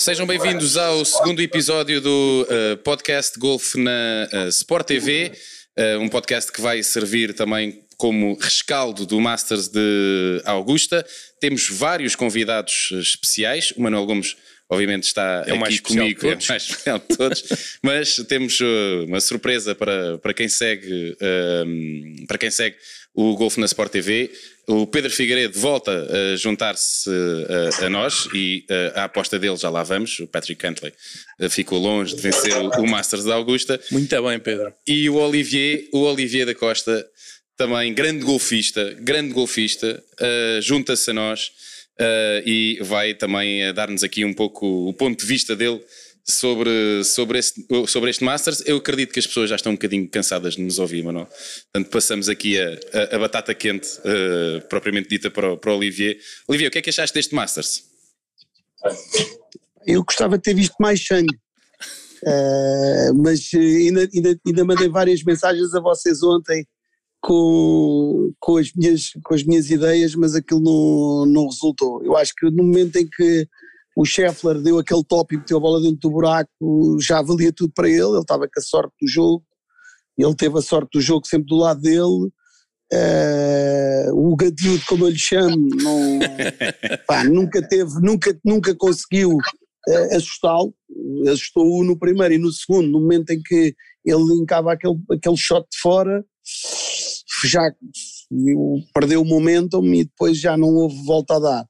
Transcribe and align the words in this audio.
Sejam 0.00 0.26
bem-vindos 0.26 0.78
ao 0.78 1.04
segundo 1.04 1.42
episódio 1.42 2.00
do 2.00 2.48
uh, 2.48 2.78
podcast 2.78 3.38
Golf 3.38 3.74
na 3.74 4.30
uh, 4.32 4.48
Sport 4.48 4.86
TV, 4.86 5.30
uh, 5.78 6.00
um 6.00 6.08
podcast 6.08 6.50
que 6.50 6.58
vai 6.58 6.82
servir 6.82 7.34
também 7.34 7.84
como 7.98 8.34
rescaldo 8.40 9.04
do 9.04 9.20
Masters 9.20 9.68
de 9.68 10.40
Augusta. 10.46 11.06
Temos 11.38 11.68
vários 11.68 12.16
convidados 12.16 12.88
especiais. 12.92 13.74
O 13.76 13.82
Manuel 13.82 14.06
Gomes, 14.06 14.38
obviamente, 14.70 15.02
está 15.02 15.44
é 15.46 15.52
aqui 15.52 15.80
comigo, 15.82 16.26
é 16.26 16.34
o 16.34 16.38
mais 16.48 16.62
especial 16.62 16.98
de 16.98 17.16
todos. 17.18 17.44
mas 17.84 18.16
temos 18.26 18.58
uma 19.06 19.20
surpresa 19.20 19.74
para, 19.74 20.16
para 20.16 20.32
quem 20.32 20.48
segue, 20.48 21.14
para 22.26 22.38
quem 22.38 22.50
segue 22.50 22.76
o 23.14 23.36
Golf 23.36 23.58
na 23.58 23.66
Sport 23.66 23.92
TV. 23.92 24.30
O 24.70 24.86
Pedro 24.86 25.10
Figueiredo 25.10 25.58
volta 25.58 25.90
a 25.90 26.36
juntar-se 26.36 27.10
a, 27.80 27.86
a, 27.86 27.90
nós 27.90 28.28
e 28.32 28.64
a, 28.94 29.00
a, 29.00 29.04
aposta 29.04 29.36
dele 29.36 29.56
já 29.56 29.68
lá 29.68 29.82
vamos. 29.82 30.20
O 30.20 30.28
Patrick 30.28 30.60
Cantley 30.60 30.92
ficou 31.50 31.80
longe 31.80 32.14
de 32.14 32.22
vencer 32.22 32.56
o, 32.56 32.68
o 32.80 32.86
Masters 32.88 33.24
da 33.24 33.34
Augusta. 33.34 33.80
Muito 33.90 34.22
bem, 34.22 34.38
Pedro. 34.38 34.72
E 34.86 35.10
o 35.10 35.16
Olivier, 35.16 35.88
o 35.92 36.02
Olivier 36.02 36.46
da 36.46 36.54
Costa, 36.54 37.04
também 37.56 37.92
grande 37.92 38.24
golfista, 38.24 38.96
grande 39.00 39.34
golfista, 39.34 40.00
uh, 40.20 40.62
junta-se 40.62 41.10
a 41.10 41.14
nós 41.14 41.48
uh, 41.98 42.46
e 42.46 42.78
vai 42.82 43.12
também 43.12 43.74
dar-nos 43.74 44.04
aqui 44.04 44.24
um 44.24 44.32
pouco 44.32 44.88
o 44.88 44.94
ponto 44.94 45.18
de 45.18 45.26
vista 45.26 45.56
dele 45.56 45.80
sobre, 46.24 47.04
sobre, 47.04 47.38
este, 47.38 47.66
sobre 47.86 48.10
este 48.10 48.24
Masters. 48.24 48.62
Eu 48.66 48.76
acredito 48.76 49.12
que 49.12 49.18
as 49.18 49.26
pessoas 49.26 49.50
já 49.50 49.56
estão 49.56 49.72
um 49.72 49.74
bocadinho 49.74 50.08
cansadas 50.08 50.54
de 50.54 50.62
nos 50.62 50.78
ouvir, 50.78 51.02
Manuel. 51.02 51.26
Portanto, 51.72 51.90
passamos 51.90 52.28
aqui 52.28 52.58
a, 52.58 52.78
a, 52.92 53.16
a 53.16 53.18
batata 53.18 53.54
quente, 53.54 53.88
uh, 53.98 54.66
propriamente 54.68 55.08
dita, 55.08 55.30
para 55.30 55.52
o, 55.52 55.56
para 55.58 55.72
o 55.72 55.76
Olivier. 55.76 56.18
Olivier, 56.48 56.68
o 56.68 56.72
que 56.72 56.78
é 56.78 56.82
que 56.82 56.90
achaste 56.90 57.14
deste 57.14 57.34
Masters? 57.34 57.84
Eu 59.86 60.04
gostava 60.04 60.36
de 60.36 60.42
ter 60.42 60.54
visto 60.54 60.74
mais 60.80 61.04
sangue. 61.04 61.36
Uh, 62.22 63.14
mas 63.16 63.48
ainda, 63.54 64.08
ainda, 64.14 64.40
ainda 64.46 64.64
mandei 64.64 64.88
várias 64.88 65.22
mensagens 65.22 65.74
a 65.74 65.80
vocês 65.80 66.22
ontem 66.22 66.66
com, 67.20 68.32
com, 68.38 68.56
as 68.56 68.72
minhas, 68.74 69.10
com 69.24 69.34
as 69.34 69.42
minhas 69.42 69.70
ideias, 69.70 70.14
mas 70.14 70.34
aquilo 70.34 70.60
não, 70.60 71.26
não 71.26 71.46
resultou. 71.46 72.02
Eu 72.04 72.16
acho 72.16 72.34
que 72.34 72.50
no 72.50 72.62
momento 72.64 72.96
em 72.96 73.08
que 73.08 73.46
o 74.00 74.04
Scheffler 74.06 74.62
deu 74.62 74.78
aquele 74.78 75.04
top 75.04 75.34
e 75.34 75.38
meteu 75.38 75.58
a 75.58 75.60
bola 75.60 75.78
dentro 75.78 75.98
do 75.98 76.10
buraco, 76.10 76.50
já 77.02 77.20
valia 77.20 77.52
tudo 77.52 77.70
para 77.74 77.86
ele, 77.86 78.00
ele 78.00 78.20
estava 78.20 78.46
com 78.46 78.58
a 78.58 78.62
sorte 78.62 78.94
do 78.98 79.06
jogo, 79.06 79.44
ele 80.16 80.34
teve 80.34 80.58
a 80.58 80.62
sorte 80.62 80.88
do 80.94 81.02
jogo 81.02 81.26
sempre 81.26 81.48
do 81.48 81.56
lado 81.56 81.82
dele, 81.82 82.30
uh, 82.94 84.14
o 84.14 84.34
Gadiudo, 84.34 84.82
como 84.88 85.04
eu 85.04 85.10
lhe 85.10 85.18
chamo, 85.18 85.54
não, 85.82 86.18
pá, 87.06 87.24
nunca 87.24 87.60
teve, 87.68 87.92
nunca, 88.00 88.34
nunca 88.42 88.74
conseguiu 88.74 89.32
uh, 89.32 90.16
assustá-lo, 90.16 90.74
assustou-o 91.30 91.84
no 91.84 91.98
primeiro 91.98 92.32
e 92.32 92.38
no 92.38 92.50
segundo, 92.50 92.88
no 92.88 93.00
momento 93.00 93.28
em 93.32 93.42
que 93.42 93.74
ele 94.02 94.32
encava 94.40 94.72
aquele, 94.72 94.98
aquele 95.12 95.36
shot 95.36 95.66
de 95.70 95.78
fora, 95.78 96.24
já 97.44 97.70
perdeu 98.94 99.20
o 99.20 99.26
momentum 99.26 99.84
e 99.92 100.04
depois 100.04 100.40
já 100.40 100.56
não 100.56 100.68
houve 100.68 101.04
volta 101.04 101.36
a 101.36 101.38
dar. 101.38 101.66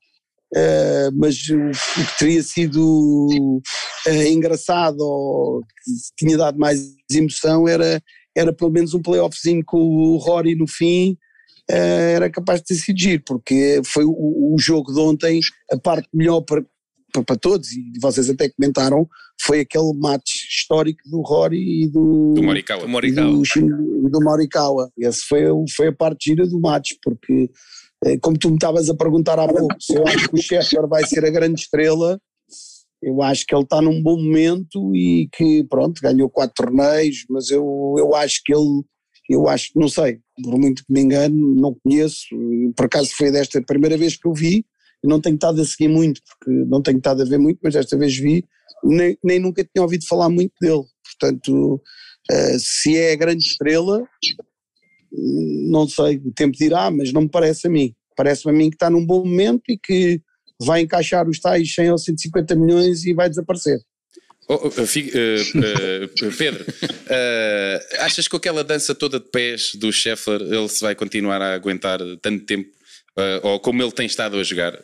Uh, 0.52 1.14
mas 1.14 1.36
o, 1.48 1.56
o, 1.56 2.06
que 2.06 2.18
teria 2.18 2.42
sido 2.42 3.28
uh, 3.28 4.22
engraçado 4.26 4.98
ou 4.98 5.60
que 5.60 5.92
tinha 6.18 6.36
dado 6.36 6.58
mais 6.58 6.80
emoção 7.12 7.68
era, 7.68 8.02
era 8.36 8.52
pelo 8.52 8.72
menos 8.72 8.92
um 8.92 9.00
playoffzinho 9.00 9.62
com 9.64 9.78
o 9.78 10.16
Rory 10.16 10.56
no 10.56 10.66
fim, 10.66 11.16
uh, 11.70 12.14
era 12.16 12.28
capaz 12.28 12.60
de 12.60 12.66
ter 12.66 12.74
sido 12.74 12.98
giro, 12.98 13.22
porque 13.24 13.80
foi 13.84 14.04
o, 14.04 14.10
o 14.10 14.56
jogo 14.58 14.92
de 14.92 14.98
ontem, 14.98 15.38
a 15.70 15.78
parte 15.78 16.08
melhor 16.12 16.40
para, 16.40 16.64
para, 17.12 17.22
para, 17.22 17.36
todos, 17.36 17.70
e 17.70 17.92
vocês 18.02 18.28
até 18.28 18.48
comentaram, 18.48 19.08
foi 19.40 19.60
aquele 19.60 19.92
match 19.94 20.48
histórico 20.48 21.00
do 21.08 21.20
Rory 21.20 21.84
e 21.84 21.89
do, 21.89 22.34
do 22.34 22.42
Morikawa. 22.89 23.39
E 23.62 23.70
do, 23.70 24.10
do 24.10 24.20
Morikawa. 24.20 24.90
Esse 24.98 25.22
foi, 25.22 25.44
foi 25.77 25.89
a 25.89 25.92
parte 25.92 26.30
gira 26.30 26.44
do 26.46 26.60
match, 26.60 26.92
porque 27.02 27.50
como 28.22 28.38
tu 28.38 28.48
me 28.48 28.55
estavas 28.55 28.88
a 28.88 28.94
perguntar 28.94 29.38
há 29.38 29.46
pouco, 29.46 29.74
se 29.78 29.94
eu 29.94 30.06
acho 30.06 30.28
que 30.28 30.34
o 30.34 30.38
Scheffler 30.42 30.88
vai 30.88 31.06
ser 31.06 31.24
a 31.24 31.30
grande 31.30 31.61
estrela, 31.61 32.20
eu 33.02 33.22
acho 33.22 33.46
que 33.46 33.55
ele 33.55 33.64
está 33.64 33.80
num 33.80 34.02
bom 34.02 34.16
momento 34.16 34.94
e 34.94 35.28
que, 35.33 35.64
pronto, 35.64 36.00
ganhou 36.02 36.28
quatro 36.28 36.55
torneios, 36.64 37.24
mas 37.28 37.50
eu, 37.50 37.94
eu 37.98 38.14
acho 38.14 38.40
que 38.44 38.55
ele, 38.55 38.83
eu 39.28 39.48
acho, 39.48 39.70
não 39.74 39.89
sei, 39.89 40.18
por 40.42 40.58
muito 40.58 40.84
que 40.84 40.92
me 40.92 41.00
engano, 41.00 41.55
não 41.55 41.74
conheço, 41.83 42.27
por 42.77 42.86
acaso 42.86 43.10
foi 43.16 43.30
desta 43.30 43.62
primeira 43.62 43.96
vez 43.96 44.16
que 44.16 44.28
eu 44.28 44.34
vi, 44.34 44.64
não 45.02 45.20
tenho 45.20 45.36
estado 45.36 45.60
a 45.62 45.64
seguir 45.64 45.89
muito, 45.89 46.20
porque 46.27 46.50
não 46.66 46.83
tenho 46.83 46.98
estado 46.98 47.22
a 47.22 47.24
ver 47.24 47.39
muito, 47.39 47.58
mas 47.62 47.72
desta 47.72 47.96
vez 47.96 48.16
vi, 48.16 48.44
nem, 48.84 49.16
nem 49.24 49.39
nunca 49.39 49.64
tinha 49.64 49.83
ouvido 49.83 50.06
falar 50.06 50.28
muito 50.28 50.52
dele, 50.60 50.84
portanto, 51.05 51.74
uh, 52.30 52.58
se 52.58 52.96
é 52.96 53.12
a 53.12 53.16
grande 53.16 53.44
estrela, 53.44 54.02
não 55.12 55.88
sei, 55.88 56.16
o 56.24 56.32
tempo 56.32 56.56
dirá, 56.56 56.90
mas 56.90 57.12
não 57.12 57.22
me 57.22 57.28
parece 57.28 57.66
a 57.66 57.70
mim. 57.70 57.94
Parece-me 58.16 58.52
a 58.52 58.56
mim 58.56 58.70
que 58.70 58.76
está 58.76 58.90
num 58.90 59.04
bom 59.04 59.24
momento 59.24 59.62
e 59.68 59.78
que 59.78 60.20
vai 60.62 60.82
encaixar 60.82 61.28
os 61.28 61.40
tais 61.40 61.74
100 61.74 61.92
ou 61.92 61.98
150 61.98 62.54
milhões 62.54 63.04
e 63.04 63.14
vai 63.14 63.28
desaparecer. 63.28 63.80
Oh, 64.48 64.54
oh, 64.54 64.66
uh, 64.66 64.68
uh, 64.68 66.36
Pedro, 66.36 66.64
uh, 66.64 67.96
achas 68.02 68.26
que 68.26 68.30
com 68.30 68.36
aquela 68.36 68.64
dança 68.64 68.94
toda 68.94 69.20
de 69.20 69.30
pés 69.30 69.72
do 69.76 69.92
Scheffler 69.92 70.40
ele 70.42 70.68
se 70.68 70.80
vai 70.80 70.94
continuar 70.94 71.40
a 71.40 71.54
aguentar 71.54 72.00
tanto 72.20 72.44
tempo? 72.44 72.68
Uh, 73.16 73.46
ou 73.46 73.60
como 73.60 73.82
ele 73.82 73.92
tem 73.92 74.06
estado 74.06 74.36
a 74.38 74.42
jogar? 74.42 74.77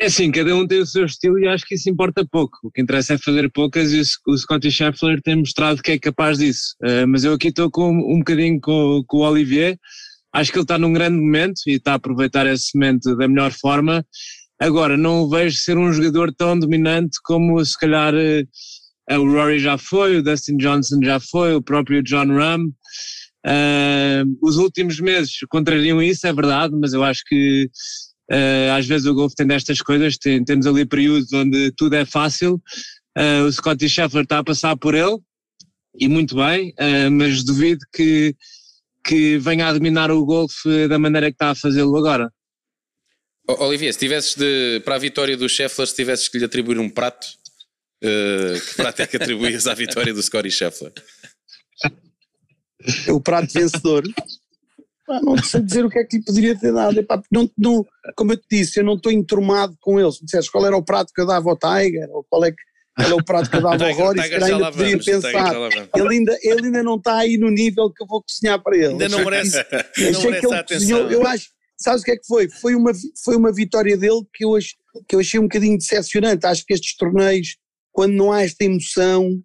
É 0.00 0.06
assim, 0.06 0.30
cada 0.30 0.54
um 0.54 0.64
tem 0.64 0.78
o 0.78 0.86
seu 0.86 1.04
estilo 1.04 1.40
e 1.40 1.48
acho 1.48 1.66
que 1.66 1.74
isso 1.74 1.90
importa 1.90 2.24
pouco. 2.24 2.56
O 2.62 2.70
que 2.70 2.80
interessa 2.80 3.14
é 3.14 3.18
fazer 3.18 3.50
poucas 3.50 3.92
e 3.92 4.00
o 4.28 4.36
Scottie 4.36 4.70
Scheffler 4.70 5.20
tem 5.20 5.34
mostrado 5.34 5.82
que 5.82 5.90
é 5.90 5.98
capaz 5.98 6.38
disso. 6.38 6.76
Uh, 6.80 7.06
mas 7.08 7.24
eu 7.24 7.32
aqui 7.32 7.48
estou 7.48 7.68
com, 7.68 7.90
um 7.90 8.18
bocadinho 8.18 8.60
com, 8.60 9.02
com 9.08 9.16
o 9.16 9.28
Olivier. 9.28 9.76
Acho 10.32 10.52
que 10.52 10.58
ele 10.58 10.62
está 10.62 10.78
num 10.78 10.92
grande 10.92 11.16
momento 11.16 11.62
e 11.66 11.72
está 11.72 11.92
a 11.92 11.94
aproveitar 11.96 12.46
esse 12.46 12.78
momento 12.78 13.16
da 13.16 13.26
melhor 13.26 13.50
forma. 13.50 14.06
Agora, 14.60 14.96
não 14.96 15.22
o 15.22 15.28
vejo 15.28 15.56
ser 15.56 15.76
um 15.76 15.92
jogador 15.92 16.32
tão 16.32 16.56
dominante 16.56 17.18
como 17.24 17.64
se 17.64 17.76
calhar 17.76 18.14
uh, 18.14 19.20
o 19.20 19.32
Rory 19.32 19.58
já 19.58 19.76
foi, 19.76 20.16
o 20.16 20.22
Dustin 20.22 20.58
Johnson 20.58 21.00
já 21.02 21.18
foi, 21.18 21.56
o 21.56 21.62
próprio 21.62 22.04
John 22.04 22.36
Ram. 22.36 22.66
Uh, 23.44 24.38
os 24.42 24.58
últimos 24.58 25.00
meses 25.00 25.32
contrariam 25.48 26.00
isso, 26.00 26.24
é 26.24 26.32
verdade, 26.32 26.76
mas 26.80 26.92
eu 26.92 27.02
acho 27.02 27.22
que 27.26 27.68
Uh, 28.30 28.76
às 28.76 28.86
vezes 28.86 29.06
o 29.06 29.14
golfe 29.14 29.34
tem 29.34 29.46
destas 29.46 29.80
coisas, 29.80 30.18
tem, 30.18 30.44
temos 30.44 30.66
ali 30.66 30.84
períodos 30.84 31.32
onde 31.32 31.72
tudo 31.72 31.94
é 31.94 32.04
fácil. 32.04 32.62
Uh, 33.16 33.44
o 33.46 33.52
Scottie 33.52 33.88
Scheffler 33.88 34.24
está 34.24 34.38
a 34.38 34.44
passar 34.44 34.76
por 34.76 34.94
ele, 34.94 35.16
e 35.98 36.06
muito 36.08 36.36
bem, 36.36 36.74
uh, 36.78 37.10
mas 37.10 37.42
duvido 37.42 37.80
que, 37.92 38.36
que 39.04 39.38
venha 39.38 39.66
a 39.66 39.72
dominar 39.72 40.10
o 40.10 40.24
golfe 40.24 40.86
da 40.88 40.98
maneira 40.98 41.30
que 41.30 41.36
está 41.36 41.50
a 41.50 41.54
fazê-lo 41.54 41.96
agora. 41.96 42.30
Olivier, 43.48 43.92
se 43.94 43.98
tivesses 43.98 44.34
de, 44.34 44.82
para 44.84 44.96
a 44.96 44.98
vitória 44.98 45.34
do 45.34 45.48
Scheffler, 45.48 45.88
se 45.88 45.94
tivesses 45.94 46.28
que 46.28 46.38
lhe 46.38 46.44
atribuir 46.44 46.78
um 46.78 46.90
prato, 46.90 47.26
que 47.98 48.74
prato 48.76 49.00
é 49.00 49.06
que 49.06 49.16
atribuías 49.16 49.66
à 49.66 49.72
vitória 49.72 50.12
do 50.12 50.22
Scottie 50.22 50.50
Scheffler? 50.50 50.92
O 53.08 53.20
prato 53.20 53.52
vencedor 53.52 54.04
não 55.22 55.42
sei 55.42 55.62
dizer 55.62 55.84
o 55.84 55.90
que 55.90 55.98
é 55.98 56.04
que 56.04 56.18
lhe 56.18 56.24
poderia 56.24 56.58
ter 56.58 56.72
dado. 56.72 56.98
Epá, 56.98 57.22
não, 57.30 57.50
não, 57.56 57.86
como 58.16 58.32
eu 58.32 58.36
te 58.36 58.46
disse, 58.50 58.80
eu 58.80 58.84
não 58.84 58.94
estou 58.94 59.10
enturmado 59.10 59.76
com 59.80 59.98
ele. 59.98 60.12
Se 60.12 60.20
me 60.20 60.26
disseste 60.26 60.50
qual 60.50 60.66
era 60.66 60.76
o 60.76 60.84
prato 60.84 61.12
que 61.12 61.20
eu 61.20 61.26
dava 61.26 61.48
ao 61.50 61.56
Tiger, 61.56 62.08
ou 62.10 62.24
qual 62.28 62.44
é, 62.44 62.50
que, 62.50 62.58
qual 62.96 63.10
é 63.10 63.14
o 63.14 63.24
prato 63.24 63.50
que 63.50 63.56
eu 63.56 63.62
dava 63.62 63.86
ao 63.86 63.92
Rory, 63.94 64.22
se 64.22 64.30
calhar 64.30 64.50
ainda 64.50 64.72
poderia 64.72 64.98
pensar. 64.98 65.54
Ele 65.94 66.08
ainda, 66.08 66.38
ele 66.42 66.66
ainda 66.66 66.82
não 66.82 66.96
está 66.96 67.16
aí 67.16 67.38
no 67.38 67.50
nível 67.50 67.90
que 67.90 68.02
eu 68.02 68.06
vou 68.06 68.22
cozinhar 68.22 68.62
para 68.62 68.76
ele. 68.76 68.88
Ainda 68.88 69.08
não 69.08 69.24
merece, 69.24 69.58
achei 69.58 70.12
não 70.12 70.22
merece 70.22 70.40
que 70.40 70.54
ele 70.54 70.64
cozinhou, 70.64 71.10
eu 71.10 71.26
acho, 71.26 71.48
sabes 71.78 72.02
o 72.02 72.04
que 72.04 72.10
é 72.12 72.16
que 72.16 72.26
foi? 72.26 72.48
Foi 72.48 72.74
uma, 72.74 72.92
foi 73.24 73.36
uma 73.36 73.52
vitória 73.52 73.96
dele 73.96 74.22
que 74.34 74.44
eu, 74.44 74.50
que 75.08 75.14
eu 75.14 75.20
achei 75.20 75.40
um 75.40 75.44
bocadinho 75.44 75.78
decepcionante. 75.78 76.46
Acho 76.46 76.64
que 76.66 76.74
estes 76.74 76.96
torneios, 76.96 77.56
quando 77.92 78.12
não 78.12 78.32
há 78.32 78.42
esta 78.42 78.64
emoção, 78.64 79.42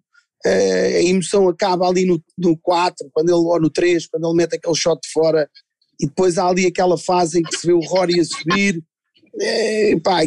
a 0.50 1.02
emoção 1.02 1.48
acaba 1.48 1.88
ali 1.88 2.04
no, 2.04 2.22
no 2.36 2.56
4, 2.58 3.08
quando 3.12 3.28
ele, 3.28 3.36
ou 3.36 3.60
no 3.60 3.70
3, 3.70 4.06
quando 4.06 4.26
ele 4.26 4.36
mete 4.36 4.56
aquele 4.56 4.74
shot 4.74 5.00
de 5.00 5.10
fora, 5.10 5.48
e 6.00 6.06
depois 6.06 6.38
há 6.38 6.48
ali 6.48 6.66
aquela 6.66 6.98
fase 6.98 7.38
em 7.38 7.42
que 7.42 7.56
se 7.56 7.66
vê 7.66 7.72
o 7.72 7.80
Rory 7.80 8.20
a 8.20 8.24
subir, 8.24 8.82
é, 9.40 9.98
pá, 10.00 10.20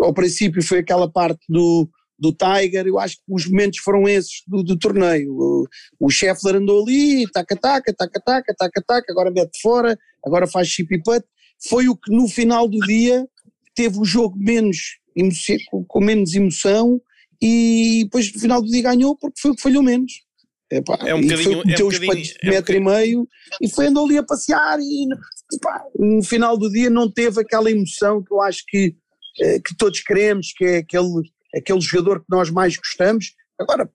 ao 0.00 0.14
princípio 0.14 0.62
foi 0.62 0.78
aquela 0.78 1.10
parte 1.10 1.40
do, 1.48 1.88
do 2.18 2.32
Tiger, 2.32 2.86
eu 2.86 2.98
acho 2.98 3.16
que 3.16 3.22
os 3.28 3.46
momentos 3.46 3.78
foram 3.80 4.08
esses 4.08 4.42
do, 4.46 4.62
do 4.62 4.78
torneio. 4.78 5.32
O, 5.32 5.66
o 6.00 6.10
Scheffler 6.10 6.56
andou 6.56 6.82
ali, 6.82 7.26
taca-taca, 7.32 7.92
taca-taca, 7.92 8.54
taca-taca, 8.56 9.12
agora 9.12 9.30
mete 9.30 9.60
fora, 9.60 9.98
agora 10.24 10.46
faz 10.46 10.68
chip 10.68 10.94
e 10.94 11.02
putt. 11.02 11.24
Foi 11.68 11.88
o 11.88 11.96
que 11.96 12.14
no 12.14 12.28
final 12.28 12.68
do 12.68 12.78
dia 12.80 13.26
teve 13.74 13.98
o 13.98 14.04
jogo 14.04 14.36
menos 14.38 14.98
com 15.86 16.00
menos 16.00 16.34
emoção 16.34 17.00
e 17.40 18.04
depois 18.04 18.32
no 18.32 18.40
final 18.40 18.62
do 18.62 18.68
dia 18.68 18.82
ganhou 18.82 19.16
porque 19.16 19.40
foi 19.40 19.50
o 19.50 19.54
que 19.54 19.62
falhou 19.62 19.82
menos. 19.82 20.12
Epá, 20.70 20.98
é 21.02 21.14
um 21.14 21.20
bocadinho. 21.20 21.52
Foi, 21.52 21.64
meteu 21.64 21.86
é 21.86 21.88
um 21.88 21.88
os 21.88 22.00
é 22.02 22.48
um 22.48 22.50
metro 22.50 22.74
e 22.74 22.80
meio 22.80 23.28
e 23.60 23.70
foi 23.70 23.86
andou 23.86 24.06
ali 24.06 24.18
a 24.18 24.22
passear 24.22 24.78
e 24.80 25.06
epá, 25.52 25.84
no 25.98 26.22
final 26.22 26.56
do 26.56 26.70
dia 26.70 26.90
não 26.90 27.10
teve 27.10 27.40
aquela 27.40 27.70
emoção 27.70 28.22
que 28.22 28.32
eu 28.32 28.40
acho 28.40 28.62
que 28.66 28.96
eh, 29.40 29.58
que 29.58 29.76
todos 29.76 30.00
queremos, 30.00 30.52
que 30.56 30.64
é 30.64 30.76
aquele, 30.78 31.22
aquele 31.54 31.80
jogador 31.80 32.20
que 32.20 32.26
nós 32.28 32.50
mais 32.50 32.76
gostamos. 32.76 33.32
Agora, 33.58 33.90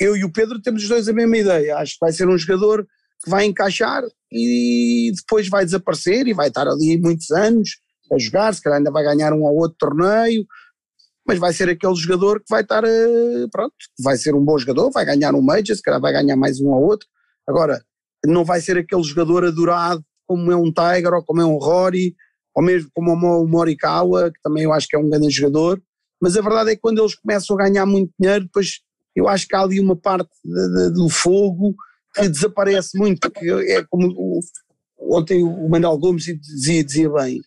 eu 0.00 0.16
e 0.16 0.24
o 0.24 0.32
Pedro 0.32 0.60
temos 0.60 0.82
os 0.82 0.88
dois 0.88 1.08
a 1.08 1.12
mesma 1.12 1.38
ideia. 1.38 1.76
Acho 1.76 1.92
que 1.92 2.00
vai 2.00 2.12
ser 2.12 2.28
um 2.28 2.36
jogador 2.36 2.84
que 3.22 3.30
vai 3.30 3.44
encaixar 3.44 4.02
e 4.30 5.12
depois 5.14 5.48
vai 5.48 5.64
desaparecer 5.64 6.26
e 6.26 6.34
vai 6.34 6.48
estar 6.48 6.66
ali 6.66 6.98
muitos 6.98 7.30
anos 7.30 7.70
a 8.12 8.18
jogar, 8.18 8.52
se 8.52 8.60
calhar 8.60 8.78
ainda 8.78 8.90
vai 8.90 9.04
ganhar 9.04 9.32
um 9.32 9.42
ou 9.42 9.56
outro 9.56 9.76
torneio, 9.78 10.44
mas 11.26 11.38
vai 11.38 11.52
ser 11.52 11.68
aquele 11.68 11.94
jogador 11.94 12.40
que 12.40 12.46
vai 12.50 12.62
estar, 12.62 12.82
eh, 12.84 13.46
pronto, 13.50 13.74
vai 14.02 14.16
ser 14.16 14.34
um 14.34 14.44
bom 14.44 14.58
jogador, 14.58 14.90
vai 14.90 15.04
ganhar 15.04 15.34
um 15.34 15.42
Major, 15.42 15.76
se 15.76 15.82
calhar 15.82 16.00
vai 16.00 16.12
ganhar 16.12 16.36
mais 16.36 16.60
um 16.60 16.68
ou 16.68 16.82
outro. 16.82 17.08
Agora, 17.46 17.82
não 18.26 18.44
vai 18.44 18.60
ser 18.60 18.78
aquele 18.78 19.02
jogador 19.02 19.44
adorado 19.44 20.04
como 20.26 20.50
é 20.50 20.56
um 20.56 20.72
Tiger 20.72 21.12
ou 21.12 21.22
como 21.24 21.40
é 21.40 21.44
um 21.44 21.58
Rory, 21.58 22.14
ou 22.54 22.62
mesmo 22.62 22.90
como 22.94 23.12
o 23.12 23.46
Morikawa, 23.46 24.30
que 24.30 24.40
também 24.42 24.64
eu 24.64 24.72
acho 24.72 24.86
que 24.88 24.96
é 24.96 24.98
um 24.98 25.08
grande 25.08 25.30
jogador, 25.30 25.80
mas 26.20 26.36
a 26.36 26.42
verdade 26.42 26.70
é 26.70 26.74
que 26.74 26.80
quando 26.80 27.00
eles 27.00 27.14
começam 27.14 27.56
a 27.56 27.64
ganhar 27.64 27.86
muito 27.86 28.12
dinheiro, 28.18 28.44
depois 28.44 28.80
eu 29.14 29.28
acho 29.28 29.46
que 29.46 29.56
há 29.56 29.60
ali 29.60 29.80
uma 29.80 29.96
parte 29.96 30.30
de, 30.44 30.68
de, 30.68 30.94
do 30.94 31.08
fogo 31.08 31.74
que 32.14 32.28
desaparece 32.28 32.96
muito, 32.96 33.30
que 33.30 33.50
é 33.50 33.84
como 33.90 34.08
o, 34.16 34.40
ontem 35.16 35.42
o 35.42 35.68
Manuel 35.68 35.98
Gomes 35.98 36.24
dizia, 36.24 36.84
dizia 36.84 37.10
bem, 37.10 37.40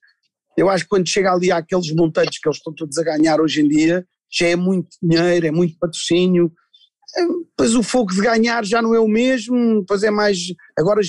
eu 0.57 0.69
acho 0.69 0.83
que 0.83 0.89
quando 0.89 1.07
chega 1.07 1.31
ali 1.31 1.51
àqueles 1.51 1.91
montantes 1.93 2.39
que 2.39 2.47
eles 2.47 2.57
estão 2.57 2.73
todos 2.73 2.97
a 2.97 3.03
ganhar 3.03 3.39
hoje 3.39 3.61
em 3.61 3.67
dia, 3.67 4.05
já 4.31 4.47
é 4.47 4.55
muito 4.55 4.89
dinheiro, 5.01 5.47
é 5.47 5.51
muito 5.51 5.77
patrocínio, 5.79 6.51
depois 7.49 7.75
o 7.75 7.83
fogo 7.83 8.13
de 8.13 8.21
ganhar 8.21 8.65
já 8.65 8.81
não 8.81 8.93
é 8.93 8.99
o 8.99 9.07
mesmo, 9.07 9.79
depois 9.81 10.03
é 10.03 10.11
mais, 10.11 10.37
agora 10.77 11.01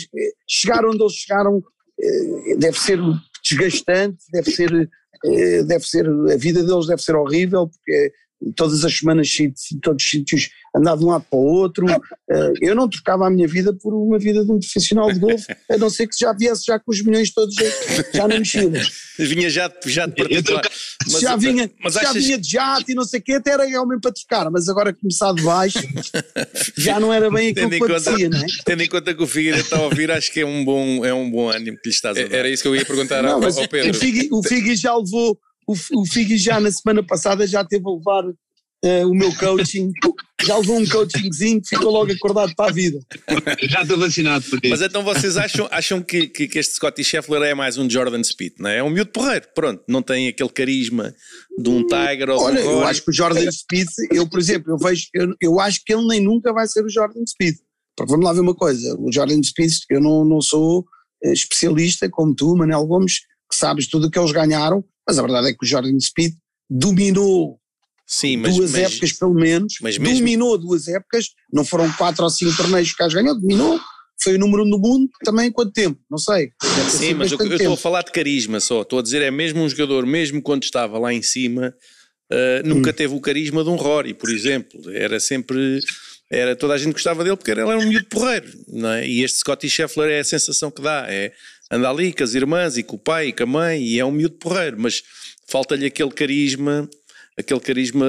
chegar 0.49 0.85
onde 0.85 1.03
eles 1.03 1.15
chegaram 1.15 1.63
eh, 2.01 2.57
deve 2.57 2.79
ser 2.79 3.01
desgastante, 3.43 4.19
deve 4.33 4.51
ser, 4.51 4.91
eh, 5.25 5.63
deve 5.65 5.85
ser, 5.85 6.09
a 6.09 6.37
vida 6.37 6.63
deles 6.63 6.87
deve 6.87 7.03
ser 7.03 7.17
horrível, 7.17 7.69
porque 7.69 8.13
todas 8.55 8.85
as 8.85 8.97
semanas 8.97 9.35
em 9.41 9.53
todos 9.81 10.05
os 10.05 10.11
sítios 10.11 10.51
andar 10.77 10.97
de 10.97 11.05
um 11.05 11.09
lado 11.09 11.25
para 11.29 11.39
o 11.39 11.43
outro. 11.43 11.87
Eh, 11.89 12.53
eu 12.61 12.75
não 12.75 12.89
trocava 12.89 13.27
a 13.27 13.31
minha 13.31 13.49
vida 13.49 13.73
por 13.73 13.95
uma 13.95 14.19
vida 14.19 14.45
de 14.45 14.53
um 14.53 14.59
profissional 14.59 15.11
de 15.11 15.19
golfe, 15.19 15.47
a 15.71 15.77
não 15.77 15.89
ser 15.89 16.07
que 16.07 16.17
já 16.19 16.33
viesse 16.33 16.65
já 16.67 16.79
com 16.79 16.91
os 16.91 17.03
milhões 17.03 17.33
todos 17.33 17.55
já 18.13 18.29
na 18.29 18.39
mochila. 18.39 18.79
Vinha 19.19 19.49
já, 19.49 19.73
já 19.87 20.07
de 20.07 20.15
particular. 20.15 20.69
Mas, 21.11 21.21
já 21.21 21.37
vinha, 21.37 21.71
mas 21.83 21.95
já 21.95 22.01
achas... 22.03 22.25
vinha 22.25 22.39
de 22.39 22.51
jato 22.51 22.91
e 22.91 22.95
não 22.95 23.05
sei 23.05 23.21
o 23.21 23.23
quê, 23.23 23.33
até 23.35 23.53
era 23.53 23.65
realmente 23.65 24.01
para 24.01 24.13
trocar, 24.13 24.51
mas 24.51 24.69
agora 24.69 24.93
começar 24.93 25.33
de 25.33 25.43
baixo 25.43 25.79
já 26.77 27.01
não 27.01 27.13
era 27.13 27.31
bem 27.31 27.51
aquilo 27.51 27.71
que 27.71 27.77
acontecia, 27.77 28.29
não 28.29 28.39
é? 28.39 28.47
Tendo 28.65 28.83
em 28.83 28.89
conta 28.89 29.15
que 29.15 29.23
o 29.23 29.27
Figueiredo 29.27 29.65
está 29.65 29.79
a 29.79 29.83
ouvir, 29.83 30.11
acho 30.11 30.33
que 30.33 30.41
é 30.41 30.47
um 30.47 30.65
bom, 30.65 31.05
é 31.05 31.15
um 31.15 31.31
bom 31.31 31.51
ânimo 31.51 31.79
que 31.79 31.89
lhe 31.89 31.95
estás 31.95 32.19
a 32.19 32.23
dar. 32.23 32.35
Era 32.35 32.49
isso 32.49 32.63
que 32.63 32.69
eu 32.69 32.77
ia 32.77 32.85
perguntar 32.85 33.23
não, 33.23 33.43
ao, 33.43 33.45
ao 33.45 33.69
Pedro. 33.69 33.97
O 34.33 34.43
Figui 34.43 34.77
já 34.77 34.95
levou 34.95 35.39
o, 35.67 35.73
o 35.73 36.07
Figui 36.07 36.39
já 36.39 36.61
na 36.61 36.71
semana 36.71 37.03
passada 37.05 37.47
já 37.47 37.65
teve 37.65 37.85
a 37.87 37.93
levar 37.93 38.25
uh, 38.87 39.11
o 39.11 39.15
meu 39.15 39.35
coaching, 39.37 39.93
já 40.43 40.57
levou 40.57 40.79
um 40.79 40.87
coachingzinho 40.87 41.61
que 41.61 41.69
ficou 41.69 41.91
logo 41.91 42.13
acordado 42.13 42.55
para 42.55 42.71
a 42.71 42.73
vida. 42.73 42.99
Já 43.69 43.83
estou 43.83 43.99
vacinado 43.99 44.45
por 44.45 44.59
isso. 44.63 44.71
Mas 44.71 44.83
então 44.83 45.03
vocês 45.03 45.37
acham, 45.37 45.69
acham 45.71 46.03
que, 46.03 46.29
que, 46.29 46.47
que, 46.47 46.59
este 46.59 46.75
Scotty 46.75 47.03
Scheffler 47.03 47.43
é 47.43 47.55
mais 47.55 47.77
um 47.77 47.89
Jordan 47.89 48.23
Speed, 48.23 48.55
não 48.59 48.71
é? 48.71 48.79
É 48.79 48.83
um 48.83 48.91
miúdo 48.91 49.11
porreiro, 49.11 49.47
pronto, 49.55 49.83
não 49.89 50.03
tem 50.03 50.29
aquele 50.29 50.51
carisma 50.51 51.15
de 51.59 51.69
um 51.69 51.87
Tiger 51.87 52.31
ou 52.31 52.43
Olha, 52.43 52.61
eu 52.61 52.85
acho 52.85 53.03
que 53.03 53.11
o 53.11 53.13
Jordan 53.13 53.51
Speed, 53.51 53.89
eu 54.13 54.29
por 54.29 54.39
exemplo, 54.39 54.73
eu 54.73 54.79
vejo, 54.79 55.09
eu, 55.13 55.35
eu 55.41 55.61
acho 55.61 55.81
que 55.85 55.93
ele 55.93 56.07
nem 56.07 56.21
nunca 56.21 56.53
vai 56.53 56.67
ser 56.67 56.85
o 56.85 56.91
Jordan 56.91 57.25
Speed. 57.27 57.57
Porque 57.97 58.11
vamos 58.11 58.27
lá 58.27 58.33
ver 58.33 58.41
uma 58.41 58.55
coisa, 58.55 58.95
o 58.99 59.11
Jordan 59.11 59.43
Speed, 59.43 59.73
eu 59.91 60.01
não, 60.01 60.25
não 60.25 60.41
sou 60.41 60.85
eh, 61.25 61.33
especialista 61.33 62.09
como 62.11 62.35
tu, 62.35 62.55
Manel 62.55 62.87
Gomes, 62.87 63.21
que 63.51 63.57
sabes 63.57 63.87
tudo 63.87 64.07
o 64.07 64.11
que 64.11 64.19
eles 64.19 64.33
ganharam, 64.33 64.85
mas 65.09 65.19
a 65.19 65.23
verdade 65.23 65.49
é 65.49 65.53
que 65.53 65.65
o 65.65 65.67
Jordan 65.67 65.99
Speed 65.99 66.35
dominou 66.69 67.59
Sim, 68.07 68.37
mas, 68.37 68.55
duas 68.55 68.71
mas, 68.71 68.93
épocas 68.93 69.13
pelo 69.15 69.35
menos, 69.35 69.75
mesmo... 69.81 70.05
dominou 70.05 70.57
duas 70.57 70.87
épocas, 70.87 71.31
não 71.53 71.65
foram 71.65 71.93
quatro 71.95 72.23
ou 72.23 72.31
cinco 72.31 72.57
torneios 72.57 72.93
que 72.93 73.03
as 73.03 73.13
ganhou, 73.13 73.35
dominou, 73.35 73.81
foi 74.23 74.37
o 74.37 74.39
número 74.39 74.65
um 74.65 74.71
do 74.71 74.79
mundo 74.79 75.11
também 75.25 75.51
quanto 75.51 75.73
tempo, 75.73 75.99
não 76.09 76.17
sei. 76.17 76.53
Sim, 76.89 77.15
mas 77.15 77.33
eu, 77.33 77.39
estou 77.53 77.75
a 77.75 77.77
falar 77.77 78.03
de 78.03 78.13
carisma 78.13 78.61
só, 78.61 78.83
estou 78.83 79.01
a 79.01 79.03
dizer 79.03 79.23
é 79.23 79.31
mesmo 79.31 79.61
um 79.61 79.69
jogador, 79.69 80.07
mesmo 80.07 80.41
quando 80.41 80.63
estava 80.63 80.99
lá 80.99 81.13
em 81.13 81.21
cima, 81.21 81.75
uh, 82.33 82.67
nunca 82.67 82.91
hum. 82.91 82.93
teve 82.93 83.15
o 83.15 83.21
carisma 83.21 83.65
de 83.65 83.71
um 83.71 83.77
Rory, 83.77 84.15
por 84.15 84.31
exemplo, 84.31 84.89
era 84.93 85.19
sempre... 85.19 85.81
Era, 86.29 86.57
toda 86.57 86.75
a 86.75 86.79
gente 86.79 86.93
gostava 86.93 87.23
dele 87.23 87.37
porque 87.37 87.53
ele 87.53 87.61
era 87.61 87.79
um 87.79 87.89
miúdo 87.89 88.07
porreiro, 88.07 88.51
não 88.67 88.91
é? 88.91 89.07
E 89.07 89.23
este 89.23 89.39
Scotty 89.39 89.71
Scheffler 89.71 90.11
é 90.11 90.19
a 90.19 90.25
sensação 90.25 90.73
que 90.73 90.83
dá, 90.83 91.07
é 91.09 91.33
anda 91.71 91.89
ali 91.89 92.13
com 92.13 92.25
as 92.25 92.35
irmãs 92.35 92.77
e 92.77 92.83
com 92.83 92.97
o 92.97 92.99
pai 92.99 93.29
e 93.29 93.33
com 93.33 93.45
a 93.45 93.47
mãe 93.47 93.81
e 93.81 94.01
é 94.01 94.05
um 94.05 94.11
miúdo 94.11 94.37
porreiro, 94.37 94.77
mas 94.77 95.05
falta-lhe 95.49 95.87
aquele 95.87 96.11
carisma 96.11 96.89
aquele 97.39 97.61
carisma 97.61 98.07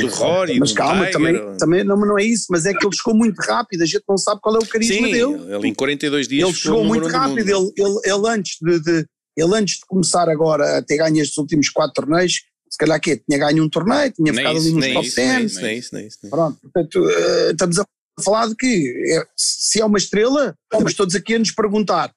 do 0.00 0.06
Rory. 0.08 0.58
Mas 0.58 0.72
calma, 0.72 1.06
Tiger, 1.06 1.12
também, 1.12 1.56
também 1.58 1.84
não, 1.84 1.96
não 1.96 2.18
é 2.18 2.24
isso, 2.24 2.46
mas 2.50 2.64
é 2.64 2.72
que 2.72 2.84
ele 2.84 2.96
chegou 2.96 3.14
muito 3.14 3.38
rápido, 3.40 3.82
a 3.82 3.86
gente 3.86 4.02
não 4.08 4.16
sabe 4.16 4.40
qual 4.40 4.56
é 4.56 4.58
o 4.58 4.66
carisma 4.66 5.06
Sim, 5.06 5.12
dele. 5.12 5.54
Ele 5.54 5.68
em 5.68 5.74
42 5.74 6.28
dias 6.28 6.48
ele 6.48 6.56
chegou 6.56 6.84
muito 6.84 7.08
rápido, 7.08 7.48
ele, 7.48 7.72
ele, 7.76 8.00
ele, 8.04 8.28
antes 8.28 8.56
de, 8.60 8.80
de, 8.80 9.06
ele 9.36 9.54
antes 9.54 9.76
de 9.76 9.86
começar 9.86 10.28
agora 10.28 10.78
a 10.78 10.82
ter 10.82 10.96
ganho 10.96 11.20
estes 11.20 11.36
últimos 11.36 11.68
quatro 11.68 11.94
torneios, 11.94 12.40
se 12.70 12.78
calhar 12.78 13.00
que 13.00 13.16
tinha 13.16 13.38
ganho 13.38 13.64
um 13.64 13.68
torneio, 13.68 14.12
tinha 14.12 14.32
nem 14.32 14.44
ficado 14.44 14.58
isso, 14.58 14.68
ali 14.68 14.74
nos 14.74 14.94
top 14.94 15.14
10. 15.14 15.56
Nem 15.56 15.78
isso, 15.78 15.94
nem 15.94 16.06
isso. 16.06 16.18
Pronto, 16.30 16.58
portanto, 16.60 17.00
uh, 17.00 17.50
estamos 17.50 17.78
a 17.78 17.84
falar 18.22 18.48
de 18.48 18.56
que 18.56 18.94
é, 19.12 19.26
se 19.36 19.80
é 19.80 19.84
uma 19.84 19.98
estrela, 19.98 20.54
estamos 20.64 20.94
todos 20.94 21.14
aqui 21.14 21.34
a 21.34 21.38
nos 21.38 21.50
perguntar. 21.50 22.12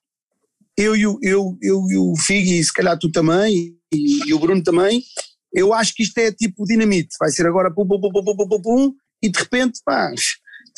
Eu 0.77 0.95
e 0.95 1.05
o, 1.05 1.19
eu, 1.21 1.57
eu, 1.61 1.85
eu, 1.91 2.11
o 2.11 2.17
Fig 2.17 2.57
e 2.57 2.63
se 2.63 2.71
calhar 2.71 2.97
tu 2.97 3.11
também, 3.11 3.75
e, 3.93 4.29
e 4.29 4.33
o 4.33 4.39
Bruno 4.39 4.63
também, 4.63 5.03
eu 5.53 5.73
acho 5.73 5.93
que 5.93 6.03
isto 6.03 6.17
é 6.17 6.31
tipo 6.31 6.65
dinamite, 6.65 7.15
vai 7.19 7.29
ser 7.29 7.45
agora 7.45 7.73
pum, 7.73 7.85
pum, 7.87 7.99
pum, 7.99 8.11
pum, 8.11 8.23
pum, 8.23 8.47
pum, 8.47 8.61
pum 8.61 8.93
e 9.21 9.29
de 9.29 9.37
repente 9.37 9.79
pá, 9.85 10.11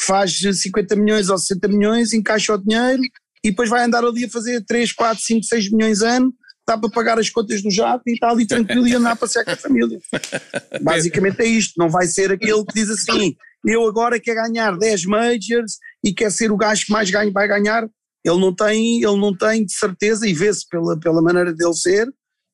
faz 0.01 0.39
50 0.39 0.95
milhões 0.95 1.29
ou 1.29 1.37
60 1.37 1.67
milhões, 1.67 2.13
encaixa 2.13 2.53
o 2.53 2.57
dinheiro 2.57 3.01
e 3.43 3.49
depois 3.49 3.69
vai 3.69 3.83
andar 3.83 4.03
ali 4.03 4.25
a 4.25 4.29
fazer 4.29 4.63
3, 4.65 4.91
4, 4.93 5.23
5, 5.23 5.43
6 5.43 5.71
milhões 5.71 6.01
ano, 6.01 6.33
dá 6.67 6.77
para 6.77 6.89
pagar 6.89 7.19
as 7.19 7.29
contas 7.29 7.61
do 7.61 7.69
jato 7.69 8.03
e 8.07 8.13
está 8.13 8.29
ali 8.29 8.47
tranquilo 8.47 8.87
e 8.87 8.95
andar 8.95 9.11
a 9.11 9.15
passear 9.15 9.43
com 9.43 9.51
a 9.51 9.55
família. 9.55 9.99
Basicamente 10.81 11.41
é 11.41 11.45
isto, 11.45 11.73
não 11.77 11.89
vai 11.89 12.07
ser 12.07 12.31
aquele 12.31 12.63
que 12.65 12.73
diz 12.73 12.89
assim, 12.89 13.35
eu 13.65 13.85
agora 13.85 14.19
quero 14.19 14.41
ganhar 14.41 14.77
10 14.77 15.05
majors 15.05 15.77
e 16.03 16.13
quer 16.13 16.31
ser 16.31 16.51
o 16.51 16.57
gajo 16.57 16.85
que 16.85 16.91
mais 16.91 17.09
ganha, 17.09 17.31
vai 17.31 17.47
ganhar, 17.47 17.87
ele 18.23 18.39
não 18.39 18.55
tem, 18.55 19.03
ele 19.03 19.19
não 19.19 19.35
tem 19.35 19.65
de 19.65 19.73
certeza 19.73 20.27
e 20.27 20.33
vê-se 20.33 20.67
pela, 20.69 20.97
pela 20.99 21.21
maneira 21.21 21.53
dele 21.53 21.73
ser, 21.73 22.07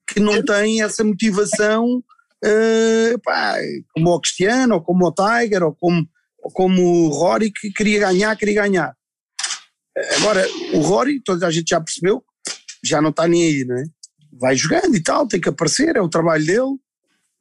que 0.08 0.20
não 0.20 0.44
tem 0.44 0.82
essa 0.82 1.04
motivação 1.04 2.04
uh, 2.46 3.20
pá, 3.24 3.58
como 3.94 4.12
o 4.12 4.20
Cristiano, 4.20 4.76
ou 4.76 4.82
como 4.82 5.08
o 5.08 5.12
Tiger, 5.14 5.64
ou 5.64 5.76
como, 5.76 6.08
ou 6.44 6.52
como 6.52 6.82
o 6.82 7.10
Rory, 7.10 7.52
que 7.52 7.72
queria 7.72 8.00
ganhar, 8.00 8.36
queria 8.36 8.62
ganhar. 8.62 8.96
Agora, 10.18 10.46
o 10.74 10.80
Rory, 10.80 11.22
toda 11.22 11.48
a 11.48 11.52
gente 11.52 11.70
já 11.70 11.82
percebeu, 11.82 12.24
já 12.84 13.02
não 13.02 13.10
está 13.10 13.28
nem 13.28 13.44
aí, 13.44 13.66
não 13.66 13.78
é? 13.78 13.84
Vai 14.32 14.56
jogando 14.56 14.96
e 14.96 15.04
tal, 15.04 15.28
tem 15.28 15.42
que 15.42 15.50
aparecer, 15.50 15.96
é 15.96 16.02
o 16.02 16.10
trabalho 16.10 16.46
dele. 16.46 16.78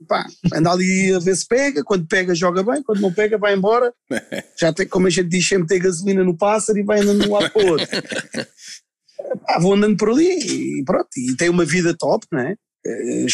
Pá, 0.07 0.27
anda 0.55 0.71
ali 0.71 1.13
a 1.13 1.19
ver 1.19 1.35
se 1.35 1.47
pega, 1.47 1.83
quando 1.83 2.07
pega 2.07 2.35
joga 2.35 2.63
bem, 2.63 2.83
quando 2.83 3.01
não 3.01 3.13
pega 3.13 3.37
vai 3.37 3.55
embora. 3.55 3.93
Já 4.59 4.73
tem, 4.73 4.87
como 4.87 5.07
a 5.07 5.11
gente 5.11 5.29
diz, 5.29 5.47
sempre 5.47 5.67
tem 5.67 5.81
gasolina 5.81 6.23
no 6.23 6.37
pássaro 6.37 6.79
e 6.79 6.85
vai 6.85 7.01
andando 7.01 7.23
de 7.23 7.29
um 7.29 7.33
lado 7.33 7.51
para 7.51 7.65
o 7.65 7.71
outro. 7.71 7.87
Pá, 9.47 9.59
vou 9.61 9.75
andando 9.75 9.97
por 9.97 10.11
ali 10.11 10.79
e 10.79 10.85
pronto, 10.85 11.09
e 11.17 11.37
tem 11.37 11.49
uma 11.49 11.65
vida 11.65 11.95
top, 11.97 12.25
não 12.31 12.41
é? 12.41 12.57
Eh, 12.87 13.27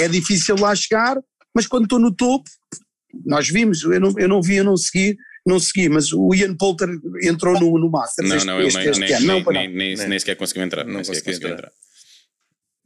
é 0.00 0.08
difícil 0.08 0.56
lá 0.58 0.74
chegar, 0.74 1.18
mas 1.54 1.66
quando 1.66 1.84
estou 1.84 1.98
no 1.98 2.14
topo, 2.14 2.48
nós 3.24 3.48
vimos, 3.48 3.82
eu 3.82 4.00
não, 4.00 4.14
eu 4.18 4.28
não 4.28 4.42
vi, 4.42 4.56
eu 4.56 4.64
não 4.64 4.76
segui, 4.76 5.16
não 5.46 5.58
segui, 5.58 5.88
mas 5.88 6.12
o 6.12 6.34
Ian 6.34 6.54
Poulter 6.54 6.88
entrou 7.22 7.58
no, 7.58 7.78
no 7.78 7.90
Masters. 7.90 8.28
Não, 8.28 8.36
este, 8.36 8.46
não, 8.46 8.60
este, 8.60 8.78
este, 8.78 9.00
nem, 9.00 9.10
nem, 9.10 9.26
não, 9.26 9.52
nem, 9.52 9.74
nem, 9.74 9.96
nem, 9.96 10.08
nem 10.08 10.18
sequer 10.18 10.36
conseguiu 10.36 10.62
entrar. 10.62 10.84
Não 10.84 11.02
conseguiu 11.02 11.34
entrar. 11.34 11.52
entrar. 11.52 11.72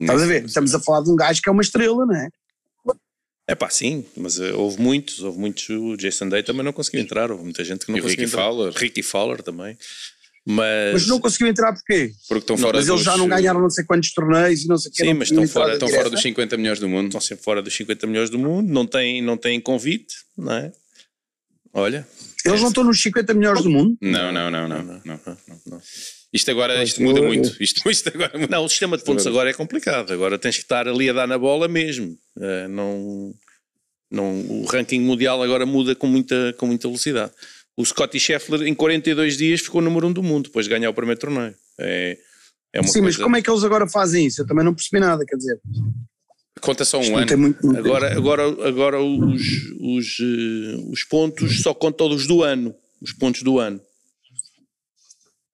Estás 0.00 0.22
a 0.22 0.26
ver? 0.26 0.44
Estamos 0.44 0.74
a 0.74 0.80
falar 0.80 1.02
de 1.02 1.10
um 1.10 1.16
gajo 1.16 1.40
que 1.42 1.48
é 1.48 1.52
uma 1.52 1.62
estrela, 1.62 2.06
não 2.06 2.16
é? 2.16 2.28
É 3.46 3.54
pá, 3.54 3.68
sim, 3.68 4.06
mas 4.16 4.38
uh, 4.38 4.56
houve 4.58 4.80
muitos, 4.80 5.22
houve 5.22 5.38
muitos. 5.38 5.68
O 5.68 5.96
Jason 5.96 6.30
Day 6.30 6.42
também 6.42 6.64
não 6.64 6.72
conseguiu 6.72 7.00
entrar, 7.00 7.30
houve 7.30 7.44
muita 7.44 7.62
gente 7.62 7.84
que 7.84 7.92
não 7.92 7.98
e 7.98 8.02
conseguiu 8.02 8.24
Ricky 8.24 8.34
entrar. 8.34 8.42
Fowler. 8.42 8.72
Ricky 8.72 9.02
Fowler 9.02 9.42
também. 9.42 9.76
Mas, 10.46 10.92
mas 10.92 11.06
não 11.06 11.18
conseguiu 11.18 11.48
entrar 11.48 11.72
porquê? 11.72 12.12
Porque 12.28 12.42
estão 12.42 12.58
fora 12.58 12.76
Mas 12.76 12.86
dos... 12.86 12.96
eles 12.96 13.04
já 13.04 13.16
não 13.16 13.26
ganharam 13.26 13.60
não 13.60 13.70
sei 13.70 13.82
quantos 13.82 14.12
torneios 14.12 14.62
e 14.62 14.68
não 14.68 14.76
sei 14.76 14.90
o 14.90 14.94
Sim, 14.94 15.14
mas 15.14 15.30
estão 15.30 15.48
fora, 15.48 15.72
estão 15.72 15.88
fora 15.88 16.10
dos 16.10 16.20
50 16.20 16.56
milhões 16.58 16.78
do 16.78 16.88
mundo. 16.88 17.06
Estão 17.06 17.20
sempre 17.20 17.42
fora 17.42 17.62
dos 17.62 17.74
50 17.74 18.06
milhões 18.06 18.28
do 18.28 18.38
mundo, 18.38 18.70
não 18.70 18.86
têm, 18.86 19.22
não 19.22 19.38
têm 19.38 19.58
convite, 19.58 20.14
não 20.36 20.52
é? 20.52 20.72
Olha. 21.72 22.06
Eles 22.44 22.58
é 22.58 22.62
não 22.62 22.68
estão 22.68 22.84
nos 22.84 23.00
50 23.00 23.32
milhões 23.32 23.62
do 23.62 23.70
mundo? 23.70 23.96
Não, 24.02 24.30
não, 24.30 24.50
não, 24.50 24.68
não. 24.68 24.82
não, 24.82 25.00
não, 25.02 25.18
não, 25.24 25.60
não. 25.66 25.82
Isto 26.30 26.50
agora 26.50 26.82
isto 26.84 27.00
muda 27.00 27.22
muito. 27.22 27.56
Isto, 27.58 27.80
isto 27.90 28.10
agora 28.10 28.38
muda. 28.38 28.54
Não, 28.54 28.64
o 28.66 28.68
sistema 28.68 28.98
de 28.98 29.04
pontos 29.04 29.26
agora 29.26 29.48
é 29.48 29.54
complicado. 29.54 30.12
Agora 30.12 30.38
tens 30.38 30.56
que 30.56 30.62
estar 30.62 30.86
ali 30.86 31.08
a 31.08 31.14
dar 31.14 31.26
na 31.26 31.38
bola 31.38 31.68
mesmo. 31.68 32.18
Uh, 32.36 32.68
não, 32.68 33.34
não, 34.10 34.40
o 34.42 34.66
ranking 34.66 35.00
mundial 35.00 35.42
agora 35.42 35.64
muda 35.64 35.94
com 35.94 36.06
muita, 36.06 36.54
com 36.58 36.66
muita 36.66 36.86
velocidade 36.86 37.32
o 37.76 37.84
Scotty 37.84 38.18
Scheffler 38.20 38.62
em 38.62 38.74
42 38.74 39.36
dias 39.36 39.60
ficou 39.60 39.80
número 39.82 40.06
um 40.06 40.12
do 40.12 40.22
mundo 40.22 40.44
depois 40.44 40.66
de 40.66 40.70
ganhar 40.70 40.90
o 40.90 40.94
primeiro 40.94 41.20
torneio. 41.20 41.54
É, 41.78 42.18
é 42.72 42.80
uma 42.80 42.86
Sim, 42.86 43.00
coisa... 43.00 43.18
mas 43.18 43.24
como 43.24 43.36
é 43.36 43.42
que 43.42 43.50
eles 43.50 43.64
agora 43.64 43.88
fazem 43.88 44.26
isso? 44.26 44.42
Eu 44.42 44.46
também 44.46 44.64
não 44.64 44.74
percebi 44.74 45.00
nada, 45.00 45.24
quer 45.26 45.36
dizer. 45.36 45.60
Conta 46.60 46.84
só 46.84 47.00
um 47.00 47.10
Não 47.10 47.18
ano. 47.18 47.26
tem 47.26 47.36
muito- 47.36 47.76
Agora, 47.76 48.16
agora, 48.16 48.42
agora 48.68 49.00
os, 49.02 49.42
os, 49.80 50.18
eh, 50.20 50.76
os 50.90 51.04
pontos 51.04 51.60
só 51.62 51.74
contam 51.74 52.08
os 52.10 52.26
do 52.26 52.42
ano. 52.42 52.74
Os 53.02 53.12
pontos 53.12 53.42
do 53.42 53.58
ano. 53.58 53.80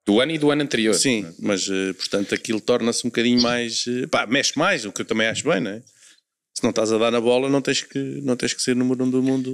Do 0.06 0.20
ano 0.20 0.32
e 0.32 0.38
do 0.38 0.50
ano 0.50 0.62
anterior. 0.62 0.94
Sim, 0.94 1.26
mas 1.40 1.68
eh, 1.70 1.92
portanto 1.94 2.34
aquilo 2.34 2.60
torna-se 2.60 3.06
um 3.06 3.10
bocadinho 3.10 3.40
mais. 3.42 3.84
eh, 3.88 4.06
pá, 4.06 4.26
mexe 4.26 4.58
mais, 4.58 4.84
o 4.84 4.92
que 4.92 5.00
eu 5.00 5.04
também 5.06 5.26
acho 5.26 5.42
bem, 5.48 5.60
não 5.60 5.70
é? 5.70 5.82
Se 6.54 6.62
não 6.62 6.70
estás 6.70 6.92
a 6.92 6.98
dar 6.98 7.10
na 7.10 7.20
bola, 7.20 7.48
não 7.48 7.62
tens 7.62 7.82
que, 7.82 7.98
não 8.22 8.36
tens 8.36 8.52
que 8.52 8.62
ser 8.62 8.76
número 8.76 9.04
um 9.04 9.10
do 9.10 9.22
mundo. 9.22 9.50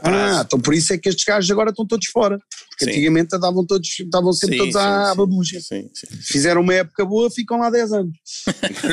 Ah, 0.00 0.42
então 0.46 0.58
por 0.58 0.72
isso 0.72 0.92
é 0.92 0.98
que 0.98 1.08
estes 1.08 1.24
gajos 1.24 1.50
agora 1.50 1.70
estão 1.70 1.86
todos 1.86 2.06
fora. 2.06 2.38
Porque 2.70 2.86
Sim. 2.86 2.90
antigamente 2.90 3.34
estavam, 3.34 3.66
todos, 3.66 3.88
estavam 4.00 4.32
sempre 4.32 4.56
Sim, 4.56 4.58
todos 4.58 4.72
sim, 4.74 4.78
à 4.78 5.14
sim. 5.60 5.90
Fizeram 6.22 6.62
uma 6.62 6.74
época 6.74 7.04
boa, 7.04 7.30
ficam 7.30 7.58
lá 7.58 7.68
10 7.68 7.92
anos. 7.92 8.16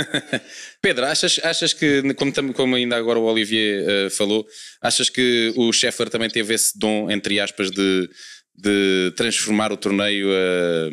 Pedro, 0.82 1.06
achas, 1.06 1.40
achas 1.42 1.74
que, 1.74 2.14
como, 2.16 2.54
como 2.54 2.76
ainda 2.76 2.98
agora 2.98 3.18
o 3.18 3.24
Olivier 3.24 3.86
eh, 3.88 4.10
falou, 4.10 4.46
achas 4.82 5.10
que 5.10 5.54
o 5.56 5.72
Scheffler 5.72 6.10
também 6.10 6.30
teve 6.30 6.54
esse 6.54 6.78
dom, 6.78 7.10
entre 7.10 7.40
aspas, 7.40 7.72
de, 7.72 8.10
de 8.56 9.14
transformar 9.16 9.72
o 9.72 9.78
torneio, 9.78 10.28
eh, 10.30 10.90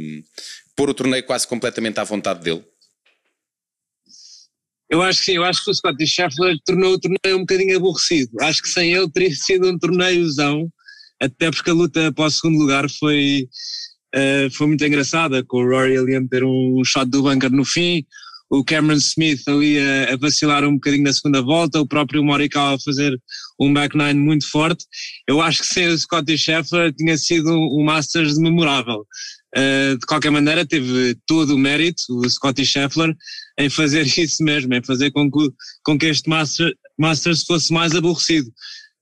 pôr 0.76 0.90
o 0.90 0.94
torneio 0.94 1.24
quase 1.24 1.48
completamente 1.48 1.98
à 1.98 2.04
vontade 2.04 2.40
dele? 2.44 2.64
Eu 4.88 5.02
acho 5.02 5.18
que 5.18 5.24
sim, 5.26 5.36
eu 5.36 5.44
acho 5.44 5.64
que 5.64 5.70
o 5.70 5.74
Scottie 5.74 6.06
Scheffler 6.06 6.56
tornou 6.64 6.94
o 6.94 7.00
torneio 7.00 7.36
um 7.36 7.40
bocadinho 7.40 7.76
aborrecido. 7.76 8.30
Acho 8.40 8.62
que 8.62 8.68
sem 8.68 8.92
ele 8.92 9.10
teria 9.10 9.34
sido 9.34 9.68
um 9.68 9.78
torneiozão, 9.78 10.70
até 11.20 11.50
porque 11.50 11.70
a 11.70 11.74
luta 11.74 12.12
para 12.12 12.26
o 12.26 12.30
segundo 12.30 12.58
lugar 12.58 12.88
foi, 12.88 13.48
eh, 14.14 14.48
foi 14.52 14.68
muito 14.68 14.84
engraçada, 14.84 15.42
com 15.44 15.58
o 15.58 15.68
Rory 15.68 15.96
ali 15.98 16.14
a 16.14 16.20
meter 16.20 16.44
um 16.44 16.82
shot 16.84 17.06
do 17.06 17.22
bunker 17.22 17.50
no 17.50 17.64
fim, 17.64 18.04
o 18.50 18.64
Cameron 18.64 18.98
Smith 18.98 19.42
ali 19.48 19.78
a, 19.78 20.14
a 20.14 20.16
vacilar 20.16 20.64
um 20.64 20.74
bocadinho 20.74 21.04
na 21.04 21.12
segunda 21.12 21.42
volta, 21.42 21.80
o 21.80 21.86
próprio 21.86 22.22
Morikawa 22.22 22.76
a 22.76 22.80
fazer 22.80 23.20
um 23.58 23.72
back 23.72 23.96
nine 23.96 24.20
muito 24.20 24.48
forte. 24.48 24.84
Eu 25.28 25.40
acho 25.40 25.62
que 25.62 25.66
sem 25.66 25.88
o 25.88 25.98
Scottie 25.98 26.38
Scheffler 26.38 26.92
tinha 26.92 27.16
sido 27.16 27.50
um 27.50 27.82
Masters 27.84 28.38
memorável. 28.38 29.04
Uh, 29.56 29.98
de 29.98 30.06
qualquer 30.06 30.30
maneira, 30.30 30.66
teve 30.66 31.16
todo 31.26 31.54
o 31.54 31.58
mérito, 31.58 32.02
o 32.10 32.28
Scottie 32.28 32.66
Scheffler, 32.66 33.14
em 33.58 33.68
fazer 33.70 34.06
isso 34.18 34.42
mesmo, 34.42 34.74
em 34.74 34.82
fazer 34.82 35.10
com 35.10 35.30
que, 35.30 35.48
com 35.82 35.98
que 35.98 36.06
este 36.06 36.28
Master, 36.28 36.72
Masters 36.98 37.44
fosse 37.44 37.72
mais 37.72 37.94
aborrecido. 37.94 38.50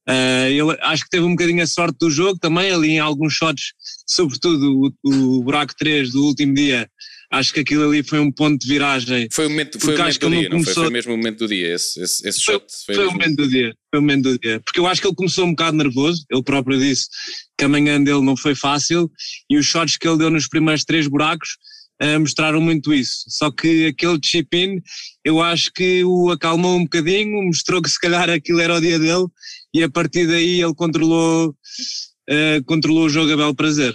Uh, 0.09 0.49
ele 0.51 0.79
acho 0.83 1.05
que 1.05 1.11
teve 1.11 1.25
um 1.25 1.31
bocadinho 1.31 1.63
a 1.63 1.67
sorte 1.67 1.97
do 1.99 2.11
jogo 2.11 2.39
também, 2.39 2.71
ali 2.71 2.91
em 2.91 2.99
alguns 2.99 3.33
shots, 3.33 3.73
sobretudo 4.07 4.93
o, 5.03 5.39
o 5.39 5.43
buraco 5.43 5.75
3 5.79 6.13
do 6.13 6.25
último 6.25 6.53
dia. 6.55 6.89
Acho 7.33 7.53
que 7.55 7.61
aquilo 7.61 7.89
ali 7.89 8.03
foi 8.03 8.21
um 8.21 8.31
ponto 8.31 8.61
de 8.61 8.69
viragem. 8.69 9.29
Foi 9.33 9.47
o 9.47 9.51
momento, 9.51 9.81
foi 9.81 9.95
o 9.95 9.99
momento 9.99 10.21
do 10.21 10.31
dia, 10.31 10.49
não 10.49 10.59
não 10.59 10.65
foi? 10.65 10.75
Foi 10.75 10.75
começou- 10.75 10.93
mesmo 10.93 11.15
o 11.15 11.17
momento 11.17 11.39
do 11.39 11.49
dia. 11.49 11.75
Esse, 11.75 12.01
esse, 12.01 12.29
esse 12.29 12.45
Foi- 12.45 12.55
shot 12.55 12.67
foi, 12.87 12.95
Foi 12.95 13.07
o 13.07 13.11
momento 13.13 13.37
do 13.37 13.49
dia, 13.49 13.75
foi 13.91 13.99
o 13.99 14.03
momento 14.03 14.23
do 14.25 14.39
dia. 14.39 14.61
Porque 14.61 14.79
eu 14.79 14.87
acho 14.87 15.01
que 15.01 15.07
ele 15.09 15.17
começou 15.17 15.45
um 15.47 15.51
bocado 15.51 15.77
nervoso, 15.77 16.25
ele 16.31 16.43
próprio 16.45 16.79
disse 16.79 17.07
que 17.59 17.65
a 17.65 17.69
manhã 17.69 18.01
dele 18.01 18.21
não 18.21 18.37
foi 18.37 18.55
fácil 18.55 19.11
e 19.51 19.57
os 19.57 19.67
shots 19.67 19.97
que 19.97 20.07
ele 20.07 20.19
deu 20.19 20.31
nos 20.31 20.47
primeiros 20.47 20.85
três 20.85 21.09
buracos 21.09 21.57
mostraram 22.19 22.61
muito 22.61 22.93
isso. 22.93 23.25
Só 23.29 23.51
que 23.51 23.87
aquele 23.87 24.19
chip-in, 24.23 24.81
eu 25.25 25.41
acho 25.41 25.73
que 25.73 26.03
o 26.05 26.31
acalmou 26.31 26.77
um 26.77 26.83
bocadinho, 26.85 27.43
mostrou 27.45 27.81
que 27.81 27.89
se 27.91 27.99
calhar 28.01 28.29
aquilo 28.29 28.61
era 28.61 28.75
o 28.77 28.81
dia 28.81 28.99
dele 28.99 29.27
e 29.73 29.83
a 29.83 29.89
partir 29.91 30.27
daí 30.27 30.61
ele 30.63 30.75
controlou, 30.75 31.55
eh, 32.29 32.61
controlou 32.67 33.07
o 33.07 33.11
jogo 33.11 33.33
a 33.33 33.37
belo 33.37 33.55
prazer. 33.55 33.95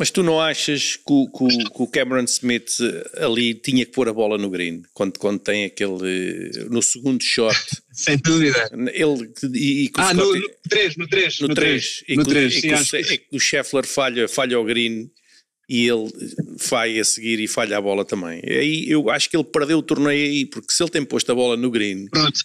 Mas 0.00 0.12
tu 0.12 0.22
não 0.22 0.40
achas 0.40 0.94
que 0.94 1.02
o, 1.12 1.26
que 1.28 1.82
o- 1.82 1.88
Cameron 1.88 2.22
Smith 2.22 2.68
eh, 2.80 3.24
ali 3.24 3.52
tinha 3.52 3.84
que 3.84 3.90
pôr 3.90 4.08
a 4.08 4.12
bola 4.12 4.38
no 4.38 4.48
green? 4.48 4.80
Quando, 4.94 5.18
quando 5.18 5.40
tem 5.40 5.64
aquele. 5.64 6.50
no 6.70 6.80
segundo 6.80 7.20
shot. 7.20 7.56
Sem 7.92 8.16
dúvida. 8.18 8.70
Ele. 8.94 9.28
E, 9.54 9.86
e 9.86 9.90
Ah, 9.94 10.14
no 10.14 10.22
Scottie- 10.24 10.54
3, 10.68 10.96
no 10.96 11.08
3, 11.08 11.40
no 11.40 11.48
no 11.48 11.54
3. 11.56 11.82
3. 11.82 12.04
E, 12.08 12.16
No 12.16 12.24
3, 12.24 12.54
e 12.54 12.60
sim, 12.60 12.96
é 12.96 13.16
que 13.16 13.26
o 13.36 13.40
Scheffler 13.40 13.84
falha, 13.84 14.28
falha 14.28 14.60
o 14.60 14.64
green 14.64 15.10
e 15.68 15.86
ele 15.86 16.10
vai 16.68 16.98
a 16.98 17.04
seguir 17.04 17.38
e 17.40 17.46
falha 17.46 17.76
a 17.76 17.80
bola 17.80 18.04
também. 18.04 18.40
Aí 18.44 18.86
eu 18.88 19.10
acho 19.10 19.28
que 19.28 19.36
ele 19.36 19.44
perdeu 19.44 19.78
o 19.78 19.82
torneio 19.82 20.26
aí, 20.26 20.46
porque 20.46 20.72
se 20.72 20.82
ele 20.82 20.90
tem 20.90 21.04
posto 21.04 21.30
a 21.30 21.34
bola 21.34 21.56
no 21.56 21.70
green, 21.70 22.06
Pronto. 22.08 22.40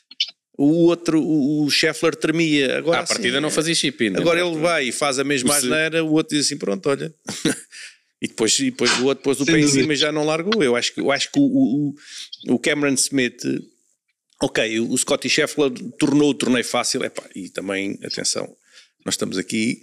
o 0.58 0.88
outro, 0.88 1.22
o, 1.22 1.64
o 1.64 1.70
Scheffler 1.70 2.16
tremia. 2.16 2.78
Agora, 2.78 3.00
À 3.00 3.08
partida 3.08 3.38
sim, 3.38 3.42
não 3.42 3.50
fazia 3.50 3.74
chip. 3.74 4.08
Agora 4.18 4.46
ele 4.46 4.58
vai 4.58 4.90
e 4.90 4.92
faz 4.92 5.20
a 5.20 5.24
mesma 5.24 5.56
asneira, 5.56 6.04
o 6.04 6.12
outro 6.12 6.36
diz 6.36 6.46
assim: 6.46 6.58
pronto, 6.58 6.90
olha. 6.90 7.14
e, 8.22 8.28
depois, 8.28 8.60
e 8.60 8.66
depois 8.66 8.92
o 9.00 9.06
outro 9.06 9.24
pôs 9.24 9.40
o 9.40 9.46
pé 9.46 9.58
em 9.58 9.68
cima 9.68 9.94
e 9.94 9.96
já 9.96 10.12
não 10.12 10.26
largou. 10.26 10.62
Eu 10.62 10.76
acho 10.76 10.94
que, 10.94 11.00
eu 11.00 11.10
acho 11.10 11.32
que 11.32 11.40
o, 11.40 11.44
o, 11.44 11.96
o 12.56 12.60
Cameron 12.60 12.94
Smith, 12.96 13.42
ok, 14.42 14.82
o 14.82 14.98
Scottie 14.98 15.30
Scheffler 15.30 15.72
tornou 15.98 16.32
o 16.32 16.34
torneio 16.34 16.66
fácil, 16.66 17.06
epá, 17.06 17.24
e 17.34 17.50
também, 17.50 17.98
atenção, 18.04 18.54
nós 19.06 19.14
estamos 19.14 19.38
aqui. 19.38 19.82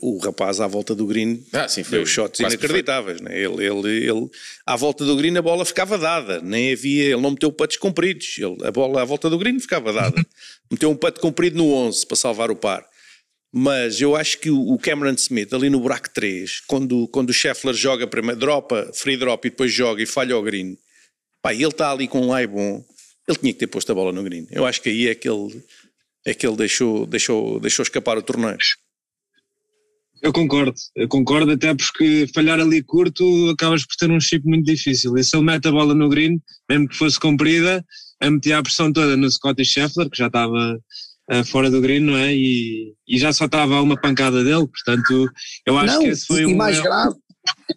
O 0.00 0.18
rapaz 0.18 0.60
à 0.60 0.68
volta 0.68 0.94
do 0.94 1.04
green 1.04 1.44
Ah, 1.52 1.66
sim, 1.68 1.82
foi 1.82 1.98
deu 1.98 2.06
shots 2.06 2.38
inacreditáveis. 2.38 3.20
Né? 3.20 3.36
Ele, 3.36 3.66
ele, 3.66 4.08
ele, 4.08 4.30
à 4.64 4.76
volta 4.76 5.04
do 5.04 5.16
green 5.16 5.36
a 5.36 5.42
bola 5.42 5.64
ficava 5.64 5.98
dada, 5.98 6.40
nem 6.40 6.72
havia, 6.72 7.06
ele 7.06 7.20
não 7.20 7.32
meteu 7.32 7.50
putts 7.50 7.76
compridos, 7.76 8.38
ele, 8.38 8.56
a 8.64 8.70
bola 8.70 9.02
à 9.02 9.04
volta 9.04 9.28
do 9.28 9.36
green 9.36 9.58
ficava 9.58 9.92
dada. 9.92 10.24
meteu 10.70 10.90
um 10.90 10.96
putt 10.96 11.18
comprido 11.18 11.56
no 11.56 11.72
11 11.72 12.06
para 12.06 12.16
salvar 12.16 12.50
o 12.50 12.56
par. 12.56 12.86
Mas 13.52 14.00
eu 14.00 14.14
acho 14.14 14.38
que 14.38 14.50
o 14.50 14.74
o 14.74 14.78
Cameron 14.78 15.14
Smith, 15.14 15.52
ali 15.52 15.68
no 15.68 15.80
buraco 15.80 16.08
3, 16.10 16.60
quando, 16.60 17.08
quando 17.08 17.30
o 17.30 17.34
Scheffler 17.34 17.74
joga 17.74 18.06
primeiro, 18.06 18.38
dropa, 18.38 18.90
free 18.94 19.16
drop 19.16 19.46
e 19.46 19.50
depois 19.50 19.72
joga 19.72 20.00
e 20.02 20.06
falha 20.06 20.36
o 20.36 20.42
green, 20.42 20.78
pá, 21.42 21.52
ele 21.52 21.66
está 21.66 21.90
ali 21.90 22.06
com 22.06 22.20
um 22.20 22.36
lie 22.36 22.46
bom, 22.46 22.84
ele 23.26 23.38
tinha 23.38 23.52
que 23.52 23.58
ter 23.58 23.66
posto 23.66 23.90
a 23.90 23.94
bola 23.94 24.12
no 24.12 24.22
green. 24.22 24.46
Eu 24.50 24.64
acho 24.64 24.80
que 24.80 24.88
aí 24.88 25.08
é 25.08 25.14
que 25.14 25.28
ele, 25.28 25.62
é 26.24 26.32
que 26.32 26.46
ele 26.46 26.56
deixou, 26.56 27.06
deixou, 27.06 27.58
deixou 27.58 27.82
escapar 27.82 28.18
o 28.18 28.22
torneio. 28.22 28.56
Eu 30.22 30.32
concordo, 30.32 30.74
eu 30.96 31.08
concordo, 31.08 31.52
até 31.52 31.74
porque 31.74 32.26
falhar 32.34 32.58
ali 32.58 32.82
curto 32.82 33.50
acabas 33.50 33.86
por 33.86 33.94
ter 33.96 34.10
um 34.10 34.20
chip 34.20 34.44
muito 34.46 34.64
difícil. 34.64 35.16
E 35.16 35.22
se 35.22 35.36
ele 35.36 35.44
mete 35.44 35.68
a 35.68 35.72
bola 35.72 35.94
no 35.94 36.08
green, 36.08 36.40
mesmo 36.68 36.88
que 36.88 36.96
fosse 36.96 37.18
comprida, 37.20 37.84
a 38.20 38.30
metia 38.30 38.58
a 38.58 38.62
pressão 38.62 38.92
toda 38.92 39.16
no 39.16 39.30
Scottie 39.30 39.64
Scheffler, 39.64 40.10
que 40.10 40.18
já 40.18 40.26
estava 40.26 40.78
eh, 41.30 41.44
fora 41.44 41.70
do 41.70 41.80
green, 41.80 42.00
não 42.00 42.16
é? 42.16 42.34
E, 42.34 42.94
e 43.06 43.18
já 43.18 43.32
só 43.32 43.44
estava 43.44 43.76
a 43.76 43.82
uma 43.82 44.00
pancada 44.00 44.42
dele, 44.42 44.66
portanto, 44.66 45.30
eu 45.66 45.78
acho 45.78 45.94
não, 45.94 46.02
que 46.02 46.08
esse 46.08 46.26
foi 46.26 46.42
e 46.42 46.46
um. 46.46 46.56
mais 46.56 46.80
grave. 46.80 47.16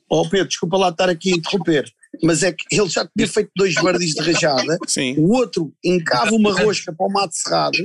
Oh 0.10 0.28
Pedro, 0.28 0.48
desculpa 0.48 0.78
lá 0.78 0.90
estar 0.90 1.10
aqui 1.10 1.34
a 1.34 1.36
interromper, 1.36 1.86
mas 2.24 2.44
é 2.44 2.52
que 2.52 2.64
ele 2.72 2.90
já 2.90 3.08
tinha 3.16 3.28
feito 3.28 3.52
dois 3.56 3.76
birdies 3.76 4.14
de 4.14 4.22
rajada, 4.22 4.78
Sim. 4.88 5.16
o 5.18 5.34
outro 5.34 5.74
encava 5.84 6.34
uma 6.34 6.54
rosca 6.54 6.94
para 6.94 7.06
o 7.06 7.12
mato 7.12 7.34
cerrado, 7.34 7.78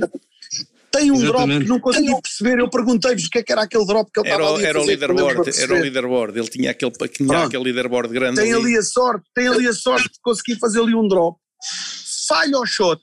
tem 0.99 1.11
um 1.11 1.17
drop 1.19 1.27
Exatamente. 1.35 1.63
que 1.63 1.69
não 1.69 1.79
consegui 1.79 2.21
perceber, 2.21 2.59
eu 2.59 2.69
perguntei-vos 2.69 3.25
o 3.25 3.29
que 3.29 3.39
é 3.39 3.43
que 3.43 3.51
era 3.51 3.61
aquele 3.63 3.85
drop 3.85 4.11
que 4.11 4.19
ele 4.19 4.29
Era, 4.29 4.37
estava 4.37 4.51
o- 4.51 4.55
ali 4.57 4.65
a 4.65 4.69
era 4.69 4.81
o 4.81 4.85
leaderboard, 4.85 5.59
era 5.61 5.73
o 5.73 5.79
leaderboard. 5.79 6.39
Ele 6.39 6.47
tinha 6.47 6.71
aquele, 6.71 6.91
tinha 6.91 7.27
Pronto. 7.27 7.47
aquele 7.47 7.63
leaderboard 7.63 8.13
grande. 8.13 8.41
tem 8.41 8.53
ali. 8.53 8.63
ali 8.65 8.77
a 8.77 8.83
sorte, 8.83 9.25
tem 9.35 9.47
ali 9.47 9.67
a 9.67 9.73
sorte 9.73 10.05
de 10.09 10.19
conseguir 10.21 10.57
fazer 10.59 10.81
ali 10.81 10.95
um 10.95 11.07
drop, 11.07 11.37
falha 12.27 12.57
o 12.59 12.65
shot, 12.65 13.01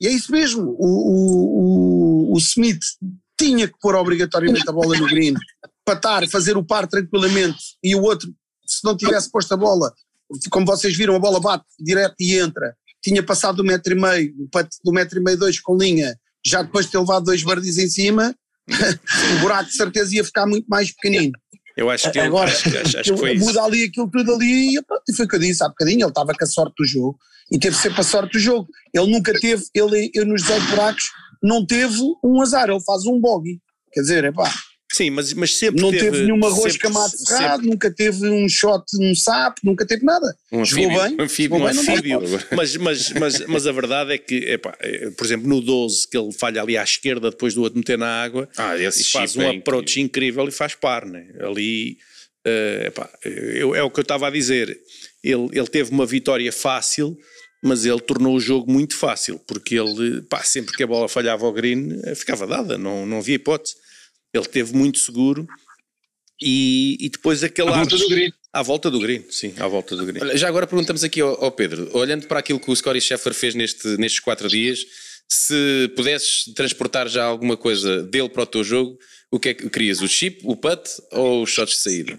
e 0.00 0.06
é 0.06 0.10
isso 0.12 0.30
mesmo, 0.32 0.62
o, 0.78 0.86
o, 0.86 2.30
o, 2.30 2.34
o 2.34 2.38
Smith 2.38 2.82
tinha 3.38 3.66
que 3.68 3.74
pôr 3.80 3.94
obrigatoriamente 3.94 4.68
a 4.68 4.72
bola 4.72 4.96
no 4.98 5.06
green, 5.06 5.34
patar, 5.84 6.26
fazer 6.28 6.56
o 6.56 6.64
par 6.64 6.86
tranquilamente, 6.86 7.58
e 7.82 7.94
o 7.94 8.02
outro, 8.02 8.28
se 8.66 8.84
não 8.84 8.96
tivesse 8.96 9.30
posto 9.30 9.52
a 9.54 9.56
bola, 9.56 9.92
como 10.50 10.66
vocês 10.66 10.96
viram, 10.96 11.14
a 11.14 11.18
bola 11.18 11.40
bate 11.40 11.64
direto 11.80 12.14
e 12.20 12.34
entra, 12.38 12.74
tinha 13.02 13.22
passado 13.22 13.56
do 13.56 13.64
metro 13.64 13.92
e 13.92 14.00
meio, 14.00 14.34
do 14.84 14.92
metro 14.92 15.18
e 15.18 15.22
meio 15.22 15.36
dois 15.38 15.60
com 15.60 15.76
linha, 15.76 16.14
já 16.46 16.62
depois 16.62 16.86
de 16.86 16.92
ter 16.92 16.98
levado 16.98 17.24
dois 17.24 17.42
birdies 17.42 17.78
em 17.78 17.88
cima, 17.88 18.34
o 19.36 19.40
buraco 19.40 19.68
de 19.70 19.76
certeza 19.76 20.14
ia 20.14 20.24
ficar 20.24 20.46
muito 20.46 20.66
mais 20.68 20.90
pequenino. 20.92 21.32
Eu 21.76 21.90
acho 21.90 22.10
que, 22.12 22.20
Agora, 22.20 22.48
acho, 22.50 22.70
que- 22.70 22.76
acho, 22.78 22.98
acho 22.98 23.12
que 23.12 23.18
foi 23.18 23.30
Aquilo- 23.30 23.34
isso. 23.36 23.44
muda 23.46 23.62
ali 23.64 23.84
aquilo 23.84 24.08
tudo 24.10 24.34
ali 24.34 24.76
e, 24.76 24.82
pronto, 24.82 25.02
e 25.08 25.12
foi 25.14 25.24
o 25.26 25.28
que 25.28 25.34
eu 25.36 25.40
disse 25.40 25.64
há 25.64 25.68
bocadinho, 25.68 26.02
ele 26.02 26.08
estava 26.08 26.32
com 26.32 26.44
a 26.44 26.46
sorte 26.46 26.74
do 26.78 26.86
jogo 26.86 27.18
e 27.50 27.58
teve 27.58 27.76
sempre 27.76 28.00
a 28.00 28.04
sorte 28.04 28.32
do 28.34 28.38
jogo. 28.38 28.68
Ele 28.94 29.10
nunca 29.10 29.32
teve, 29.40 29.64
ele, 29.74 30.10
ele 30.14 30.24
nos 30.24 30.42
18 30.42 30.66
buracos 30.70 31.02
não 31.42 31.66
teve 31.66 31.98
um 32.24 32.40
azar, 32.40 32.70
ele 32.70 32.80
faz 32.80 33.04
um 33.06 33.20
bogey. 33.20 33.58
Quer 33.92 34.00
dizer, 34.02 34.24
epá, 34.24 34.50
Sim, 34.94 35.10
mas, 35.10 35.32
mas 35.32 35.56
sempre 35.56 35.82
não 35.82 35.90
teve, 35.90 36.04
teve, 36.10 36.22
nenhuma 36.24 36.48
sempre- 36.50 36.62
rosca 36.62 36.88
mato 36.90 37.10
sempre- 37.18 37.26
cerrado, 37.36 37.62
nunca 37.64 37.90
teve 37.92 38.28
um 38.28 38.48
shot, 38.48 38.84
um 39.00 39.14
sapo, 39.14 39.60
nunca 39.64 39.84
teve 39.86 40.04
nada. 40.04 40.26
Um 40.52 40.64
Jogou 40.64 40.84
anfíbio, 40.86 41.02
bem, 41.02 41.16
um 41.18 41.22
anfíbio, 41.24 41.58
jogou 41.58 41.66
um 41.66 41.80
anfíbio. 41.80 42.20
Mas, 42.56 42.76
mas, 42.76 43.10
mas, 43.12 43.46
mas 43.46 43.66
a 43.66 43.72
verdade 43.72 44.12
é 44.12 44.18
que, 44.18 44.36
epá, 44.36 44.76
eh, 44.80 45.10
por 45.16 45.24
exemplo, 45.24 45.48
no 45.48 45.60
12, 45.60 46.08
que 46.08 46.16
ele 46.16 46.32
falha 46.32 46.62
ali 46.62 46.76
à 46.78 46.82
esquerda 46.84 47.30
depois 47.30 47.54
do 47.54 47.62
outro 47.62 47.78
meter 47.78 47.98
na 47.98 48.22
água, 48.22 48.48
Ah, 48.56 48.78
esse 48.78 49.02
e 49.02 49.04
faz 49.04 49.36
um 49.36 49.42
é 49.42 49.56
approach 49.56 50.00
incrível 50.00 50.46
e 50.46 50.52
faz 50.52 50.74
par, 50.74 51.04
né? 51.04 51.26
Ali, 51.40 51.96
eh, 52.46 52.84
epá, 52.88 53.08
eu- 53.24 53.74
é 53.74 53.82
o 53.82 53.90
que 53.90 53.98
eu 54.00 54.02
estava 54.02 54.28
a 54.28 54.30
dizer. 54.30 54.78
Ele, 55.22 55.48
ele 55.52 55.66
teve 55.66 55.90
uma 55.90 56.06
vitória 56.06 56.52
fácil, 56.52 57.16
mas 57.62 57.84
ele 57.86 58.00
tornou 58.00 58.36
o 58.36 58.40
jogo 58.40 58.70
muito 58.70 58.94
fácil, 58.96 59.40
porque 59.46 59.74
ele, 59.74 60.20
pá, 60.22 60.42
sempre 60.42 60.76
que 60.76 60.82
a 60.82 60.86
bola 60.86 61.08
falhava 61.08 61.46
ao 61.46 61.52
green, 61.52 61.98
eh, 62.04 62.14
ficava 62.14 62.46
dada, 62.46 62.76
não, 62.76 63.06
não 63.06 63.18
havia 63.18 63.36
hipótese. 63.36 63.74
Ele 64.34 64.44
teve 64.46 64.74
muito 64.74 64.98
seguro 64.98 65.46
e, 66.42 66.96
e 67.00 67.08
depois 67.08 67.42
aquele 67.44 67.68
À 67.68 67.72
ar, 67.72 67.78
volta 67.78 67.96
do 67.96 68.08
green. 68.08 68.32
À 68.52 68.62
volta 68.62 68.90
do 68.90 69.00
green, 69.00 69.24
sim, 69.30 69.54
à 69.58 69.66
volta 69.68 69.96
do 69.96 70.04
green. 70.04 70.20
Olha, 70.20 70.36
já 70.36 70.48
agora 70.48 70.66
perguntamos 70.66 71.02
aqui 71.04 71.20
ao, 71.20 71.42
ao 71.44 71.52
Pedro, 71.52 71.88
olhando 71.96 72.26
para 72.26 72.40
aquilo 72.40 72.58
que 72.60 72.70
o 72.70 72.76
Scottie 72.76 73.00
Scheffler 73.00 73.34
fez 73.34 73.54
neste, 73.54 73.86
nestes 73.96 74.20
quatro 74.20 74.48
dias, 74.48 74.80
se 75.28 75.90
pudesses 75.96 76.52
transportar 76.54 77.08
já 77.08 77.24
alguma 77.24 77.56
coisa 77.56 78.02
dele 78.02 78.28
para 78.28 78.42
o 78.42 78.46
teu 78.46 78.62
jogo, 78.64 78.98
o 79.30 79.38
que 79.40 79.48
é 79.50 79.54
que 79.54 79.68
querias? 79.70 80.00
O 80.02 80.08
chip, 80.08 80.40
o 80.44 80.54
putt 80.56 80.82
ou 81.12 81.42
os 81.42 81.50
shots 81.50 81.76
de 81.76 81.80
saída? 81.82 82.16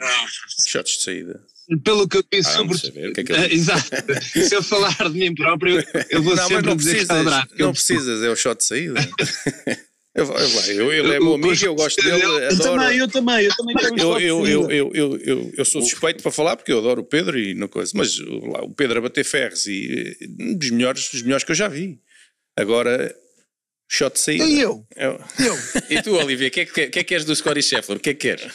Shots 0.68 0.98
de 0.98 1.04
saída. 1.04 1.40
Pelo 1.84 2.08
que 2.08 2.18
eu 2.18 2.24
penso 2.24 2.50
Ah, 2.50 2.52
sobre. 2.54 2.68
vamos 2.68 2.82
saber 2.82 3.10
o 3.10 3.14
que 3.14 3.22
é 3.22 3.24
que 3.24 3.34
Ah, 3.34 3.48
Exato. 3.52 3.90
Se 4.48 4.54
eu 4.56 4.62
falar 4.62 4.96
de 5.10 5.18
mim 5.18 5.34
próprio, 5.34 5.84
eu 6.10 6.22
vou 6.22 6.36
Não, 6.36 6.48
sempre 6.48 6.66
não 6.68 6.76
dizer 6.76 6.96
que 6.96 7.02
está 7.04 7.16
precisas, 7.16 7.34
o 7.34 7.38
draft. 7.38 7.52
não 7.60 7.68
Eu- 7.68 7.74
precisas, 7.74 8.24
é 8.24 8.30
o 8.30 8.36
shot 8.36 8.58
de 8.60 8.66
saída. 8.66 8.94
Eu, 10.16 10.26
eu, 10.26 10.76
eu, 10.76 10.94
ele 10.94 11.16
é 11.16 11.20
meu 11.20 11.34
amigo, 11.34 11.66
eu 11.66 11.76
gosto 11.76 12.02
dele, 12.02 12.24
Eu 12.24 12.48
adoro. 12.48 12.58
também, 12.82 12.98
eu 12.98 13.08
também, 13.10 13.46
eu 13.46 13.56
também 13.56 13.76
quero 13.76 14.00
Eu, 14.00 14.20
eu, 14.20 14.48
eu, 14.48 14.72
eu, 14.72 14.92
eu, 14.94 15.18
eu, 15.18 15.52
eu 15.58 15.66
sou 15.66 15.82
suspeito 15.82 16.24
para 16.24 16.32
falar 16.32 16.56
porque 16.56 16.72
eu 16.72 16.80
adoro 16.80 17.02
o 17.02 17.06
Pedro 17.06 17.38
e 17.38 17.54
não 17.54 17.68
coisa, 17.68 17.92
mas 17.94 18.18
o- 18.20 18.48
lá, 18.48 18.64
o 18.64 18.74
Pedro 18.74 19.00
a 19.00 19.02
bater 19.02 19.26
ferros 19.26 19.66
e 19.66 20.16
eh, 20.22 20.26
um 20.40 20.58
dos 20.58 20.70
melhores, 20.70 21.10
dos 21.12 21.22
melhores 21.22 21.44
que 21.44 21.52
eu 21.52 21.56
já 21.56 21.68
vi. 21.68 22.00
Agora, 22.58 23.14
shot 23.92 24.14
de 24.14 24.20
saída. 24.22 24.46
E 24.46 24.62
eu? 24.62 24.86
É 24.96 25.10
o- 25.10 25.20
Eu? 25.40 25.56
E 25.92 26.02
tu, 26.02 26.16
Olivia, 26.16 26.48
o 26.48 26.52
que, 26.52 26.62
é 26.62 26.66
que, 26.66 26.72
que 26.74 26.82
é 26.82 26.88
que 26.88 27.04
queres 27.04 27.26
do 27.26 27.36
Scottie 27.36 27.62
Scheffler? 27.62 27.98
O 27.98 28.02
que 28.02 28.12
é 28.12 28.14
que 28.14 28.22
queres? 28.22 28.54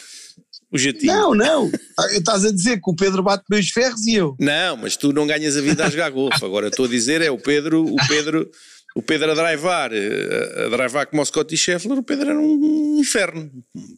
o 0.73 0.77
jatinho. 0.77 1.11
Não, 1.13 1.35
não. 1.35 1.71
Ah, 1.99 2.07
Estás 2.13 2.45
a 2.45 2.51
dizer 2.51 2.77
que 2.77 2.89
o 2.89 2.95
Pedro 2.95 3.21
bate 3.21 3.43
meus 3.51 3.67
ferros 3.69 4.07
e 4.07 4.15
eu. 4.15 4.35
Não, 4.39 4.77
mas 4.77 4.95
tu 4.95 5.11
não 5.11 5.27
ganhas 5.27 5.57
a 5.57 5.61
vida 5.61 5.85
a 5.85 5.89
jogar 5.89 6.09
golfe. 6.09 6.43
Agora 6.45 6.69
estou 6.69 6.85
a 6.85 6.87
dizer 6.89 7.21
é 7.21 7.29
o 7.29 7.37
Pedro, 7.37 7.83
o 7.85 7.95
Pedro, 8.07 8.49
o 8.95 9.01
Pedro 9.01 9.31
a 9.31 9.33
drivar, 9.33 9.91
eh, 9.93 10.65
a 10.65 10.69
drivar 10.69 11.07
como 11.07 11.21
o 11.21 11.25
Scottie 11.25 11.57
Scheffler, 11.57 11.97
o 11.97 12.03
Pedro 12.03 12.29
era 12.29 12.39
um 12.39 12.97
inferno, 12.99 13.49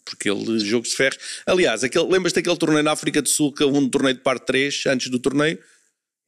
porque 0.05 0.29
ele 0.29 0.59
jogos 0.59 0.89
de 0.89 0.95
ferros. 0.95 1.17
Aliás, 1.45 1.83
aquele, 1.83 2.05
lembras-te 2.05 2.35
daquele 2.35 2.57
torneio 2.57 2.83
na 2.83 2.91
África 2.91 3.21
do 3.21 3.27
Sul, 3.29 3.51
que 3.53 3.63
houve 3.63 3.77
um 3.77 3.89
torneio 3.89 4.15
de 4.15 4.21
parte 4.21 4.45
3 4.45 4.83
antes 4.87 5.09
do 5.09 5.17
torneio, 5.19 5.57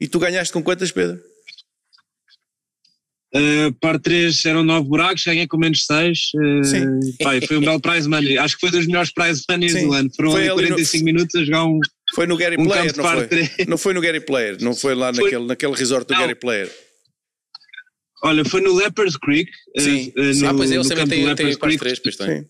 e 0.02 0.08
tu 0.08 0.18
ganhaste 0.20 0.52
com 0.52 0.64
quantas, 0.64 0.92
Pedro? 0.92 1.22
Uh, 3.34 3.74
par 3.82 4.00
3 4.00 4.46
eram 4.46 4.64
9 4.64 4.88
buracos, 4.88 5.24
ganhei 5.26 5.46
com 5.46 5.58
menos 5.58 5.86
6. 5.86 6.32
Sim. 6.64 6.86
foi 7.46 7.58
um 7.58 7.62
belo 7.62 7.82
prize 7.82 8.08
money. 8.08 8.38
Acho 8.38 8.56
que 8.56 8.62
foi 8.62 8.72
dos 8.72 8.88
melhores 8.88 9.12
prize 9.12 9.44
money 9.50 9.70
Sim. 9.70 9.88
do 9.88 9.94
ano. 9.94 10.10
Foram 10.16 10.32
Foi 10.32 10.42
ali 10.42 10.50
ali 10.52 10.62
no- 10.70 10.76
45 10.76 11.04
minutos 11.06 11.36
a 11.36 11.44
jogar 11.44 11.66
um. 11.66 11.80
Foi 12.14 12.26
no 12.28 12.38
Gary 12.38 12.56
Um 12.58 12.64
Player, 12.66 12.96
não 12.96 13.04
par 13.04 13.18
foi? 13.18 13.28
três. 13.28 13.50
Não 13.68 13.78
foi 13.78 13.94
no 13.94 14.00
Gary 14.00 14.22
Player, 14.22 14.58
não 14.62 14.74
foi 14.74 14.96
lá 14.96 15.14
Foi- 15.14 15.24
naquele, 15.26 15.46
naquele 15.48 15.74
resort 15.74 16.08
do 16.08 16.14
Não. 16.14 16.22
Gary 16.22 16.36
Player. 16.36 16.72
Olha, 18.24 18.44
foi 18.46 18.62
no 18.62 18.74
Leopard's 18.74 19.18
Creek. 19.18 19.50
uh, 19.78 19.82
Sim. 19.82 20.14
uh, 20.18 20.22
no, 20.42 20.48
ah, 20.50 20.54
pois 20.54 20.72
é, 20.72 20.76
eles 20.76 20.88
também 20.88 21.08
têm, 21.08 21.36
têm 21.36 21.78
três, 21.78 22.00
pois 22.00 22.16
tem. 22.16 22.46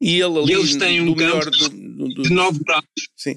E 0.00 0.20
ele 0.20 0.38
ali, 0.38 0.52
E 0.52 0.54
eles 0.54 0.76
têm 0.76 1.00
um 1.00 1.14
campo 1.14 1.50
do- 1.50 1.68
do- 1.68 2.08
do- 2.14 2.22
de 2.24 2.30
9 2.30 2.58
buracos, 2.58 3.08
Sim. 3.16 3.36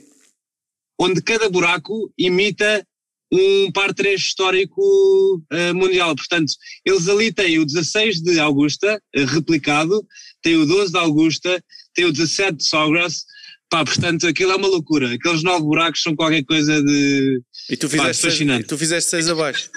onde 0.99 1.21
cada 1.21 1.49
buraco 1.49 2.11
imita 2.17 2.85
um 3.31 3.71
par 3.71 3.93
3 3.93 4.19
histórico 4.19 4.81
uh, 4.81 5.73
mundial. 5.75 6.15
Portanto, 6.15 6.51
eles 6.83 7.07
ali 7.07 7.31
têm 7.31 7.59
o 7.59 7.65
16 7.65 8.21
de 8.21 8.39
Augusta, 8.39 9.01
uh, 9.15 9.25
replicado, 9.25 10.05
têm 10.41 10.55
o 10.57 10.65
12 10.65 10.91
de 10.91 10.97
Augusta, 10.97 11.63
têm 11.93 12.05
o 12.05 12.11
17 12.11 12.57
de 12.57 12.67
Sawgrass. 12.67 13.23
Pá, 13.69 13.85
portanto, 13.85 14.25
aquilo 14.27 14.51
é 14.51 14.55
uma 14.55 14.67
loucura. 14.67 15.13
Aqueles 15.13 15.43
nove 15.43 15.63
buracos 15.63 16.01
são 16.01 16.15
qualquer 16.15 16.43
coisa 16.43 16.81
de. 16.83 17.39
E 17.69 17.77
tu 17.77 17.87
Pá, 17.87 17.97
fizeste, 17.97 18.21
seis, 18.23 18.33
fascinante. 18.33 18.63
e 18.63 18.67
tu 18.67 18.77
fizeste 18.79 19.09
seis 19.11 19.29
abaixo. 19.29 19.69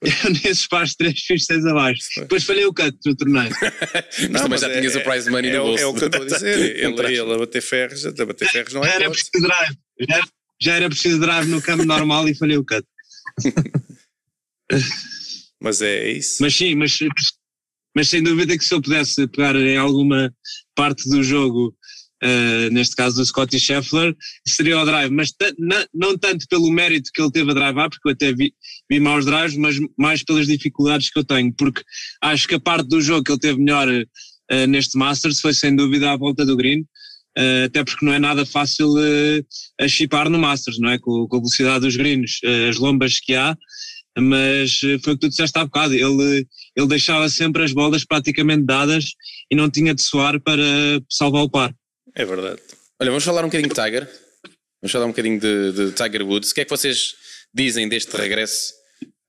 Eu 0.00 0.30
nesses 0.44 0.66
pares 0.68 0.94
3 0.94 1.18
fiz 1.20 1.44
6 1.46 1.66
abaixo. 1.66 2.02
Depois 2.18 2.44
falhei 2.44 2.64
o 2.64 2.72
cut 2.72 2.96
no 3.04 3.16
torneio. 3.16 3.50
Mas 3.60 4.28
Não, 4.30 4.40
também 4.42 4.48
mas 4.50 4.60
já 4.60 4.68
é- 4.68 4.78
tinhas 4.80 4.94
o 4.96 5.00
prize 5.02 5.30
money 5.30 5.50
é, 5.50 5.54
no 5.56 5.62
o- 5.62 5.66
bolso. 5.66 5.82
é 5.82 5.86
o 5.86 5.94
que 5.94 6.04
eu 6.04 6.06
estou 6.06 6.22
a 6.22 6.26
dizer. 6.26 6.76
Ele, 6.84 7.06
ele 7.16 7.20
a 7.34 7.38
bater 7.38 7.60
ferros, 7.62 8.06
a 8.06 8.12
bater 8.26 8.48
ferros 8.48 8.72
não 8.74 8.82
Já 8.84 8.90
é 8.90 8.94
era 8.94 9.04
hipótese. 9.06 9.30
preciso 9.30 9.48
drive. 9.48 9.76
Já 10.08 10.14
era, 10.16 10.26
já 10.60 10.74
era 10.74 10.88
preciso 10.88 11.18
drive 11.20 11.48
no 11.48 11.60
campo 11.62 11.84
normal 11.84 12.28
e 12.28 12.34
falhei 12.34 12.56
o 12.56 12.64
cut. 12.64 12.84
Mas 15.60 15.82
é, 15.82 15.96
é 16.08 16.12
isso. 16.12 16.36
Mas 16.42 16.54
sim, 16.54 16.74
mas, 16.74 16.96
mas 17.96 18.08
sem 18.08 18.22
dúvida 18.22 18.56
que 18.56 18.64
se 18.64 18.74
eu 18.74 18.80
pudesse 18.82 19.26
pegar 19.28 19.56
em 19.56 19.76
alguma 19.76 20.32
parte 20.74 21.08
do 21.10 21.22
jogo, 21.22 21.74
eh, 22.20 22.68
neste 22.70 22.96
caso 22.96 23.16
do 23.16 23.24
Scottie 23.24 23.60
Scheffler, 23.60 24.14
seria 24.46 24.80
o 24.80 24.84
drive, 24.84 25.10
mas 25.12 25.32
não 25.94 26.18
tanto 26.18 26.46
pelo 26.48 26.70
mérito 26.70 27.10
que 27.14 27.22
ele 27.22 27.30
teve 27.30 27.50
a 27.50 27.54
drivar, 27.54 27.88
porque 27.88 28.08
eu 28.08 28.12
até 28.12 28.32
vi, 28.32 28.52
vi 28.90 28.98
maus 28.98 29.24
drives, 29.24 29.56
mas 29.56 29.76
mais 29.96 30.24
pelas 30.24 30.46
dificuldades 30.46 31.10
que 31.10 31.18
eu 31.18 31.24
tenho, 31.24 31.52
porque 31.52 31.82
acho 32.22 32.48
que 32.48 32.56
a 32.56 32.60
parte 32.60 32.88
do 32.88 33.00
jogo 33.00 33.22
que 33.22 33.30
ele 33.30 33.38
teve 33.38 33.58
melhor 33.58 33.88
eh, 34.50 34.66
neste 34.66 34.98
Masters 34.98 35.40
foi 35.40 35.54
sem 35.54 35.76
dúvida 35.76 36.10
à 36.10 36.16
volta 36.16 36.44
do 36.44 36.56
green, 36.56 36.84
eh, 37.36 37.64
até 37.66 37.84
porque 37.84 38.04
não 38.04 38.12
é 38.12 38.18
nada 38.18 38.44
fácil 38.44 38.94
a 39.80 39.86
chipar 39.86 40.28
no 40.28 40.38
Masters, 40.38 40.78
não 40.80 40.90
é? 40.90 40.98
Com, 40.98 41.28
com 41.28 41.36
a 41.36 41.40
velocidade 41.40 41.80
dos 41.80 41.94
greens, 41.94 42.40
as 42.68 42.78
lombas 42.78 43.20
que 43.20 43.34
há, 43.34 43.56
mas 44.18 44.80
foi 45.04 45.12
o 45.12 45.16
que 45.16 45.20
tu 45.20 45.28
disseste 45.28 45.56
há 45.56 45.64
bocado, 45.64 45.94
ele, 45.94 46.44
ele 46.74 46.88
deixava 46.88 47.28
sempre 47.28 47.62
as 47.62 47.72
bolas 47.72 48.04
praticamente 48.04 48.64
dadas 48.64 49.04
e 49.48 49.54
não 49.54 49.70
tinha 49.70 49.94
de 49.94 50.02
suar 50.02 50.40
para 50.40 50.62
salvar 51.08 51.44
o 51.44 51.48
par. 51.48 51.72
É 52.18 52.24
verdade. 52.24 52.60
Olha, 53.00 53.10
vamos 53.10 53.22
falar 53.22 53.42
um 53.42 53.46
bocadinho 53.46 53.68
de 53.72 53.74
Tiger. 53.76 54.04
Vamos 54.82 54.90
falar 54.92 55.04
um 55.04 55.10
bocadinho 55.10 55.38
de, 55.38 55.72
de 55.72 55.92
Tiger 55.92 56.26
Woods. 56.26 56.50
O 56.50 56.54
que 56.54 56.62
é 56.62 56.64
que 56.64 56.70
vocês 56.70 57.14
dizem 57.54 57.88
deste 57.88 58.16
regresso 58.16 58.74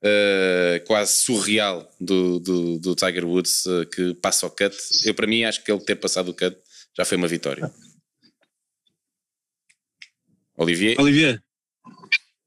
eh, 0.02 0.82
quase 0.88 1.12
surreal 1.18 1.88
do, 2.00 2.40
do, 2.40 2.78
do 2.80 2.94
Tiger 2.96 3.24
Woods 3.24 3.64
eh, 3.64 3.84
que 3.86 4.14
passa 4.14 4.44
o 4.44 4.50
cut? 4.50 4.76
Eu, 5.04 5.14
para 5.14 5.28
mim, 5.28 5.44
acho 5.44 5.62
que 5.62 5.70
ele 5.70 5.84
ter 5.84 5.94
passado 5.94 6.30
o 6.30 6.34
cut 6.34 6.56
já 6.98 7.04
foi 7.04 7.16
uma 7.16 7.28
vitória. 7.28 7.72
Olivier? 10.56 11.00
Olivier, 11.00 11.40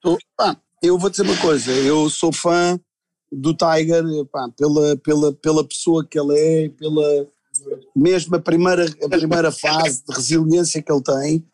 Tô- 0.02 0.20
pá, 0.36 0.62
eu 0.84 1.00
vou 1.00 1.10
dizer 1.10 1.24
uma 1.24 1.40
coisa, 1.42 1.72
eu 1.72 2.10
sou 2.10 2.34
fã 2.34 2.78
do 3.32 3.56
Tiger 3.56 4.04
pá, 4.30 4.50
pela, 4.58 4.98
pela, 4.98 5.34
pela 5.34 5.68
pessoa 5.68 6.06
que 6.06 6.20
ele 6.20 6.38
é, 6.38 6.70
pela 6.70 7.28
mesmo 7.96 8.36
a 8.36 8.40
primeira, 8.40 8.86
a 9.04 9.10
primeira 9.10 9.52
fase 9.52 10.04
de 10.08 10.16
resiliência 10.16 10.82
que 10.82 10.92
ele 10.92 11.02
tem, 11.04 11.46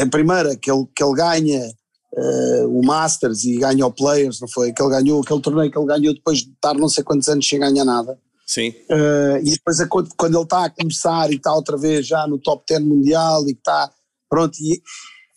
a 0.00 0.06
primeira 0.06 0.56
que 0.56 0.70
ele, 0.70 0.86
que 0.94 1.02
ele 1.02 1.14
ganha 1.14 1.72
eh, 2.16 2.64
o 2.68 2.82
Masters 2.84 3.44
e 3.44 3.56
ganha 3.58 3.86
o 3.86 3.92
Players, 3.92 4.40
não 4.40 4.48
foi? 4.48 4.72
Que 4.72 4.82
ele 4.82 4.90
ganhou, 4.90 5.22
aquele 5.22 5.40
torneio 5.40 5.70
que 5.70 5.78
ele 5.78 5.86
ganhou 5.86 6.14
depois 6.14 6.38
de 6.40 6.50
estar 6.50 6.74
não 6.74 6.88
sei 6.88 7.02
quantos 7.04 7.28
anos 7.28 7.48
sem 7.48 7.58
ganhar 7.58 7.84
nada. 7.84 8.18
Sim. 8.46 8.70
Uh, 8.90 9.38
e 9.44 9.50
depois 9.52 9.78
a- 9.80 9.86
quando 9.86 10.34
ele 10.36 10.42
está 10.42 10.64
a 10.64 10.70
começar 10.70 11.30
e 11.30 11.36
está 11.36 11.54
outra 11.54 11.76
vez 11.76 12.04
já 12.04 12.26
no 12.26 12.36
top 12.36 12.64
10 12.68 12.82
mundial 12.82 13.42
e 13.48 13.54
que 13.54 13.60
está 13.60 13.88
pronto 14.28 14.58
e, 14.60 14.82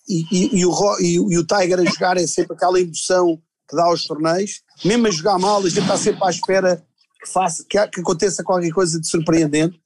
e, 0.10 0.26
e- 0.32 0.60
e 0.60 0.66
o, 0.66 1.00
e 1.00 1.38
o- 1.38 1.46
Tiger 1.46 1.80
a 1.80 1.86
jogar 1.86 2.18
é 2.18 2.26
sempre 2.26 2.56
aquela 2.56 2.80
emoção 2.82 3.40
que 3.70 3.76
dá 3.76 3.84
aos 3.84 4.06
torneios, 4.08 4.62
mesmo 4.84 5.06
a 5.08 5.12
jogar 5.12 5.38
mal 5.38 5.60
a 5.60 5.70
gente 5.70 5.82
está 5.82 5.96
sempre 5.96 6.24
à 6.26 6.30
espera 6.32 6.84
que, 7.24 7.30
faça, 7.32 7.64
que, 7.70 7.88
que 7.88 8.02
aconteça 8.02 8.44
qualquer 8.44 8.72
coisa 8.72 9.00
de 9.00 9.08
surpreendente 9.08 9.78
Uh, 9.78 9.82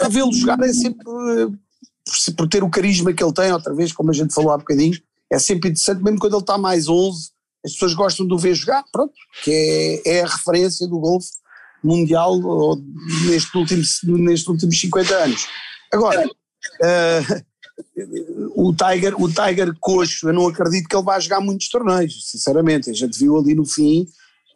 a 0.00 0.08
vê-lo 0.08 0.32
jogar 0.32 0.60
é 0.60 0.72
sempre 0.72 1.08
uh, 1.08 1.52
por, 2.36 2.48
ter 2.48 2.62
o 2.62 2.70
carisma 2.70 3.12
que 3.12 3.22
ele 3.22 3.32
tem, 3.32 3.52
outra 3.52 3.74
vez 3.74 3.92
como 3.92 4.10
a 4.10 4.14
gente 4.14 4.34
falou 4.34 4.52
há 4.52 4.58
bocadinho, 4.58 4.98
é 5.30 5.38
sempre 5.38 5.70
interessante 5.70 6.02
mesmo 6.02 6.18
quando 6.18 6.34
ele 6.34 6.42
está 6.42 6.58
mais 6.58 6.88
11 6.88 7.34
as 7.64 7.72
pessoas 7.72 7.94
gostam 7.94 8.26
de 8.26 8.34
o 8.34 8.38
ver 8.38 8.54
jogar, 8.54 8.84
pronto, 8.92 9.14
que 9.42 10.02
é, 10.04 10.18
é 10.18 10.22
a 10.22 10.26
referência 10.26 10.86
do 10.86 10.98
golfe 10.98 11.30
mundial 11.82 12.38
ou 12.42 12.78
neste 13.26 13.56
último, 13.56 13.82
nestes 14.18 14.46
últimos 14.46 14.78
50 14.78 15.14
anos. 15.14 15.46
Agora, 15.90 16.28
eh, 16.82 17.42
o 18.54 18.74
Tiger, 18.74 19.20
o 19.20 19.28
Tiger 19.28 19.74
coxo, 19.80 20.28
eu 20.28 20.34
não 20.34 20.46
acredito 20.46 20.88
que 20.88 20.94
ele 20.94 21.04
vá 21.04 21.18
jogar 21.18 21.40
muitos 21.40 21.68
torneios, 21.68 22.30
sinceramente. 22.30 22.90
A 22.90 22.92
gente 22.92 23.18
viu 23.18 23.38
ali 23.38 23.54
no 23.54 23.64
fim 23.64 24.06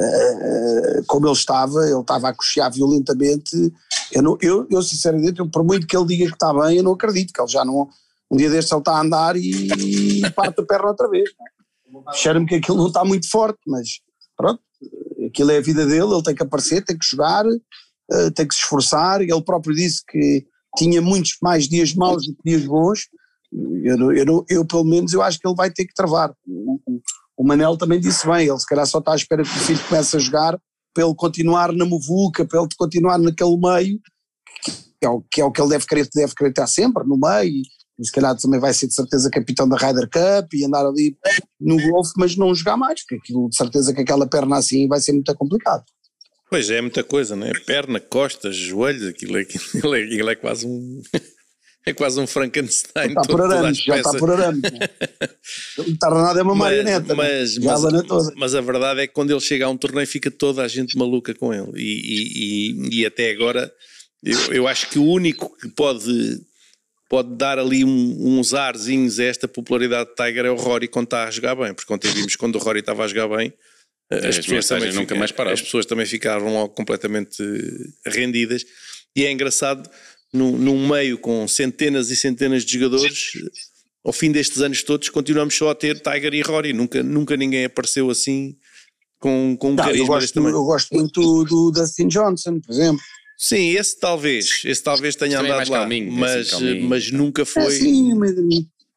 eh, 0.00 1.02
como 1.06 1.26
ele 1.26 1.32
estava, 1.34 1.84
ele 1.84 2.00
estava 2.00 2.28
a 2.28 2.34
coxear 2.34 2.72
violentamente. 2.72 3.56
Eu, 4.12 4.22
não, 4.22 4.38
eu, 4.40 4.66
eu 4.70 4.82
sinceramente, 4.82 5.40
eu, 5.40 5.50
por 5.50 5.64
muito 5.64 5.86
que 5.86 5.96
ele 5.96 6.06
diga 6.06 6.26
que 6.26 6.34
está 6.34 6.52
bem, 6.54 6.76
eu 6.78 6.82
não 6.82 6.92
acredito 6.92 7.32
que 7.32 7.40
ele 7.40 7.48
já 7.50 7.64
não. 7.64 7.88
Um 8.30 8.36
dia 8.36 8.50
destes 8.50 8.70
ele 8.72 8.80
está 8.80 8.92
a 8.92 9.00
andar 9.00 9.36
e, 9.36 9.68
parte 10.34 10.60
a 10.60 10.64
perna 10.64 10.88
outra 10.88 11.08
vez. 11.08 11.28
Cheira-me 12.12 12.46
que 12.46 12.56
aquilo 12.56 12.76
não 12.76 12.88
está 12.88 13.04
muito 13.04 13.28
forte, 13.30 13.58
mas 13.66 13.88
pronto, 14.36 14.60
aquilo 15.26 15.50
é 15.50 15.56
a 15.56 15.62
vida 15.62 15.86
dele, 15.86 16.12
ele 16.12 16.22
tem 16.22 16.34
que 16.34 16.42
aparecer, 16.42 16.84
tem 16.84 16.96
que 16.98 17.06
jogar, 17.06 17.44
eh, 18.12 18.30
tem 18.30 18.46
que 18.46 18.54
se 18.54 18.60
esforçar. 18.60 19.22
Ele 19.22 19.42
próprio 19.42 19.74
disse 19.74 20.02
que 20.06 20.46
tinha 20.76 21.00
muitos 21.00 21.36
mais 21.42 21.66
dias 21.68 21.94
maus 21.94 22.26
do 22.26 22.34
que 22.34 22.42
dias 22.44 22.64
bons. 22.66 23.08
Eu, 23.82 24.12
eu, 24.12 24.26
não- 24.26 24.44
eu, 24.50 24.64
pelo 24.66 24.84
menos, 24.84 25.12
eu 25.14 25.22
acho 25.22 25.38
que 25.38 25.48
ele 25.48 25.56
vai 25.56 25.70
ter 25.70 25.86
que 25.86 25.94
travar. 25.94 26.34
O- 27.38 27.44
Manel 27.46 27.76
também 27.76 28.00
disse 28.00 28.26
bem, 28.26 28.46
ele 28.48 28.58
se 28.58 28.66
calhar 28.66 28.86
só 28.86 28.98
está 28.98 29.12
à 29.12 29.16
espera 29.16 29.42
que 29.42 29.48
o 29.48 29.60
filho 29.60 29.80
comece 29.88 30.16
a 30.16 30.18
jogar 30.18 30.58
para 30.94 31.04
ele 31.04 31.14
continuar 31.14 31.72
na 31.72 31.84
muvuca, 31.84 32.44
para 32.44 32.58
ele 32.60 32.68
continuar 32.76 33.18
naquele 33.18 33.56
meio, 33.56 34.00
que 35.00 35.06
é 35.06 35.08
o 35.08 35.20
que, 35.22 35.40
é 35.40 35.44
o 35.44 35.52
que 35.52 35.60
ele 35.60 35.70
deve 35.70 35.86
querer, 35.86 36.08
deve 36.14 36.34
querer 36.34 36.50
estar 36.50 36.66
sempre, 36.66 37.04
no 37.06 37.16
meio, 37.18 37.62
e 38.00 38.04
se 38.06 38.12
calhar 38.12 38.36
também 38.36 38.58
vai 38.60 38.72
ser 38.74 38.86
de 38.88 38.94
certeza 38.94 39.30
capitão 39.30 39.68
da 39.68 39.76
Ryder 39.76 40.08
Cup 40.10 40.52
e 40.54 40.64
andar 40.64 40.84
ali 40.86 41.16
no 41.60 41.76
golfe, 41.90 42.12
mas 42.16 42.36
não 42.36 42.54
jogar 42.54 42.76
mais, 42.76 43.00
porque 43.02 43.16
aquilo 43.16 43.48
de 43.48 43.56
certeza 43.56 43.92
que 43.94 44.00
aquela 44.00 44.26
perna 44.26 44.56
assim 44.56 44.86
vai 44.88 45.00
ser 45.00 45.12
muito 45.12 45.32
complicado. 45.36 45.84
Pois 46.50 46.70
é, 46.70 46.80
muita 46.80 47.04
coisa, 47.04 47.36
não 47.36 47.46
é? 47.46 47.52
Perna, 47.66 48.00
costas, 48.00 48.56
joelhos, 48.56 49.06
aquilo 49.06 49.36
é, 49.36 49.42
aquilo 49.76 49.94
é, 49.94 50.02
aquilo 50.02 50.30
é 50.30 50.34
quase 50.36 50.66
um. 50.66 51.02
É 51.88 51.92
quase 51.94 52.20
um 52.20 52.26
Frankenstein. 52.26 53.08
Está 53.08 53.22
por 53.28 53.40
arames, 53.40 53.78
já 53.78 53.96
está 53.96 54.12
por 54.18 54.30
arames. 54.30 54.62
Não 55.78 55.96
tarda 55.96 56.22
nada, 56.22 56.40
é 56.40 56.42
uma 56.42 56.54
marioneta. 56.54 57.14
Mas, 57.14 57.56
né? 57.58 57.64
Mas, 57.66 57.84
a 57.84 58.32
mas 58.36 58.54
a 58.54 58.60
verdade 58.60 59.00
é 59.00 59.06
que 59.06 59.12
quando 59.14 59.30
ele 59.30 59.40
chega 59.40 59.66
a 59.66 59.68
um 59.68 59.76
torneio 59.76 60.06
fica 60.06 60.30
toda 60.30 60.62
a 60.62 60.68
gente 60.68 60.96
maluca 60.96 61.34
com 61.34 61.52
ele. 61.52 61.70
E, 61.76 61.82
e, 61.82 62.98
e- 62.98 63.00
e 63.00 63.06
até 63.06 63.30
agora 63.30 63.72
eu, 64.24 64.38
eu 64.52 64.68
acho 64.68 64.88
que 64.90 64.98
o 64.98 65.04
único 65.04 65.56
que 65.58 65.68
pode, 65.68 66.40
pode 67.08 67.36
dar 67.36 67.58
ali 67.58 67.84
um- 67.84 68.38
uns 68.38 68.52
arzinhos 68.54 69.18
a 69.18 69.24
esta 69.24 69.48
popularidade 69.48 70.10
de 70.10 70.14
Tiger 70.16 70.46
é 70.46 70.50
o 70.50 70.56
Rory 70.56 70.88
quando 70.88 71.06
está 71.06 71.24
a 71.24 71.30
jogar 71.30 71.54
bem. 71.54 71.72
Porque 71.74 71.92
ontem 71.92 72.10
vimos 72.12 72.36
quando 72.36 72.56
o 72.56 72.58
Rory 72.58 72.80
estava 72.80 73.04
a 73.04 73.08
jogar 73.08 73.28
bem. 73.36 73.52
As 74.10 74.18
As 74.24 74.36
pessoas, 74.36 74.48
mensagens 74.48 74.68
também 74.70 74.94
nunca 74.94 75.14
ficam- 75.14 75.44
mais 75.44 75.52
as 75.52 75.62
pessoas 75.62 75.84
também 75.86 76.06
ficaram 76.06 76.52
logo 76.52 76.70
completamente 76.74 77.42
rendidas. 78.06 78.64
E 79.14 79.24
é 79.24 79.30
engraçado, 79.30 79.88
num, 80.32 80.56
num 80.56 80.88
meio 80.88 81.18
com 81.18 81.46
centenas 81.48 82.10
e 82.10 82.16
centenas 82.16 82.64
de 82.64 82.72
jogadores, 82.78 83.32
ao 84.04 84.12
fim 84.12 84.30
destes 84.30 84.60
anos 84.60 84.82
todos, 84.82 85.08
continuamos 85.08 85.54
só 85.54 85.70
a 85.70 85.74
ter 85.74 86.00
Tiger 86.00 86.34
e 86.34 86.42
Rory. 86.42 86.72
Nunca, 86.72 87.02
nunca 87.02 87.36
ninguém 87.36 87.64
apareceu 87.64 88.10
assim 88.10 88.56
com, 89.18 89.56
com 89.58 89.70
um 89.70 89.74
Não, 89.74 89.84
eu, 89.84 89.86
carisma 89.86 90.20
deste 90.20 90.38
gosto, 90.40 90.56
eu 90.56 90.64
gosto 90.64 90.94
muito 90.94 91.44
do 91.44 91.70
Dustin 91.70 92.08
Johnson, 92.08 92.60
por 92.60 92.72
exemplo. 92.72 93.00
Sim, 93.36 93.70
esse 93.76 93.98
talvez, 93.98 94.62
esse 94.64 94.82
talvez 94.82 95.14
tenha 95.14 95.36
Também 95.36 95.52
é 95.52 95.54
andado 95.54 95.70
lá, 95.70 95.88
mas, 96.10 96.50
mas 96.82 97.12
nunca 97.12 97.42
É 97.42 97.44
foi. 97.44 97.66
assim, 97.66 98.14
mas 98.14 98.34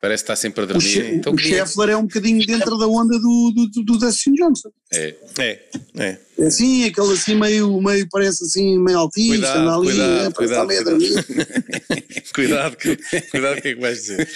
Parece 0.02 0.24
que 0.24 0.32
está 0.32 0.36
sempre 0.36 0.62
a 0.62 0.64
o, 0.64 0.68
dormir. 0.68 0.84
She- 0.84 1.14
Então, 1.14 1.32
o 1.32 1.38
Scheffler 1.38 1.90
é 1.90 1.96
um 1.96 2.02
bocadinho 2.08 2.44
dentro 2.44 2.76
da 2.76 2.88
onda 2.88 3.20
do, 3.20 3.52
do, 3.56 3.68
do, 3.68 3.84
do 3.84 3.98
Dustin 4.00 4.34
Johnson. 4.34 4.70
É. 4.92 5.16
É, 5.38 5.70
é. 6.00 6.18
É 6.40 6.48
assim, 6.48 6.86
aquele 6.86 7.14
assim 7.14 7.36
meio, 7.36 7.80
meio 7.80 8.08
parece 8.10 8.44
assim, 8.44 8.80
meio 8.80 8.98
autista, 8.98 9.36
Cuidado, 9.36 9.60
anda 9.60 9.76
ali, 9.76 9.86
cuidado, 9.86 10.10
é, 10.10 10.30
parece 10.32 10.34
cuidado, 10.34 10.52
estar 10.52 10.66
meio 10.66 10.82
a 10.82 10.84
dormir. 10.84 12.24
Cuidado, 12.34 12.78
que, 12.78 12.96
cuidado, 13.30 13.58
o 13.58 13.62
que 13.62 13.68
é 13.68 13.76
que 13.76 13.82
vais 13.82 13.98
dizer? 14.00 14.30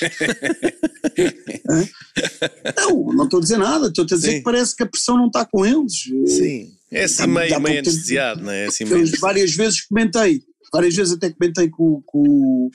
Não, 2.77 3.05
não 3.13 3.23
estou 3.25 3.39
a 3.39 3.41
dizer 3.41 3.57
nada, 3.57 3.87
estou 3.87 4.03
a 4.03 4.07
dizer 4.07 4.29
Sim. 4.29 4.37
que 4.37 4.43
parece 4.43 4.75
que 4.75 4.83
a 4.83 4.85
pressão 4.85 5.17
não 5.17 5.27
está 5.27 5.45
com 5.45 5.65
eles. 5.65 5.93
Sim, 6.27 6.73
é 6.91 7.05
assim 7.05 7.25
meio, 7.27 7.59
meio 7.59 7.79
anestesiado, 7.79 8.43
não 8.43 8.51
é? 8.51 8.65
Assim 8.65 8.85
meio 8.85 9.09
várias 9.19 9.53
vezes 9.55 9.81
comentei, 9.81 10.41
várias 10.71 10.95
vezes 10.95 11.13
até 11.13 11.31
comentei 11.31 11.69
com, 11.69 12.01
com, 12.05 12.69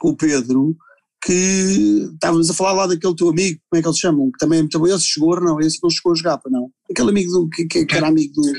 com 0.00 0.08
o 0.08 0.16
Pedro 0.16 0.76
que 1.24 2.08
estávamos 2.14 2.50
a 2.50 2.54
falar 2.54 2.72
lá 2.72 2.86
daquele 2.86 3.14
teu 3.14 3.28
amigo, 3.28 3.60
como 3.70 3.78
é 3.78 3.82
que 3.82 3.88
eles 3.88 3.98
chamam? 3.98 4.30
Que 4.32 4.38
também 4.38 4.58
é 4.58 4.62
muito 4.62 4.78
bom. 4.78 4.86
Esse 4.86 5.04
chegou, 5.06 5.40
não, 5.40 5.60
esse 5.60 5.78
não 5.82 5.90
chegou 5.90 6.12
a 6.12 6.14
jogar, 6.16 6.38
para 6.38 6.50
não. 6.50 6.68
Aquele 6.90 7.10
amigo 7.10 7.30
do, 7.32 7.48
que, 7.48 7.64
que, 7.84 7.94
era 7.96 8.08
amigo 8.08 8.32
do. 8.34 8.52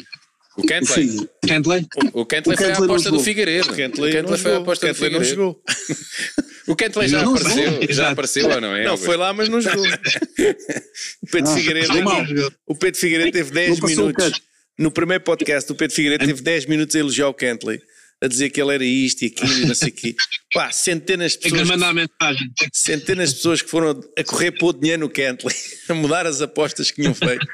O 0.56 0.62
Kentley. 0.62 1.10
Sim. 1.10 1.28
Kentley? 1.46 1.88
O 2.14 2.26
Kentley 2.26 2.56
O 2.56 2.58
foi 2.58 2.72
a 2.72 2.78
não 2.78 2.84
aposta 2.86 3.12
do. 3.12 3.20
Figueiredo. 3.20 3.72
O 3.72 3.76
Kentley, 3.76 4.22
não 4.22 4.38
foi 4.38 4.54
a 4.54 4.58
aposta 4.58 4.88
do 4.88 4.90
Kentley 4.94 5.12
não 5.12 5.20
Figueiredo. 5.20 5.42
jogou. 5.42 5.62
O 6.66 6.78
Kentley 6.78 7.10
já 7.10 7.22
Não 7.24 7.36
apareceu. 7.36 7.72
jogou. 7.74 7.88
Já 7.94 8.10
apareceu 8.12 8.50
ou 8.50 8.62
não 8.62 8.74
é? 8.74 8.86
Não, 8.86 8.96
foi 8.98 9.18
lá, 9.18 9.34
mas 9.34 9.50
não 9.50 9.60
jogou. 9.60 9.84
O 11.22 11.28
Pedro 11.30 11.52
Ah, 11.52 11.56
Figueiredo, 11.56 12.54
o 12.68 12.76
Pedro 12.76 13.00
Figueiredo 13.02 13.32
teve 13.34 13.52
10 13.52 13.70
Não 13.70 13.78
passou 13.78 14.04
o 14.06 14.08
minutos. 14.08 14.42
No 14.80 14.90
primeiro 14.90 15.24
podcast, 15.26 15.70
o 15.72 15.76
Pedro 15.76 15.94
Figueiredo 15.94 16.26
teve 16.26 16.42
10 16.42 16.66
minutos 16.68 16.96
a 16.96 17.00
elogiar 17.00 17.28
o 17.28 17.34
Kentley, 17.34 17.82
a 18.24 18.28
dizer 18.28 18.50
que 18.52 18.62
ele 18.62 18.74
era 18.74 18.86
isto 18.86 19.22
e 19.24 19.26
aquilo 19.28 19.52
e 19.60 19.66
não 19.66 19.76
sei 19.76 19.90
o 19.90 19.92
quê. 19.92 20.16
Pá, 20.54 20.72
centenas 20.72 21.34
de 21.34 21.40
Tem 21.40 21.52
que 21.52 21.58
pessoas. 21.58 21.80
mandar 21.80 21.94
mensagem. 21.94 22.50
Centenas 22.74 23.30
de 23.32 23.36
pessoas 23.36 23.62
que 23.62 23.70
foram 23.70 24.00
a 24.18 24.24
correr 24.24 24.52
pôr 24.52 24.74
dinheiro 24.74 25.02
no 25.02 25.10
Kentley, 25.10 25.54
a 25.90 25.94
mudar 25.94 26.26
as 26.26 26.42
apostas 26.42 26.90
que 26.90 27.02
tinham 27.02 27.14
feito. 27.14 27.46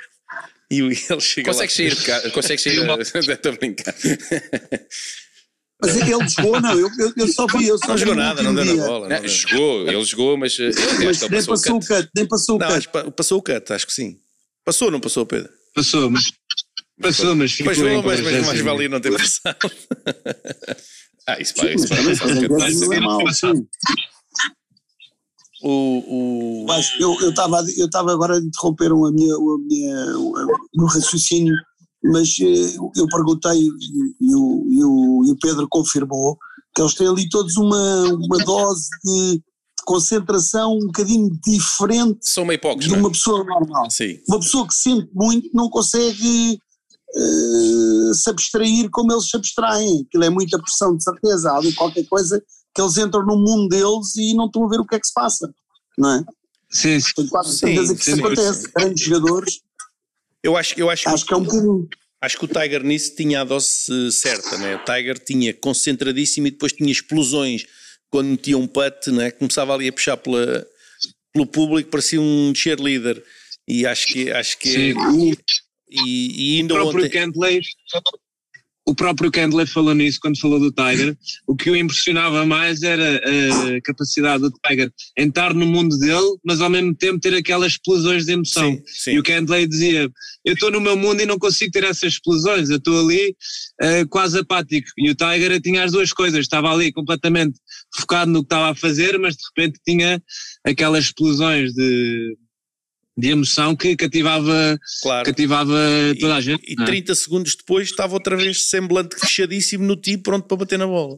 E 0.71 0.79
ele 0.81 0.93
chega 0.95 1.51
Consegue 1.51 1.89
lá. 1.89 1.95
sair 1.95 1.95
cá? 2.05 2.29
Consegue 2.29 2.61
sair? 2.61 2.77
Estou 3.31 3.51
a 3.51 3.55
brincar. 3.55 3.95
Mas 5.81 5.95
ele 5.95 6.27
jogou, 6.29 6.59
não, 6.61 6.77
eu, 6.77 6.89
eu, 6.99 7.13
eu 7.15 7.27
só 7.29 7.47
vi. 7.47 7.67
Eu 7.67 7.77
só 7.77 7.87
Não 7.87 7.93
vi 7.95 8.01
jogou 8.01 8.15
nada, 8.15 8.43
não 8.43 8.53
deu 8.53 8.65
na 8.65 8.85
bola. 8.85 9.07
não 9.07 9.15
Não, 9.15 9.21
deu. 9.21 9.29
jogou, 9.29 9.87
ele 9.89 10.03
jogou, 10.03 10.37
mas 10.37 10.59
eh, 10.59 10.71
Mas 11.05 11.21
nem 11.29 11.43
passou 11.45 11.77
o 11.77 11.79
cut. 11.79 11.87
cut, 11.87 12.09
nem 12.15 12.27
passou 12.27 12.55
o 12.57 12.59
Não, 12.59 12.67
cut. 12.67 12.89
pa- 12.89 13.11
passou 13.11 13.37
o 13.39 13.41
cut, 13.41 13.71
acho 13.73 13.87
que 13.87 13.93
sim. 13.93 14.19
Passou 14.65 14.89
ou 14.89 14.91
não 14.91 14.99
passou, 14.99 15.25
Pedro? 15.25 15.49
Passou, 15.73 16.09
mas. 16.09 16.25
Passou, 17.01 17.35
mas 17.35 17.51
ficou. 17.51 17.73
Pois 17.73 17.77
foi, 17.77 18.01
mas, 18.01 18.21
mas 18.21 18.45
mais 18.45 18.61
valia 18.61 18.89
não 18.89 18.99
ter 18.99 19.11
passado. 19.11 19.57
Ah, 21.27 21.39
isso 21.39 21.53
vai, 21.57 21.75
isso 21.75 21.87
vai 21.87 21.99
é. 21.99 23.53
O, 25.61 26.63
o... 26.63 26.65
Mas 26.65 26.89
eu 26.99 27.15
eu 27.21 27.29
estava 27.29 27.63
eu 27.77 27.85
estava 27.85 28.11
agora 28.13 28.37
a 28.37 28.39
interromper 28.39 28.91
a 28.91 29.11
minha, 29.11 29.35
a 29.35 29.57
minha, 29.59 30.17
o 30.17 30.33
meu 30.75 30.87
raciocínio, 30.87 31.53
mas 32.03 32.35
eh, 32.41 32.77
eu 32.95 33.05
perguntei 33.07 33.61
e 33.61 34.35
o, 34.35 34.65
e 34.71 34.83
o, 34.83 35.25
e 35.27 35.31
o 35.31 35.37
Pedro 35.39 35.67
confirmou 35.69 36.35
que 36.73 36.81
eles 36.81 36.95
têm 36.95 37.07
ali 37.07 37.29
todos 37.29 37.57
uma, 37.57 38.03
uma 38.05 38.37
dose 38.43 38.87
de, 39.03 39.33
de 39.33 39.83
concentração 39.85 40.77
um 40.77 40.87
bocadinho 40.87 41.29
diferente 41.45 42.19
São 42.21 42.45
meio 42.45 42.59
poucos, 42.59 42.85
de 42.85 42.91
não 42.91 42.97
é? 42.97 43.01
uma 43.01 43.11
pessoa 43.11 43.43
normal. 43.43 43.91
Sim. 43.91 44.17
Uma 44.27 44.39
pessoa 44.39 44.67
que 44.67 44.73
sente 44.73 45.09
muito 45.13 45.47
não 45.53 45.69
consegue 45.69 46.59
eh, 47.15 48.13
se 48.13 48.29
abstrair 48.29 48.89
como 48.91 49.11
eles 49.11 49.29
se 49.29 49.37
abstraem. 49.37 50.05
Aquilo 50.07 50.23
é 50.23 50.29
muita 50.29 50.59
pressão, 50.59 50.95
de 50.95 51.03
certeza. 51.03 51.51
Há 51.51 51.57
ali 51.57 51.73
qualquer 51.73 52.05
coisa 52.07 52.41
que 52.73 52.81
eles 52.81 52.97
entram 52.97 53.25
no 53.25 53.37
mundo 53.37 53.67
deles 53.69 54.15
e 54.17 54.33
não 54.33 54.45
estão 54.45 54.65
a 54.65 54.69
ver 54.69 54.79
o 54.79 54.85
que 54.85 54.95
é 54.95 54.99
que 54.99 55.07
se 55.07 55.13
passa, 55.13 55.51
não 55.97 56.11
é? 56.15 56.23
Sim, 56.71 56.99
sim. 56.99 57.11
Tenho 57.15 57.29
quase 57.29 57.51
Sim, 57.51 57.57
certeza 57.57 57.95
que 57.95 58.01
isso 58.01 58.15
sim, 58.15 58.19
acontece. 58.19 58.71
Grandes 58.71 59.03
jogadores, 59.03 59.59
Eu 60.43 60.55
acho, 60.55 60.79
eu 60.79 60.89
acho, 60.89 61.09
acho 61.09 61.25
que 61.25 61.33
é 61.33 61.37
um 61.37 61.43
bocadinho. 61.43 61.89
acho 62.21 62.37
que 62.37 62.45
o 62.45 62.47
Tiger 62.47 62.83
nisso 62.83 63.15
tinha 63.15 63.41
a 63.41 63.43
dose 63.43 64.11
certa, 64.11 64.57
né? 64.57 64.75
O 64.75 64.85
Tiger 64.85 65.17
tinha 65.17 65.53
concentradíssimo 65.53 66.47
e 66.47 66.51
depois 66.51 66.71
tinha 66.71 66.91
explosões 66.91 67.65
quando 68.09 68.27
metia 68.27 68.57
um 68.57 68.67
putt, 68.67 69.11
né? 69.11 69.31
Começava 69.31 69.73
ali 69.73 69.87
a 69.87 69.93
puxar 69.93 70.17
pela, 70.17 70.65
pelo 71.33 71.47
público, 71.47 71.89
parecia 71.89 72.21
um 72.21 72.53
cheerleader. 72.55 73.23
E 73.67 73.85
acho 73.85 74.07
que, 74.07 74.31
acho 74.31 74.57
que 74.59 74.93
E, 75.89 76.55
e 76.55 76.57
O 76.57 76.61
ainda 76.61 76.73
próprio 76.75 77.05
ontem. 77.05 77.09
Kendley, 77.11 77.61
o 78.89 78.95
próprio 78.95 79.31
falou 79.67 79.93
nisso 79.93 80.17
quando 80.19 80.39
falou 80.39 80.59
do 80.59 80.71
Tiger. 80.71 81.15
O 81.45 81.55
que 81.55 81.69
o 81.69 81.75
impressionava 81.75 82.43
mais 82.43 82.81
era 82.81 83.21
a 83.77 83.81
capacidade 83.83 84.41
do 84.41 84.51
Tiger 84.65 84.91
estar 85.15 85.53
no 85.53 85.67
mundo 85.67 85.95
dele, 85.99 86.37
mas 86.43 86.59
ao 86.59 86.71
mesmo 86.71 86.95
tempo 86.95 87.19
ter 87.19 87.35
aquelas 87.35 87.73
explosões 87.73 88.25
de 88.25 88.31
emoção. 88.31 88.71
Sim, 88.71 88.83
sim. 88.87 89.11
E 89.11 89.19
o 89.19 89.23
Kendley 89.23 89.67
dizia: 89.67 90.09
Eu 90.43 90.53
estou 90.55 90.71
no 90.71 90.81
meu 90.81 90.97
mundo 90.97 91.21
e 91.21 91.25
não 91.27 91.37
consigo 91.37 91.71
ter 91.71 91.83
essas 91.83 92.13
explosões, 92.13 92.71
eu 92.71 92.77
estou 92.77 93.05
ali 93.05 93.35
eh, 93.79 94.05
quase 94.05 94.39
apático. 94.39 94.89
E 94.97 95.11
o 95.11 95.15
Tiger 95.15 95.61
tinha 95.61 95.83
as 95.83 95.91
duas 95.91 96.11
coisas, 96.11 96.39
estava 96.39 96.71
ali 96.71 96.91
completamente 96.91 97.59
focado 97.95 98.31
no 98.31 98.39
que 98.39 98.47
estava 98.47 98.71
a 98.71 98.75
fazer, 98.75 99.19
mas 99.19 99.35
de 99.35 99.43
repente 99.55 99.79
tinha 99.87 100.19
aquelas 100.65 101.05
explosões 101.05 101.73
de, 101.73 102.35
de 103.19 103.29
emoção 103.29 103.75
que 103.75 103.95
cativava, 103.95 104.79
Claro. 105.01 105.25
cativava 105.25 105.75
toda 106.19 106.35
a 106.35 106.41
gente. 106.41 106.63
E 106.67 106.75
não 106.75 106.83
é? 106.83 106.87
30 106.87 107.15
segundos 107.15 107.55
depois 107.55 107.89
estava 107.89 108.13
outra 108.13 108.35
vez 108.37 108.69
semblante 108.69 109.15
fechadíssimo 109.19 109.83
no 109.85 109.95
tiro, 109.95 110.21
pronto 110.21 110.47
para 110.47 110.57
bater 110.57 110.79
na 110.79 110.87
bola. 110.87 111.17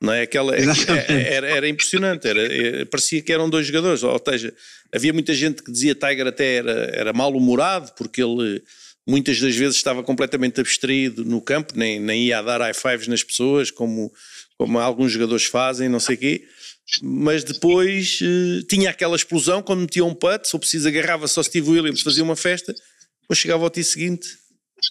Não 0.00 0.12
é? 0.12 0.22
Aquela, 0.22 0.58
Exatamente. 0.58 1.12
era, 1.12 1.48
era 1.48 1.68
impressionante, 1.68 2.26
era, 2.26 2.86
parecia 2.86 3.22
que 3.22 3.32
eram 3.32 3.48
dois 3.48 3.66
jogadores. 3.66 4.02
Ou 4.02 4.20
seja, 4.28 4.52
havia 4.92 5.12
muita 5.12 5.32
gente 5.34 5.62
que 5.62 5.70
dizia 5.70 5.94
Tiger 5.94 6.26
até 6.26 6.56
era, 6.56 6.72
era 6.92 7.12
mal-humorado, 7.12 7.92
porque 7.96 8.22
ele 8.22 8.62
muitas 9.06 9.40
das 9.40 9.54
vezes 9.56 9.76
estava 9.76 10.02
completamente 10.02 10.60
abstraído 10.60 11.24
no 11.24 11.40
campo, 11.40 11.72
nem, 11.76 11.98
nem 12.00 12.24
ia 12.26 12.38
a 12.38 12.42
dar 12.42 12.60
high 12.60 12.74
fives 12.74 13.08
nas 13.08 13.22
pessoas, 13.22 13.70
como, 13.70 14.12
como 14.56 14.78
alguns 14.78 15.12
jogadores 15.12 15.44
fazem, 15.44 15.88
não 15.88 16.00
sei 16.00 16.14
o 16.14 16.18
quê. 16.18 16.44
Mas 17.02 17.42
depois 17.44 18.18
eh, 18.22 18.62
tinha 18.68 18.90
aquela 18.90 19.16
explosão 19.16 19.62
quando 19.62 19.80
metia 19.80 20.04
um 20.04 20.14
putt, 20.14 20.46
se 20.48 20.54
eu 20.54 20.60
preciso 20.60 20.88
agarrava 20.88 21.26
só 21.28 21.42
Steve 21.42 21.70
Williams, 21.70 22.02
fazia 22.02 22.22
uma 22.22 22.36
festa, 22.36 22.74
depois 23.22 23.38
chegava 23.38 23.64
ao 23.64 23.70
dia 23.70 23.84
seguinte. 23.84 24.28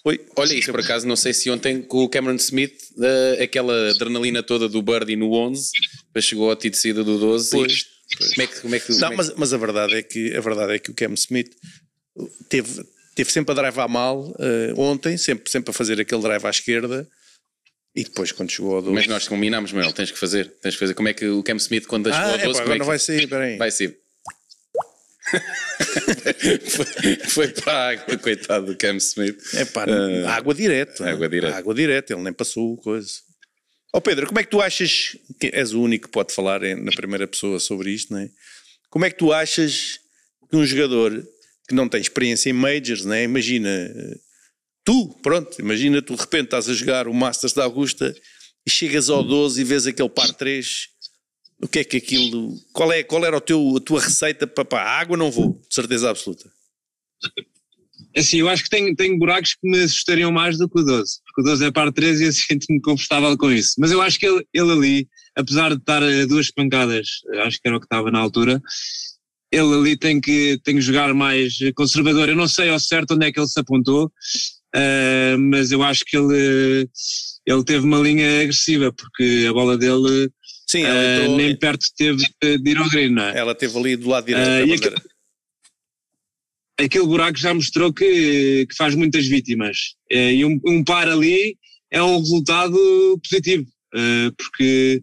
Oi, 0.06 0.18
Olha, 0.36 0.54
isso 0.54 0.70
por 0.70 0.80
acaso, 0.80 1.06
não 1.06 1.16
sei 1.16 1.34
se 1.34 1.50
ontem 1.50 1.82
com 1.82 2.02
o 2.04 2.08
Cameron 2.08 2.36
Smith, 2.36 2.74
eh, 3.00 3.42
aquela 3.42 3.90
adrenalina 3.90 4.42
toda 4.42 4.68
do 4.68 4.80
Birdie 4.82 5.16
no 5.16 5.32
11, 5.32 5.70
depois 6.06 6.24
chegou 6.24 6.48
ao 6.50 6.56
tiro 6.56 6.72
de 6.72 6.80
saída 6.80 7.04
do 7.04 7.18
12. 7.18 7.48
e- 7.48 7.60
Pois, 7.60 7.84
Como 8.32 8.42
é 8.42 8.46
que. 8.46 8.60
Como 8.60 8.74
é 8.74 8.80
que 8.80 8.92
Não, 8.92 9.08
é 9.08 9.10
que- 9.10 9.16
mas, 9.16 9.34
mas 9.36 9.52
a 9.52 9.58
verdade 9.58 9.94
é 9.94 10.02
que 10.02 10.34
a 10.34 10.40
verdade 10.40 10.72
é 10.74 10.78
que 10.78 10.90
o 10.90 10.94
Cam 10.94 11.12
Smith 11.14 11.50
teve, 12.48 12.82
teve 13.14 13.30
sempre 13.30 13.52
a 13.52 13.54
drivar 13.62 13.88
mal 13.88 14.34
eh, 14.40 14.72
ontem, 14.76 15.16
sempre, 15.18 15.50
sempre 15.50 15.70
a 15.70 15.74
fazer 15.74 16.00
aquele 16.00 16.22
drive 16.22 16.44
à 16.44 16.50
esquerda 16.50 17.06
e 17.94 18.04
depois 18.04 18.32
quando 18.32 18.50
chegou 18.50 18.76
ao 18.76 18.82
12. 18.82 18.94
Mas 18.94 19.06
nós 19.06 19.28
combinámos, 19.28 19.72
Manuel, 19.72 19.92
tens 19.92 20.10
que 20.10 20.18
fazer. 20.18 20.48
Tens 20.62 20.74
que 20.74 20.80
fazer. 20.80 20.94
Como 20.94 21.08
é 21.08 21.14
que 21.14 21.26
o 21.26 21.42
Cam 21.42 21.56
Smith, 21.56 21.86
quando 21.86 22.10
chegou 22.10 22.20
ah, 22.26 22.32
ao 22.32 22.38
é, 22.38 22.44
12, 22.44 22.58
pá, 22.58 22.62
agora 22.62 22.70
é 22.70 22.72
que 22.74 22.78
não 22.78 22.86
vai 22.86 22.98
sair, 22.98 23.26
peraí. 23.28 23.56
vai 23.58 23.70
ser? 23.70 23.98
foi, 26.68 27.16
foi 27.28 27.48
para 27.48 27.72
a 27.72 27.90
água, 27.90 28.18
coitado 28.18 28.66
do 28.66 28.76
Cam 28.76 28.96
Smith. 28.96 29.40
É 29.54 29.64
pá, 29.64 29.84
Eh, 29.86 30.26
água 30.26 30.54
direta. 30.54 31.08
água 31.08 31.28
direta. 31.28 31.56
Água 31.56 31.74
direta, 31.74 32.12
ele 32.14 32.22
nem 32.22 32.32
passou 32.32 32.76
coisa. 32.78 33.10
Ó 33.94 34.00
Pedro, 34.00 34.26
como 34.26 34.40
é 34.40 34.44
que 34.44 34.50
tu 34.50 34.60
achas, 34.60 35.16
que 35.38 35.48
és 35.48 35.72
o 35.74 35.82
único 35.82 36.06
que 36.06 36.12
pode 36.12 36.34
falar 36.34 36.60
na 36.60 36.92
primeira 36.92 37.26
pessoa 37.26 37.60
sobre 37.60 37.90
isto, 37.90 38.12
não 38.12 38.20
é? 38.20 38.30
Como 38.88 39.04
é 39.04 39.10
que 39.10 39.18
tu 39.18 39.32
achas 39.32 40.00
que 40.50 40.56
um 40.56 40.64
jogador 40.64 41.22
que 41.68 41.74
não 41.74 41.88
tem 41.88 42.00
experiência 42.00 42.48
em 42.48 42.54
majors, 42.54 43.04
não 43.04 43.14
é? 43.14 43.24
Imagina, 43.24 43.90
tu, 44.84 45.08
pronto, 45.22 45.60
imagina 45.60 46.02
tu 46.02 46.14
de 46.14 46.20
repente 46.20 46.44
estás 46.44 46.68
a 46.68 46.74
jogar 46.74 47.08
o 47.08 47.14
Masters 47.14 47.52
da 47.52 47.64
Augusta 47.64 48.14
e 48.66 48.70
chegas 48.70 49.08
ao 49.10 49.22
12 49.22 49.60
e 49.60 49.64
vês 49.64 49.86
aquele 49.86 50.08
par 50.08 50.32
3 50.32 50.88
O 51.60 51.68
que 51.68 51.80
é 51.80 51.84
que 51.84 51.96
aquilo. 51.96 52.56
Qual, 52.72 52.92
é, 52.92 53.02
qual 53.02 53.24
era 53.24 53.36
o 53.36 53.40
teu, 53.40 53.76
a 53.76 53.80
tua 53.80 54.00
receita 54.00 54.46
para, 54.46 54.64
para 54.64 54.82
a 54.82 54.98
água? 54.98 55.16
Não 55.16 55.30
vou, 55.30 55.60
de 55.68 55.74
certeza 55.74 56.10
absoluta. 56.10 56.50
Assim, 58.16 58.38
eu 58.38 58.48
acho 58.48 58.64
que 58.64 58.70
tenho, 58.70 58.94
tenho 58.94 59.18
buracos 59.18 59.54
que 59.54 59.68
me 59.68 59.80
assustariam 59.80 60.30
mais 60.30 60.58
do 60.58 60.68
que 60.68 60.80
o 60.80 60.84
12, 60.84 61.20
porque 61.24 61.40
o 61.40 61.44
12 61.44 61.64
é 61.64 61.70
par 61.70 61.90
13 61.90 62.22
e 62.22 62.26
eu 62.26 62.32
sinto-me 62.32 62.80
confortável 62.80 63.36
com 63.38 63.50
isso. 63.50 63.74
Mas 63.78 63.90
eu 63.90 64.02
acho 64.02 64.18
que 64.18 64.26
ele, 64.26 64.46
ele 64.52 64.72
ali, 64.72 65.08
apesar 65.36 65.70
de 65.70 65.76
estar 65.76 66.02
a 66.02 66.26
duas 66.26 66.50
pancadas, 66.50 67.08
acho 67.44 67.60
que 67.60 67.68
era 67.68 67.76
o 67.76 67.80
que 67.80 67.86
estava 67.86 68.10
na 68.10 68.18
altura, 68.18 68.60
ele 69.50 69.74
ali 69.74 69.96
tem 69.96 70.20
que, 70.20 70.58
tem 70.64 70.76
que 70.76 70.80
jogar 70.80 71.12
mais 71.14 71.58
conservador. 71.74 72.28
Eu 72.28 72.36
não 72.36 72.48
sei 72.48 72.70
ao 72.70 72.80
certo 72.80 73.14
onde 73.14 73.26
é 73.26 73.32
que 73.32 73.38
ele 73.38 73.48
se 73.48 73.60
apontou, 73.60 74.10
uh, 74.74 75.38
mas 75.38 75.70
eu 75.72 75.82
acho 75.82 76.04
que 76.04 76.16
ele, 76.16 76.88
ele 77.46 77.64
teve 77.64 77.84
uma 77.84 77.98
linha 77.98 78.42
agressiva, 78.42 78.92
porque 78.92 79.46
a 79.48 79.52
bola 79.52 79.76
dele 79.76 80.30
Sim, 80.66 80.84
uh, 80.84 81.20
entrou, 81.20 81.36
nem 81.36 81.56
perto 81.56 81.86
teve 81.96 82.24
de 82.42 82.70
ir 82.70 82.78
ao 82.78 82.88
green, 82.88 83.10
não 83.10 83.24
é? 83.24 83.38
Ela 83.38 83.54
teve 83.54 83.76
ali 83.78 83.96
do 83.96 84.08
lado 84.08 84.26
direito 84.26 84.88
uh, 84.88 85.12
aquele 86.78 87.06
buraco 87.06 87.38
já 87.38 87.54
mostrou 87.54 87.92
que, 87.92 88.66
que 88.68 88.74
faz 88.76 88.94
muitas 88.94 89.26
vítimas. 89.26 89.94
Eh, 90.10 90.34
e 90.36 90.44
um, 90.44 90.58
um, 90.66 90.82
par 90.82 91.08
ali 91.08 91.56
é 91.90 92.02
um 92.02 92.18
resultado 92.18 93.20
positivo, 93.22 93.66
porque 94.36 95.00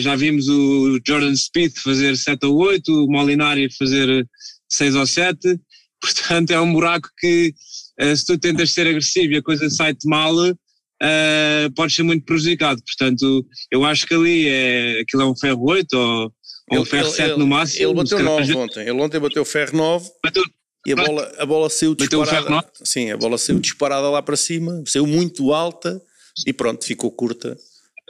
já 0.00 0.14
vimos 0.14 0.46
o 0.48 1.00
Jordan 1.04 1.34
Speed 1.34 1.72
fazer 1.78 2.16
7 2.16 2.46
ou 2.46 2.58
8, 2.58 2.88
o 2.88 3.10
Molinari 3.10 3.68
fazer 3.76 4.24
6 4.70 4.94
ou 4.94 5.06
7, 5.06 5.58
portanto 6.00 6.50
é 6.52 6.60
um 6.60 6.72
buraco 6.72 7.08
que 7.18 7.52
se 7.98 8.24
tu 8.24 8.38
tentas 8.38 8.70
ser 8.72 8.86
agressivo 8.86 9.32
e 9.32 9.36
a 9.36 9.42
coisa 9.42 9.68
sai-te 9.70 10.08
mal, 10.08 10.34
uh, 10.34 11.72
podes 11.74 11.96
ser 11.96 12.02
muito 12.02 12.24
prejudicado. 12.24 12.82
Portanto, 12.82 13.46
eu 13.70 13.84
acho 13.84 14.06
que 14.06 14.14
ali 14.14 14.48
é, 14.48 15.00
aquilo 15.00 15.22
é 15.22 15.26
um 15.26 15.36
ferro 15.36 15.64
8 15.64 15.92
ou, 15.94 16.32
ou 16.72 16.80
um 16.80 16.84
ferro 16.84 17.06
ele, 17.06 17.14
7 17.14 17.30
ele, 17.30 17.38
no 17.38 17.46
máximo. 17.46 17.86
Ele 17.86 17.94
bateu 17.94 18.22
9 18.22 18.54
ontem, 18.54 18.80
ele 18.80 19.00
ontem 19.00 19.20
bateu 19.20 19.44
ferro 19.44 19.76
9. 19.76 20.10
Bateu, 20.22 20.44
e 20.86 20.92
a 20.92 20.96
bola, 20.96 21.34
a 21.38 21.46
bola 21.46 21.68
saiu 21.68 21.94
disparada. 21.94 22.64
Sim, 22.84 23.10
a 23.10 23.16
bola 23.16 23.36
saiu 23.38 23.58
disparada 23.58 24.08
lá 24.08 24.22
para 24.22 24.36
cima, 24.36 24.82
saiu 24.86 25.06
muito 25.06 25.52
alta 25.52 26.00
e 26.46 26.52
pronto, 26.52 26.84
ficou 26.84 27.10
curta 27.10 27.56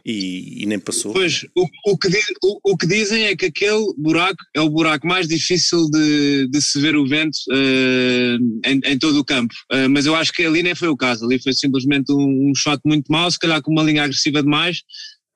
e, 0.07 0.63
e 0.63 0.67
nem 0.67 0.79
passou. 0.79 1.13
Pois, 1.13 1.45
o, 1.57 1.67
o, 1.85 1.99
que, 1.99 2.09
o, 2.41 2.73
o, 2.73 2.77
que 2.77 2.87
dizem 2.87 3.25
é 3.25 3.35
que 3.35 3.47
aquele 3.47 3.93
buraco 3.99 4.39
é 4.55 4.61
o 4.61 4.71
buraco 4.71 5.05
mais 5.05 5.27
difícil 5.27 5.91
de, 5.91 6.47
de 6.49 6.63
se 6.63 6.81
ver 6.81 6.95
o 6.95 7.05
vento 7.05 7.37
uh, 7.51 8.39
em, 8.65 8.81
em, 8.85 8.99
todo 8.99 9.19
o 9.19 9.25
campo. 9.25 9.53
Uh, 9.73 9.91
mas 9.91 10.07
eu 10.07 10.15
acho 10.15 10.33
que 10.33 10.45
ali 10.45 10.63
nem 10.63 10.77
foi 10.77 10.87
o 10.87 10.97
caso, 10.97 11.25
ali 11.25 11.43
foi 11.43 11.53
simplesmente 11.53 12.13
um, 12.13 12.51
um 12.51 12.55
shot 12.55 12.81
muito 12.85 13.11
mau, 13.11 13.29
se 13.29 13.39
calhar 13.39 13.61
com 13.61 13.73
uma 13.73 13.83
linha 13.83 14.05
agressiva 14.05 14.41
demais, 14.41 14.79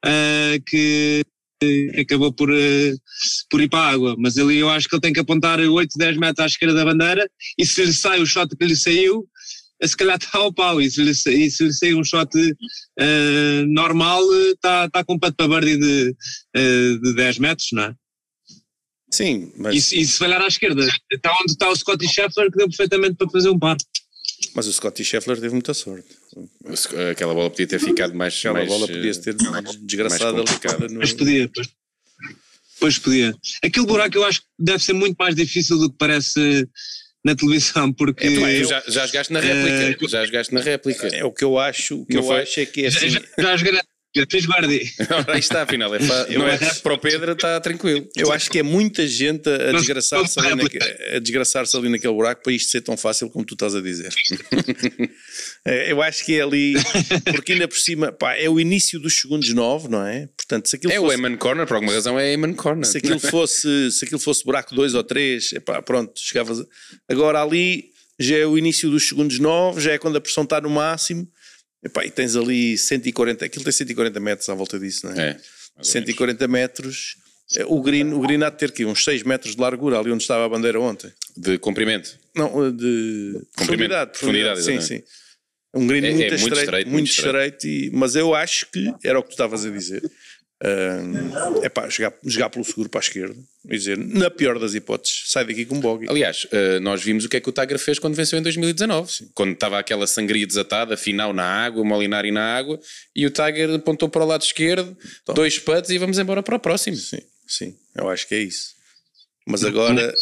uh, 0.07 0.63
que 0.65 1.23
acabou 2.01 2.33
por, 2.33 2.49
por 3.51 3.61
ir 3.61 3.69
para 3.69 3.81
a 3.81 3.91
água. 3.91 4.15
Mas 4.19 4.39
ali 4.39 4.57
eu 4.59 4.71
acho 4.71 4.89
que 4.89 4.95
ele 4.95 5.03
tem 5.03 5.13
que 5.13 5.21
apontar 5.21 5.59
8, 5.59 5.91
10 5.99 6.17
metros 6.17 6.45
à 6.45 6.47
esquerda 6.47 6.75
da 6.75 6.85
bandeira 6.85 7.29
e 7.59 7.67
se 7.67 7.85
lhe 7.85 7.93
sai 7.93 8.21
o 8.21 8.27
shot 8.27 8.57
que 8.57 8.65
lhe 8.65 8.77
saiu, 8.77 9.27
se 9.89 9.97
calhar 9.97 10.17
está 10.17 10.39
ao 10.39 10.53
pau. 10.53 10.81
E 10.81 10.91
se 10.91 11.03
lhe, 11.03 11.11
e 11.11 11.51
se 11.51 11.65
lhe 11.65 11.73
sai 11.73 11.95
um 11.95 12.05
shot 12.05 12.31
uh, 12.37 13.67
normal, 13.67 14.23
está, 14.55 14.87
está 14.87 15.05
com 15.05 15.19
pato 15.19 15.37
para 15.37 15.61
birdie 15.61 15.79
de, 15.79 16.17
uh, 16.57 17.01
de 17.01 17.15
10 17.15 17.39
metros, 17.39 17.69
não 17.73 17.85
é? 17.85 17.95
Sim, 19.13 19.53
mas... 19.57 19.93
E, 19.93 20.01
e 20.01 20.07
se 20.07 20.19
falhar 20.19 20.41
à 20.41 20.47
esquerda, 20.47 20.87
está 21.13 21.33
onde 21.41 21.53
está 21.53 21.69
o 21.69 21.75
Scotty 21.75 22.07
Scheffler 22.07 22.51
que 22.51 22.59
deu 22.59 22.69
perfeitamente 22.69 23.17
para 23.17 23.29
fazer 23.29 23.51
um 23.51 23.59
par. 23.59 23.77
Mas 24.55 24.67
o 24.67 24.73
Scotty 24.73 25.05
Scheffler 25.05 25.39
teve 25.41 25.53
muita 25.53 25.75
sorte. 25.75 26.09
Aquela 27.11 27.35
bola 27.35 27.51
podia 27.51 27.67
ter 27.67 27.81
ficado 27.81 28.15
mais. 28.15 28.37
Aquela 28.39 28.55
mais, 28.55 28.69
bola 28.69 28.87
podia 28.87 29.15
ter 29.21 29.35
desgraçada 29.81 30.41
ali. 30.41 30.95
Mas 30.95 31.13
podia, 31.13 31.51
pois, 31.53 31.69
pois 32.79 32.99
podia. 32.99 33.35
Aquele 33.63 33.87
buraco 33.87 34.17
eu 34.17 34.25
acho 34.25 34.41
que 34.41 34.47
deve 34.59 34.83
ser 34.83 34.93
muito 34.93 35.17
mais 35.19 35.35
difícil 35.35 35.79
do 35.79 35.91
que 35.91 35.97
parece 35.99 36.67
na 37.25 37.35
televisão, 37.35 37.93
porque. 37.93 38.27
É, 38.27 38.65
já, 38.65 38.83
já 38.89 39.07
jogaste 39.07 39.33
na 39.33 39.41
réplica. 39.41 40.05
Uh, 40.05 40.09
já 40.09 40.25
jogaste 40.25 40.55
na 40.55 40.61
réplica. 40.61 41.09
É 41.09 41.25
o 41.25 41.33
que 41.33 41.45
eu 41.45 41.59
acho. 41.59 42.03
O 42.03 42.07
que 42.07 42.17
eu 42.17 42.23
foi? 42.23 42.43
acho 42.43 42.61
é 42.61 42.67
que 42.67 42.85
é 42.85 42.89
assim. 42.89 43.11
Já, 43.11 43.21
já 43.39 43.57
joguei 43.57 43.73
na 43.73 43.83
eu 44.15 44.27
fiz 44.29 44.45
guardi. 44.45 44.93
Aí 45.29 45.39
está, 45.39 45.63
afinal. 45.63 45.95
É 45.95 45.99
para, 45.99 46.29
não 46.37 46.49
é, 46.49 46.59
para 46.83 46.95
o 46.95 46.99
Pedro, 46.99 47.33
está 47.33 47.61
tranquilo. 47.61 48.09
Eu 48.17 48.33
acho 48.33 48.51
que 48.51 48.59
é 48.59 48.63
muita 48.63 49.07
gente 49.07 49.49
a 49.49 49.73
desgraçar-se 49.73 50.39
ali, 50.41 50.63
naque, 50.63 50.79
desgraçar 51.21 51.65
ali 51.75 51.89
naquele 51.89 52.13
buraco 52.13 52.43
para 52.43 52.53
isto 52.53 52.71
ser 52.71 52.81
tão 52.81 52.97
fácil 52.97 53.31
como 53.31 53.45
tu 53.45 53.55
estás 53.55 53.75
a 53.75 53.81
dizer. 53.81 54.13
É, 55.63 55.93
eu 55.93 56.01
acho 56.01 56.25
que 56.25 56.39
é 56.39 56.43
ali, 56.43 56.73
porque 57.35 57.53
ainda 57.53 57.69
por 57.69 57.77
cima, 57.77 58.11
pá, 58.11 58.35
é 58.35 58.49
o 58.49 58.59
início 58.59 58.99
dos 58.99 59.21
segundos 59.21 59.53
nove, 59.53 59.89
não 59.89 60.05
é? 60.07 60.27
Portanto, 60.35 60.69
se 60.69 60.77
aquilo 60.77 60.91
é 60.91 60.97
fosse, 60.97 61.09
o 61.09 61.13
Eman 61.13 61.37
Corner, 61.37 61.67
por 61.67 61.75
alguma 61.75 61.93
razão 61.93 62.19
é 62.19 62.33
Eman 62.33 62.55
Corner. 62.55 62.87
Se 62.87 62.97
aquilo 62.97 63.21
fosse, 63.21 63.93
se 63.93 64.07
aquilo 64.07 64.19
fosse 64.19 64.43
buraco 64.43 64.75
2 64.75 64.95
ou 64.95 65.05
3, 65.05 65.55
pronto, 65.85 66.19
chegavas. 66.19 66.65
Agora 67.07 67.43
ali 67.43 67.91
já 68.19 68.39
é 68.39 68.47
o 68.47 68.57
início 68.57 68.91
dos 68.91 69.07
segundos 69.07 69.39
nove, 69.39 69.83
já 69.83 69.93
é 69.93 69.99
quando 69.99 70.17
a 70.17 70.21
pressão 70.21 70.45
está 70.45 70.61
no 70.63 70.71
máximo 70.71 71.29
Epá, 71.83 72.05
e 72.05 72.11
tens 72.11 72.37
ali 72.37 72.77
140, 72.77 73.45
aquilo 73.45 73.65
tem 73.65 73.73
140 73.73 74.21
metros 74.21 74.49
à 74.49 74.55
volta 74.55 74.79
disso, 74.79 75.07
não 75.07 75.15
é? 75.15 75.31
é 75.31 75.83
140 75.83 76.47
metros. 76.47 77.17
É, 77.57 77.65
o 77.65 77.81
green, 77.81 78.13
o 78.13 78.21
green 78.21 78.43
há 78.45 78.51
de 78.51 78.59
ter 78.59 78.69
aqui 78.69 78.85
uns 78.85 79.03
6 79.03 79.23
metros 79.25 79.57
de 79.57 79.61
largura, 79.61 79.99
ali 79.99 80.13
onde 80.13 80.23
estava 80.23 80.45
a 80.45 80.49
bandeira 80.49 80.79
ontem. 80.79 81.11
De 81.37 81.59
comprimento? 81.59 82.19
Não, 82.35 82.67
eh, 82.67 82.71
de 82.71 83.41
profundidade. 83.57 84.13
Profundidade, 84.13 84.63
sim, 84.63 84.81
sim. 84.81 85.03
Um 85.75 85.87
green 85.87 86.05
é, 86.05 86.11
muito, 86.11 86.23
é 86.23 86.35
estreito, 86.35 86.41
muito 86.41 86.59
estreito, 86.59 86.91
muito 86.91 87.07
estreito, 87.11 87.67
estreito 87.67 87.67
e, 87.67 87.91
mas 87.97 88.17
eu 88.17 88.35
acho 88.35 88.67
que 88.73 88.93
era 89.05 89.19
o 89.19 89.23
que 89.23 89.29
tu 89.29 89.33
estavas 89.33 89.65
a 89.65 89.71
dizer. 89.71 90.03
Uh, 90.63 91.63
é 91.63 91.71
pá, 91.71 91.89
jogar, 91.89 92.13
jogar 92.23 92.51
pelo 92.51 92.63
seguro 92.63 92.91
para 92.91 93.01
a 93.01 93.03
esquerda 93.03 93.35
e 93.65 93.79
dizer, 93.79 93.97
na 93.97 94.31
pior 94.31 94.59
das 94.59 94.75
hipóteses, 94.75 95.23
sai 95.29 95.43
daqui 95.47 95.65
com 95.65 95.77
um 95.77 95.81
bogey. 95.81 96.07
Aliás, 96.07 96.45
uh, 96.45 96.79
nós 96.83 97.03
vimos 97.03 97.25
o 97.25 97.31
que 97.31 97.39
é 97.39 97.41
que 97.41 97.49
o 97.49 97.53
Tiger 97.53 97.79
fez 97.79 97.99
quando 97.99 98.15
venceu 98.15 98.39
em 98.39 98.43
2019. 98.43 99.11
Sim. 99.11 99.31
Quando 99.33 99.53
estava 99.53 99.79
aquela 99.79 100.07
sangria 100.07 100.47
desatada, 100.47 100.99
final 100.99 101.33
na 101.33 101.45
água, 101.45 101.83
Molinari 101.83 102.31
na 102.31 102.57
água, 102.57 102.79
e 103.17 103.25
o 103.25 103.31
Tiger 103.31 103.71
apontou 103.71 104.07
para 104.11 104.23
o 104.23 104.27
lado 104.27 104.43
esquerdo, 104.43 104.95
então, 105.23 105.35
dois 105.35 105.59
putts 105.59 105.89
e 105.89 105.97
vamos 105.97 106.19
embora 106.19 106.43
para 106.43 106.57
o 106.57 106.61
próximo. 106.61 106.97
Sim, 106.97 107.23
sim, 107.47 107.75
eu 107.95 108.11
acho 108.11 108.29
que 108.29 108.35
é 108.35 108.41
isso. 108.41 108.75
Mas 109.47 109.65
agora 109.65 110.15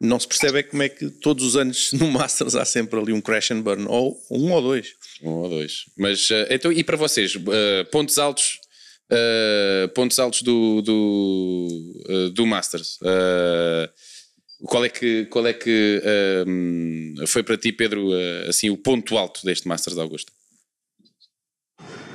não 0.00 0.18
se 0.18 0.26
percebe 0.26 0.60
é 0.60 0.62
como 0.62 0.82
é 0.82 0.88
que 0.88 1.10
todos 1.10 1.44
os 1.44 1.56
anos 1.56 1.92
no 1.92 2.10
Masters 2.10 2.54
há 2.54 2.64
sempre 2.64 2.98
ali 2.98 3.12
um 3.12 3.20
crash 3.20 3.50
and 3.50 3.60
burn, 3.60 3.84
ou 3.86 4.18
um 4.30 4.50
ou 4.50 4.62
dois. 4.62 4.94
Um 5.22 5.28
ou 5.28 5.48
dois. 5.50 5.84
Mas 5.94 6.30
uh, 6.30 6.46
então, 6.48 6.72
e 6.72 6.82
para 6.82 6.96
vocês, 6.96 7.34
pontos 7.90 8.18
altos 8.18 8.63
Uh, 9.12 9.86
pontos 9.94 10.18
altos 10.18 10.40
do, 10.40 10.80
do, 10.80 12.02
uh, 12.08 12.30
do 12.30 12.46
Masters. 12.46 12.96
Uh, 13.02 13.86
qual 14.66 14.82
é 14.82 14.88
que, 14.88 15.26
qual 15.26 15.46
é 15.46 15.52
que 15.52 16.00
foi 17.26 17.42
para 17.42 17.58
ti, 17.58 17.70
Pedro, 17.70 18.08
assim, 18.48 18.70
o 18.70 18.78
ponto 18.78 19.18
alto 19.18 19.44
deste 19.44 19.68
Masters 19.68 19.94
de 19.94 20.00
Augusto? 20.00 20.32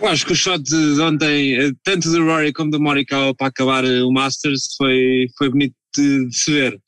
Acho 0.01 0.25
que 0.25 0.31
o 0.31 0.35
shot 0.35 0.63
de 0.63 0.99
ontem, 0.99 1.75
tanto 1.83 2.09
do 2.09 2.25
Rory 2.25 2.51
como 2.51 2.71
do 2.71 2.81
Morikawa 2.81 3.35
para 3.35 3.47
acabar 3.47 3.85
o 3.85 4.11
Masters, 4.11 4.73
foi, 4.77 5.27
foi 5.37 5.49
bonito 5.49 5.75
de, 5.95 6.27
de 6.27 6.35
se 6.35 6.51
ver. 6.51 6.81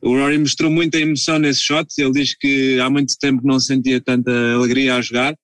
o 0.00 0.16
Rory 0.16 0.38
mostrou 0.38 0.70
muita 0.70 0.98
emoção 0.98 1.40
nesse 1.40 1.62
shot. 1.62 1.88
Ele 1.98 2.12
diz 2.12 2.36
que 2.36 2.78
há 2.78 2.88
muito 2.88 3.14
tempo 3.18 3.40
não 3.44 3.58
sentia 3.58 4.00
tanta 4.00 4.30
alegria 4.54 4.94
a 4.94 5.02
jogar 5.02 5.34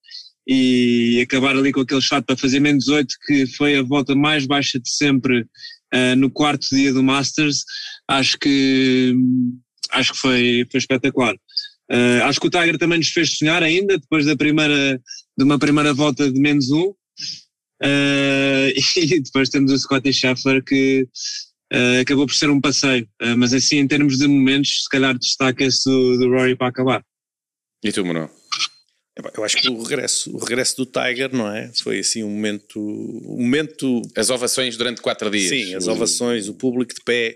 e 0.47 1.19
acabar 1.21 1.55
ali 1.55 1.71
com 1.71 1.81
aquele 1.81 2.01
shot 2.01 2.23
para 2.23 2.37
fazer 2.37 2.59
menos 2.59 2.87
8, 2.87 3.15
que 3.25 3.47
foi 3.47 3.77
a 3.77 3.81
volta 3.81 4.15
mais 4.15 4.45
baixa 4.45 4.79
de 4.79 4.89
sempre 4.89 5.41
uh, 5.41 6.15
no 6.17 6.29
quarto 6.29 6.67
dia 6.69 6.93
do 6.93 7.01
Masters, 7.01 7.63
acho 8.07 8.37
que, 8.37 9.15
acho 9.91 10.13
que 10.13 10.19
foi, 10.19 10.67
foi 10.71 10.77
espetacular. 10.77 11.35
Uh, 11.91 12.23
acho 12.23 12.39
que 12.39 12.47
o 12.47 12.49
Tiger 12.49 12.77
também 12.77 12.99
nos 12.99 13.09
fez 13.09 13.37
sonhar 13.37 13.63
ainda, 13.63 13.97
depois 13.97 14.25
da 14.25 14.35
primeira, 14.35 15.01
de 15.37 15.43
uma 15.43 15.57
primeira 15.57 15.93
volta 15.93 16.31
de 16.31 16.39
menos 16.39 16.69
1. 16.69 16.81
Uh, 16.81 16.95
e 18.97 19.19
depois 19.19 19.49
temos 19.49 19.71
o 19.71 19.77
Scotty 19.77 20.13
Scheffler 20.13 20.63
que 20.63 21.07
uh, 21.73 22.01
acabou 22.01 22.25
por 22.25 22.35
ser 22.35 22.49
um 22.49 22.61
passeio, 22.61 23.07
mas 23.37 23.53
assim 23.53 23.77
em 23.77 23.87
termos 23.87 24.17
de 24.17 24.27
momentos, 24.27 24.83
se 24.83 24.89
calhar 24.89 25.17
destaca-se 25.17 25.89
do, 25.89 26.17
do 26.19 26.29
Rory 26.29 26.55
para 26.55 26.67
acabar. 26.67 27.03
E 27.83 27.91
tu, 27.91 28.05
Manuel? 28.05 28.31
Eu 29.33 29.43
acho 29.45 29.57
que 29.57 29.69
o 29.69 29.81
regresso, 29.81 30.35
o 30.35 30.39
regresso 30.39 30.75
do 30.75 30.85
Tiger, 30.85 31.33
não 31.33 31.49
é? 31.49 31.71
Foi 31.81 31.99
assim 31.99 32.23
um 32.23 32.29
momento, 32.29 32.79
um 32.79 33.41
momento. 33.43 34.01
As 34.15 34.29
ovações 34.29 34.75
durante 34.75 35.01
quatro 35.01 35.29
dias. 35.29 35.49
Sim, 35.49 35.73
as 35.73 35.87
ovações, 35.87 36.49
o 36.49 36.53
público 36.53 36.93
de 36.93 37.01
pé. 37.01 37.33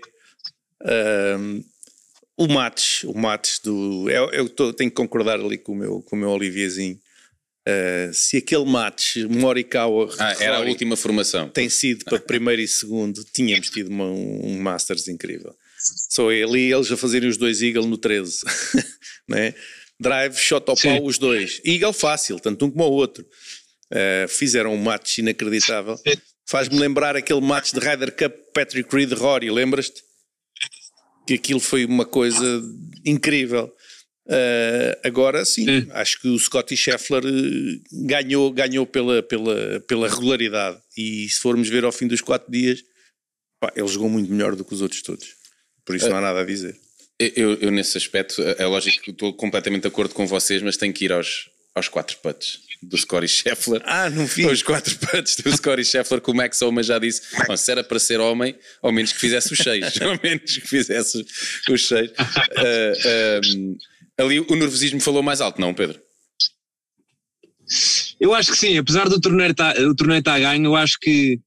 Um, 1.38 1.64
o 2.36 2.48
match, 2.48 3.04
o 3.04 3.16
match 3.16 3.60
do. 3.64 4.10
Eu, 4.10 4.30
eu 4.30 4.48
tô, 4.48 4.72
tenho 4.74 4.90
que 4.90 4.96
concordar 4.96 5.40
ali 5.40 5.56
com 5.56 5.72
o 5.72 5.76
meu, 5.76 6.02
com 6.02 6.16
o 6.16 6.18
meu 6.18 6.28
Olivierzinho. 6.30 6.98
Uh, 7.66 8.12
se 8.12 8.38
aquele 8.38 8.64
match 8.64 9.16
Morikawa 9.28 10.08
ah, 10.18 10.34
era 10.40 10.56
a 10.56 10.60
última 10.60 10.96
formação 10.96 11.50
tem 11.50 11.68
sido 11.68 12.06
para 12.06 12.18
primeiro 12.18 12.62
e 12.62 12.66
segundo, 12.66 13.22
tínhamos 13.22 13.68
tido 13.68 13.88
uma, 13.88 14.06
um 14.06 14.58
Masters 14.60 15.08
incrível. 15.08 15.54
Só 16.08 16.28
ali 16.30 16.72
eles 16.72 16.90
a 16.90 16.96
fazerem 16.96 17.28
os 17.28 17.36
dois 17.36 17.60
Eagle 17.60 17.86
no 17.86 17.98
13, 17.98 18.40
né? 19.28 19.54
Drive, 20.00 20.36
shot 20.36 20.64
ao 20.68 20.76
pau, 20.76 21.04
os 21.04 21.18
dois. 21.18 21.60
Eagle 21.64 21.92
fácil, 21.92 22.40
tanto 22.40 22.64
um 22.64 22.70
como 22.70 22.84
o 22.84 22.92
outro. 22.92 23.24
Uh, 23.92 24.26
fizeram 24.28 24.72
um 24.72 24.78
match 24.78 25.18
inacreditável. 25.18 25.96
Faz-me 26.46 26.78
lembrar 26.78 27.16
aquele 27.16 27.40
match 27.40 27.72
de 27.72 27.80
Ryder 27.80 28.16
Cup 28.16 28.32
Patrick 28.54 28.94
Reed 28.94 29.12
Rory, 29.12 29.50
lembras-te? 29.50 30.02
Que 31.26 31.34
aquilo 31.34 31.60
foi 31.60 31.84
uma 31.84 32.04
coisa 32.04 32.62
incrível. 33.04 33.72
Uh, 34.26 34.94
agora 35.02 35.44
sim, 35.44 35.64
sim, 35.64 35.88
acho 35.90 36.20
que 36.20 36.28
o 36.28 36.38
Scotty 36.38 36.76
Scheffler 36.76 37.24
eh, 37.24 37.80
ganhou, 38.06 38.52
ganhou 38.52 38.86
pela, 38.86 39.22
pela, 39.22 39.80
pela 39.88 40.08
regularidade. 40.08 40.78
E 40.96 41.28
se 41.28 41.40
formos 41.40 41.68
ver 41.68 41.84
ao 41.84 41.90
fim 41.90 42.06
dos 42.06 42.20
quatro 42.20 42.50
dias, 42.50 42.82
pá, 43.60 43.72
ele 43.74 43.88
jogou 43.88 44.08
muito 44.08 44.30
melhor 44.30 44.54
do 44.54 44.64
que 44.64 44.72
os 44.72 44.82
outros 44.82 45.02
todos. 45.02 45.26
Por 45.84 45.96
isso 45.96 46.08
não 46.08 46.16
há 46.16 46.20
nada 46.20 46.40
a 46.40 46.44
dizer. 46.44 46.76
Eu, 47.36 47.54
eu 47.60 47.70
nesse 47.70 47.98
aspecto, 47.98 48.40
é 48.40 48.64
lógico 48.64 49.02
que 49.02 49.10
estou 49.10 49.34
completamente 49.34 49.82
de 49.82 49.88
acordo 49.88 50.14
com 50.14 50.26
vocês, 50.26 50.62
mas 50.62 50.78
tenho 50.78 50.92
que 50.92 51.04
ir 51.04 51.12
aos, 51.12 51.50
aos 51.74 51.86
quatro 51.86 52.16
putts 52.16 52.60
do 52.82 52.96
Scotty 52.96 53.28
Scheffler. 53.28 53.82
Ah, 53.84 54.08
não 54.08 54.24
vi. 54.24 54.46
Os 54.46 54.62
quatro 54.62 54.96
putts 54.96 55.36
do 55.36 55.54
Scotty 55.54 55.84
Scheffler, 55.84 56.22
que 56.22 56.30
o 56.30 56.34
Max 56.34 56.62
Oman 56.62 56.82
já 56.82 56.98
disse, 56.98 57.20
bom, 57.46 57.54
se 57.58 57.70
era 57.70 57.84
para 57.84 57.98
ser 57.98 58.20
homem, 58.20 58.58
ao 58.80 58.90
menos 58.90 59.12
que 59.12 59.20
fizesse 59.20 59.52
os 59.52 59.58
seis. 59.58 59.84
ao 60.00 60.18
menos 60.22 60.56
que 60.56 60.66
fizesse 60.66 61.22
os 61.68 61.88
seis. 61.88 62.10
Uh, 62.10 63.54
um, 63.54 63.78
ali 64.16 64.40
o 64.40 64.56
nervosismo 64.56 65.00
falou 65.00 65.22
mais 65.22 65.42
alto, 65.42 65.60
não, 65.60 65.74
Pedro? 65.74 66.00
Eu 68.18 68.32
acho 68.32 68.52
que 68.52 68.58
sim, 68.58 68.78
apesar 68.78 69.10
do 69.10 69.20
torneio 69.20 69.54
tá, 69.54 69.74
o 69.78 69.94
torneio 69.94 70.20
estar 70.20 70.32
tá 70.32 70.36
a 70.38 70.40
ganho, 70.40 70.64
eu 70.64 70.76
acho 70.76 70.98
que 70.98 71.38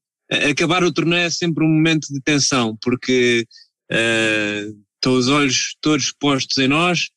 acabar 0.49 0.83
o 0.83 0.93
torneio 0.93 1.23
é 1.23 1.29
sempre 1.29 1.63
um 1.65 1.69
momento 1.69 2.07
de 2.13 2.21
tensão, 2.21 2.77
porque 2.81 3.45
uh, 3.91 4.83
estão 5.03 5.13
os 5.13 5.27
olhos 5.27 5.75
todos 5.81 6.13
postos 6.17 6.57
em 6.57 6.67
nós, 6.67 7.09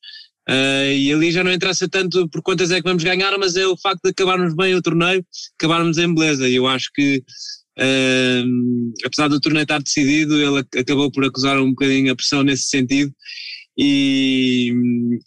uh, 0.49 0.91
e 0.91 1.11
ali 1.13 1.31
já 1.31 1.43
não 1.43 1.53
interessa 1.53 1.87
tanto 1.87 2.27
por 2.29 2.41
quantas 2.41 2.69
é 2.69 2.77
que 2.77 2.87
vamos 2.87 3.03
ganhar, 3.03 3.35
mas 3.37 3.55
é 3.55 3.65
o 3.65 3.77
facto 3.77 4.01
de 4.03 4.09
acabarmos 4.09 4.53
bem 4.53 4.75
o 4.75 4.81
torneio, 4.81 5.25
acabarmos 5.57 5.97
em 5.97 6.13
beleza, 6.13 6.49
e 6.49 6.55
eu 6.55 6.67
acho 6.67 6.89
que 6.93 7.23
uh, 7.79 8.93
apesar 9.05 9.29
do 9.29 9.39
torneio 9.39 9.63
estar 9.63 9.81
decidido, 9.81 10.35
ele 10.35 10.65
acabou 10.77 11.09
por 11.09 11.23
acusar 11.23 11.57
um 11.59 11.69
bocadinho 11.69 12.11
a 12.11 12.15
pressão 12.15 12.43
nesse 12.43 12.63
sentido, 12.63 13.11
e, 13.77 14.73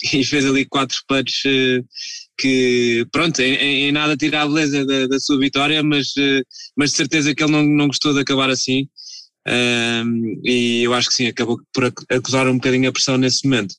e 0.13 0.25
fez 0.25 0.45
ali 0.45 0.67
quatro 0.67 0.99
putts 1.09 1.41
uh, 1.47 1.85
que, 2.37 3.07
pronto, 3.11 3.41
em, 3.41 3.89
em, 3.89 3.93
nada 3.93 4.17
tira 4.17 4.43
a 4.43 4.47
beleza 4.47 4.85
da, 4.85 5.07
da 5.07 5.19
sua 5.19 5.39
vitória, 5.39 5.83
mas, 5.83 6.09
mas 6.77 6.91
de 6.91 6.97
certeza 6.97 7.35
que 7.35 7.43
ele 7.43 7.53
não, 7.53 7.63
não 7.63 7.87
gostou 7.87 8.15
de 8.15 8.21
acabar 8.21 8.49
assim. 8.49 8.89
Um, 9.49 10.41
e 10.45 10.83
eu 10.83 10.95
acho 10.95 11.09
que 11.09 11.15
sim, 11.15 11.27
acabou 11.27 11.61
por 11.73 11.93
acusar 12.11 12.47
um 12.49 12.55
bocadinho 12.55 12.89
a 12.89 12.93
pressão 12.93 13.17
nesse 13.17 13.45
momento. 13.45 13.75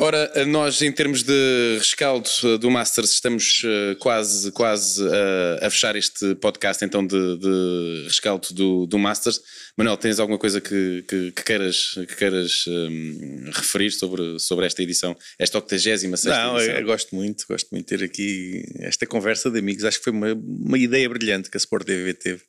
Ora, 0.00 0.44
nós 0.46 0.80
em 0.80 0.92
termos 0.92 1.24
de 1.24 1.76
rescaldo 1.76 2.28
eh, 2.44 2.56
do 2.58 2.70
Masters 2.70 3.10
estamos 3.10 3.62
eh, 3.64 3.96
quase, 3.98 4.52
quase 4.52 5.02
a, 5.04 5.66
a 5.66 5.70
fechar 5.70 5.96
este 5.96 6.36
podcast 6.36 6.84
então 6.84 7.04
de, 7.04 7.36
de 7.36 8.04
rescaldo 8.04 8.46
do, 8.52 8.86
do, 8.86 8.96
Masters. 8.96 9.40
Manuel, 9.76 9.96
tens 9.96 10.20
alguma 10.20 10.38
coisa 10.38 10.60
que, 10.60 11.04
que, 11.08 11.32
que 11.32 11.42
queiras, 11.42 11.94
que 11.94 12.14
queiras 12.14 12.64
um, 12.68 13.50
referir 13.52 13.90
sobre, 13.90 14.38
sobre 14.38 14.66
esta 14.66 14.80
edição, 14.84 15.16
esta 15.36 15.58
86 15.58 16.02
Não, 16.26 16.56
edição? 16.56 16.76
eu 16.76 16.86
gosto 16.86 17.12
muito, 17.16 17.44
gosto 17.48 17.68
muito 17.72 17.88
de 17.88 17.98
ter 17.98 18.04
aqui 18.04 18.62
esta 18.78 19.04
conversa 19.04 19.50
de 19.50 19.58
amigos. 19.58 19.82
Acho 19.84 19.98
que 19.98 20.04
foi 20.04 20.12
uma, 20.12 20.32
uma 20.32 20.78
ideia 20.78 21.08
brilhante 21.08 21.50
que 21.50 21.56
a 21.56 21.58
Sport 21.58 21.84
TV 21.84 22.14
teve 22.14 22.42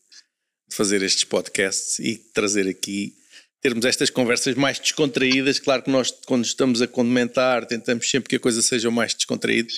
fazer 0.69 1.01
estes 1.01 1.23
podcasts 1.23 1.99
e 1.99 2.15
trazer 2.15 2.67
aqui 2.67 3.15
termos 3.61 3.85
estas 3.85 4.09
conversas 4.09 4.55
mais 4.55 4.79
descontraídas. 4.79 5.59
Claro 5.59 5.83
que 5.83 5.91
nós, 5.91 6.11
quando 6.25 6.45
estamos 6.45 6.81
a 6.81 6.87
comentar, 6.87 7.65
tentamos 7.65 8.09
sempre 8.09 8.29
que 8.29 8.35
a 8.35 8.39
coisa 8.39 8.61
seja 8.61 8.89
o 8.89 8.91
mais 8.91 9.13
descontraída, 9.13 9.69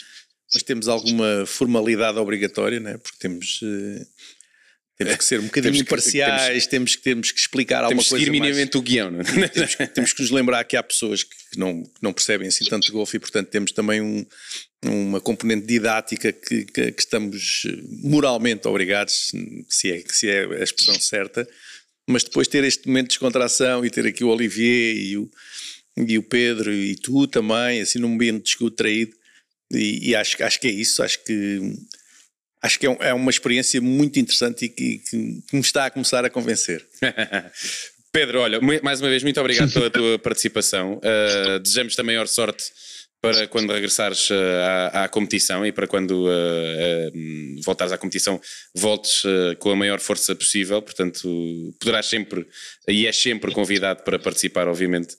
mas 0.54 0.64
temos 0.64 0.88
alguma 0.88 1.46
formalidade 1.46 2.18
obrigatória, 2.18 2.80
né? 2.80 2.98
porque 2.98 3.18
temos. 3.20 3.62
Uh, 3.62 4.06
temos 5.04 5.18
que 5.18 5.26
ser 5.26 5.40
um 5.40 5.44
bocadinho 5.44 5.74
temos 5.74 5.88
imparciais, 5.88 6.64
que, 6.64 6.70
temos, 6.70 6.70
temos, 6.70 6.96
que, 6.96 7.02
temos 7.02 7.32
que 7.32 7.40
explicar 7.40 7.84
alguma 7.84 8.04
coisa. 8.04 8.10
Temos 8.10 8.20
que 8.20 8.26
seguir 8.26 8.32
minimamente 8.32 8.78
o 8.78 8.82
guião, 8.82 9.12
não 9.12 9.20
é? 9.20 9.24
temos, 9.50 9.76
temos, 9.76 10.14
que 10.14 10.22
nos 10.22 10.32
lembrar 10.32 10.64
que 10.64 10.78
há 10.78 10.84
pessoas 10.84 11.24
que 11.24 11.58
não, 11.58 11.84
que 11.84 12.02
não 12.02 12.14
percebem 12.14 12.48
assim 12.48 12.66
tanto 12.66 12.86
de 12.86 12.92
golfe 12.92 13.18
e, 13.18 13.20
portanto, 13.20 13.50
temos 13.50 13.72
também 13.72 14.02
um, 14.02 14.26
uma 14.86 15.22
componente 15.22 15.66
didática 15.66 16.32
que, 16.32 16.66
que, 16.66 16.92
que, 16.92 17.02
estamos 17.02 17.64
moralmente 18.04 18.68
obrigados, 18.68 19.32
se 19.70 19.92
é, 19.92 20.04
se 20.08 20.30
é 20.30 20.46
a 20.46 20.64
expressão 20.64 21.00
certa, 21.00 21.48
mas 22.08 22.24
depois 22.24 22.48
ter 22.48 22.64
este 22.64 22.88
momento 22.88 23.06
de 23.06 23.10
descontração 23.10 23.86
e 23.86 23.90
ter 23.90 24.06
aqui 24.06 24.24
o 24.24 24.30
Olivier 24.30 24.96
e 24.96 25.18
o, 25.18 25.30
e 25.98 26.18
o 26.18 26.24
Pedro 26.24 26.74
e 26.74 26.96
tu 26.96 27.28
também, 27.28 27.82
assim 27.82 28.00
num 28.00 28.14
ambiente 28.14 28.44
descontraído, 28.44 29.16
e, 29.72 30.10
e 30.10 30.16
acho, 30.16 30.44
acho 30.44 30.60
que 30.60 30.68
é 30.68 30.72
isso, 30.72 31.02
acho 31.04 31.24
que 31.24 31.62
acho 32.62 32.80
que 32.80 32.86
é, 32.86 32.90
um, 32.90 32.98
é 33.00 33.14
uma 33.14 33.30
experiência 33.30 33.82
muito 33.82 34.20
interessante 34.20 34.66
e 34.66 34.70
que, 34.70 35.00
que, 35.00 35.44
me 35.54 35.62
está 35.62 35.86
a 35.86 35.90
começar 35.90 36.24
a 36.24 36.30
convencer. 36.30 36.86
Pedro, 38.12 38.42
olha, 38.42 38.60
mais 38.84 39.00
uma 39.00 39.10
vez, 39.10 39.24
muito 39.24 39.40
obrigado 39.40 39.72
pela 39.72 39.90
tua 39.90 40.20
participação. 40.20 40.96
Uh, 40.98 41.60
desejamos 41.60 41.98
a 41.98 42.04
maior 42.04 42.28
sorte 42.28 42.66
para 43.22 43.48
quando 43.48 43.72
regressares 43.72 44.32
uh, 44.32 44.34
à, 44.64 45.04
à, 45.04 45.08
competição 45.08 45.64
e 45.64 45.72
para 45.72 45.86
quando 45.86 46.26
uh, 46.26 46.28
uh, 46.28 47.62
voltares 47.64 47.94
à 47.94 47.98
competição 47.98 48.42
voltes 48.74 49.24
com 49.60 49.70
a 49.70 49.76
maior 49.76 50.00
força 50.00 50.36
possível, 50.36 50.82
portanto 50.82 51.30
poderás 51.80 52.08
sempre 52.08 52.48
e 52.88 53.06
és 53.06 53.16
sempre 53.16 53.52
convidado 53.52 54.04
para 54.04 54.18
participar 54.18 54.68
obviamente 54.68 55.16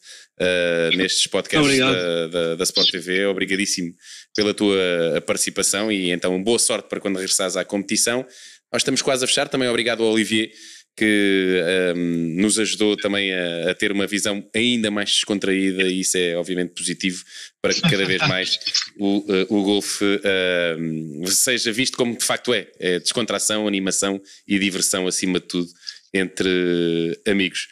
nestes 0.96 1.28
podcasts 1.28 1.78
da, 1.78 2.26
da, 2.26 2.54
da, 2.56 2.64
Sport 2.64 2.90
TV, 2.90 3.26
obrigadíssimo 3.26 3.94
pela 4.34 4.52
tua 4.52 4.76
participação 5.24 5.92
e 5.92 6.10
então 6.10 6.42
boa 6.42 6.58
sorte 6.58 6.88
para 6.88 6.98
quando 6.98 7.16
regressares 7.16 7.56
à 7.56 7.64
competição, 7.64 8.26
nós 8.72 8.80
estamos 8.80 9.02
quase 9.02 9.24
a 9.24 9.28
fechar, 9.28 9.48
também 9.48 9.68
obrigado 9.68 10.02
ao 10.02 10.10
Olivier 10.10 10.50
que 10.96 11.62
um, 11.96 12.40
nos 12.40 12.58
ajudou 12.58 12.96
também 12.96 13.32
a, 13.32 13.70
a, 13.70 13.74
ter 13.74 13.90
uma 13.90 14.06
visão 14.06 14.46
ainda 14.54 14.90
mais 14.90 15.10
descontraída 15.10 15.84
e 15.84 16.00
isso 16.00 16.18
é 16.18 16.36
obviamente 16.36 16.74
positivo 16.74 17.24
para 17.62 17.72
que 17.72 17.80
cada 17.80 18.04
vez 18.04 18.20
mais 18.28 18.58
o, 18.98 19.18
uh, 19.18 19.46
o 19.48 19.62
golfe 19.62 20.04
uh, 20.04 21.26
seja 21.28 21.72
visto 21.72 21.96
como 21.96 22.16
de 22.16 22.24
facto 22.24 22.52
é, 22.52 22.70
é 22.78 22.98
descontração, 22.98 23.66
animação 23.66 24.20
e 24.46 24.58
diversão 24.58 25.06
acima 25.06 25.40
de 25.40 25.46
tudo 25.46 25.68
entre 26.12 27.18
amigos. 27.26 27.68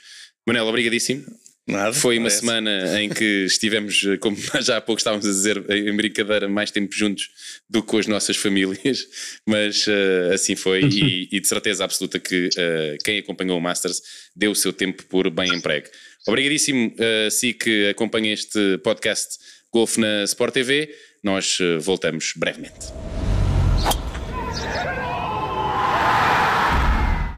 Manel, 0.47 0.67
obrigadíssimo. 0.67 1.25
Nada, 1.67 1.93
Foi 1.93 2.19
uma 2.19 2.25
parece. 2.25 2.41
semana 2.41 3.01
em 3.01 3.09
que 3.09 3.45
estivemos, 3.45 4.03
como 4.21 4.37
já 4.61 4.79
há 4.79 4.81
pouco 4.81 4.99
estávamos 4.99 5.25
a 5.25 5.29
dizer, 5.29 5.65
em 5.71 5.95
brincadeira, 5.95 6.49
mais 6.49 6.71
tempo 6.71 6.93
juntos 6.93 7.29
do 7.69 7.81
que 7.83 7.89
com 7.89 7.99
as 7.99 8.07
nossas 8.07 8.37
famílias, 8.37 9.07
mas 9.47 9.87
uh, 9.87 10.33
assim 10.35 10.57
foi 10.57 10.83
e, 10.85 11.29
e, 11.31 11.41
de 11.41 11.47
certeza 11.47 11.85
absoluta 11.85 12.19
que 12.19 12.49
uh, 12.49 12.99
quem 13.05 13.19
acompanhou 13.19 13.59
o 13.59 13.61
Masters 13.61 14.03
deu 14.35 14.51
o 14.51 14.57
seu 14.57 14.73
tempo 14.73 15.05
por 15.05 15.31
bem 15.31 15.55
emprego. 15.55 15.87
Obrigadíssimo 16.27 16.89
uh, 16.89 17.31
si 17.31 17.53
que 17.53 17.89
acompanha 17.89 18.33
este 18.33 18.79
podcast 18.79 19.39
Golf 19.73 19.97
na 19.97 20.25
Sport 20.25 20.55
TV. 20.55 20.95
Nós 21.23 21.59
voltamos 21.83 22.33
brevemente. 22.35 22.87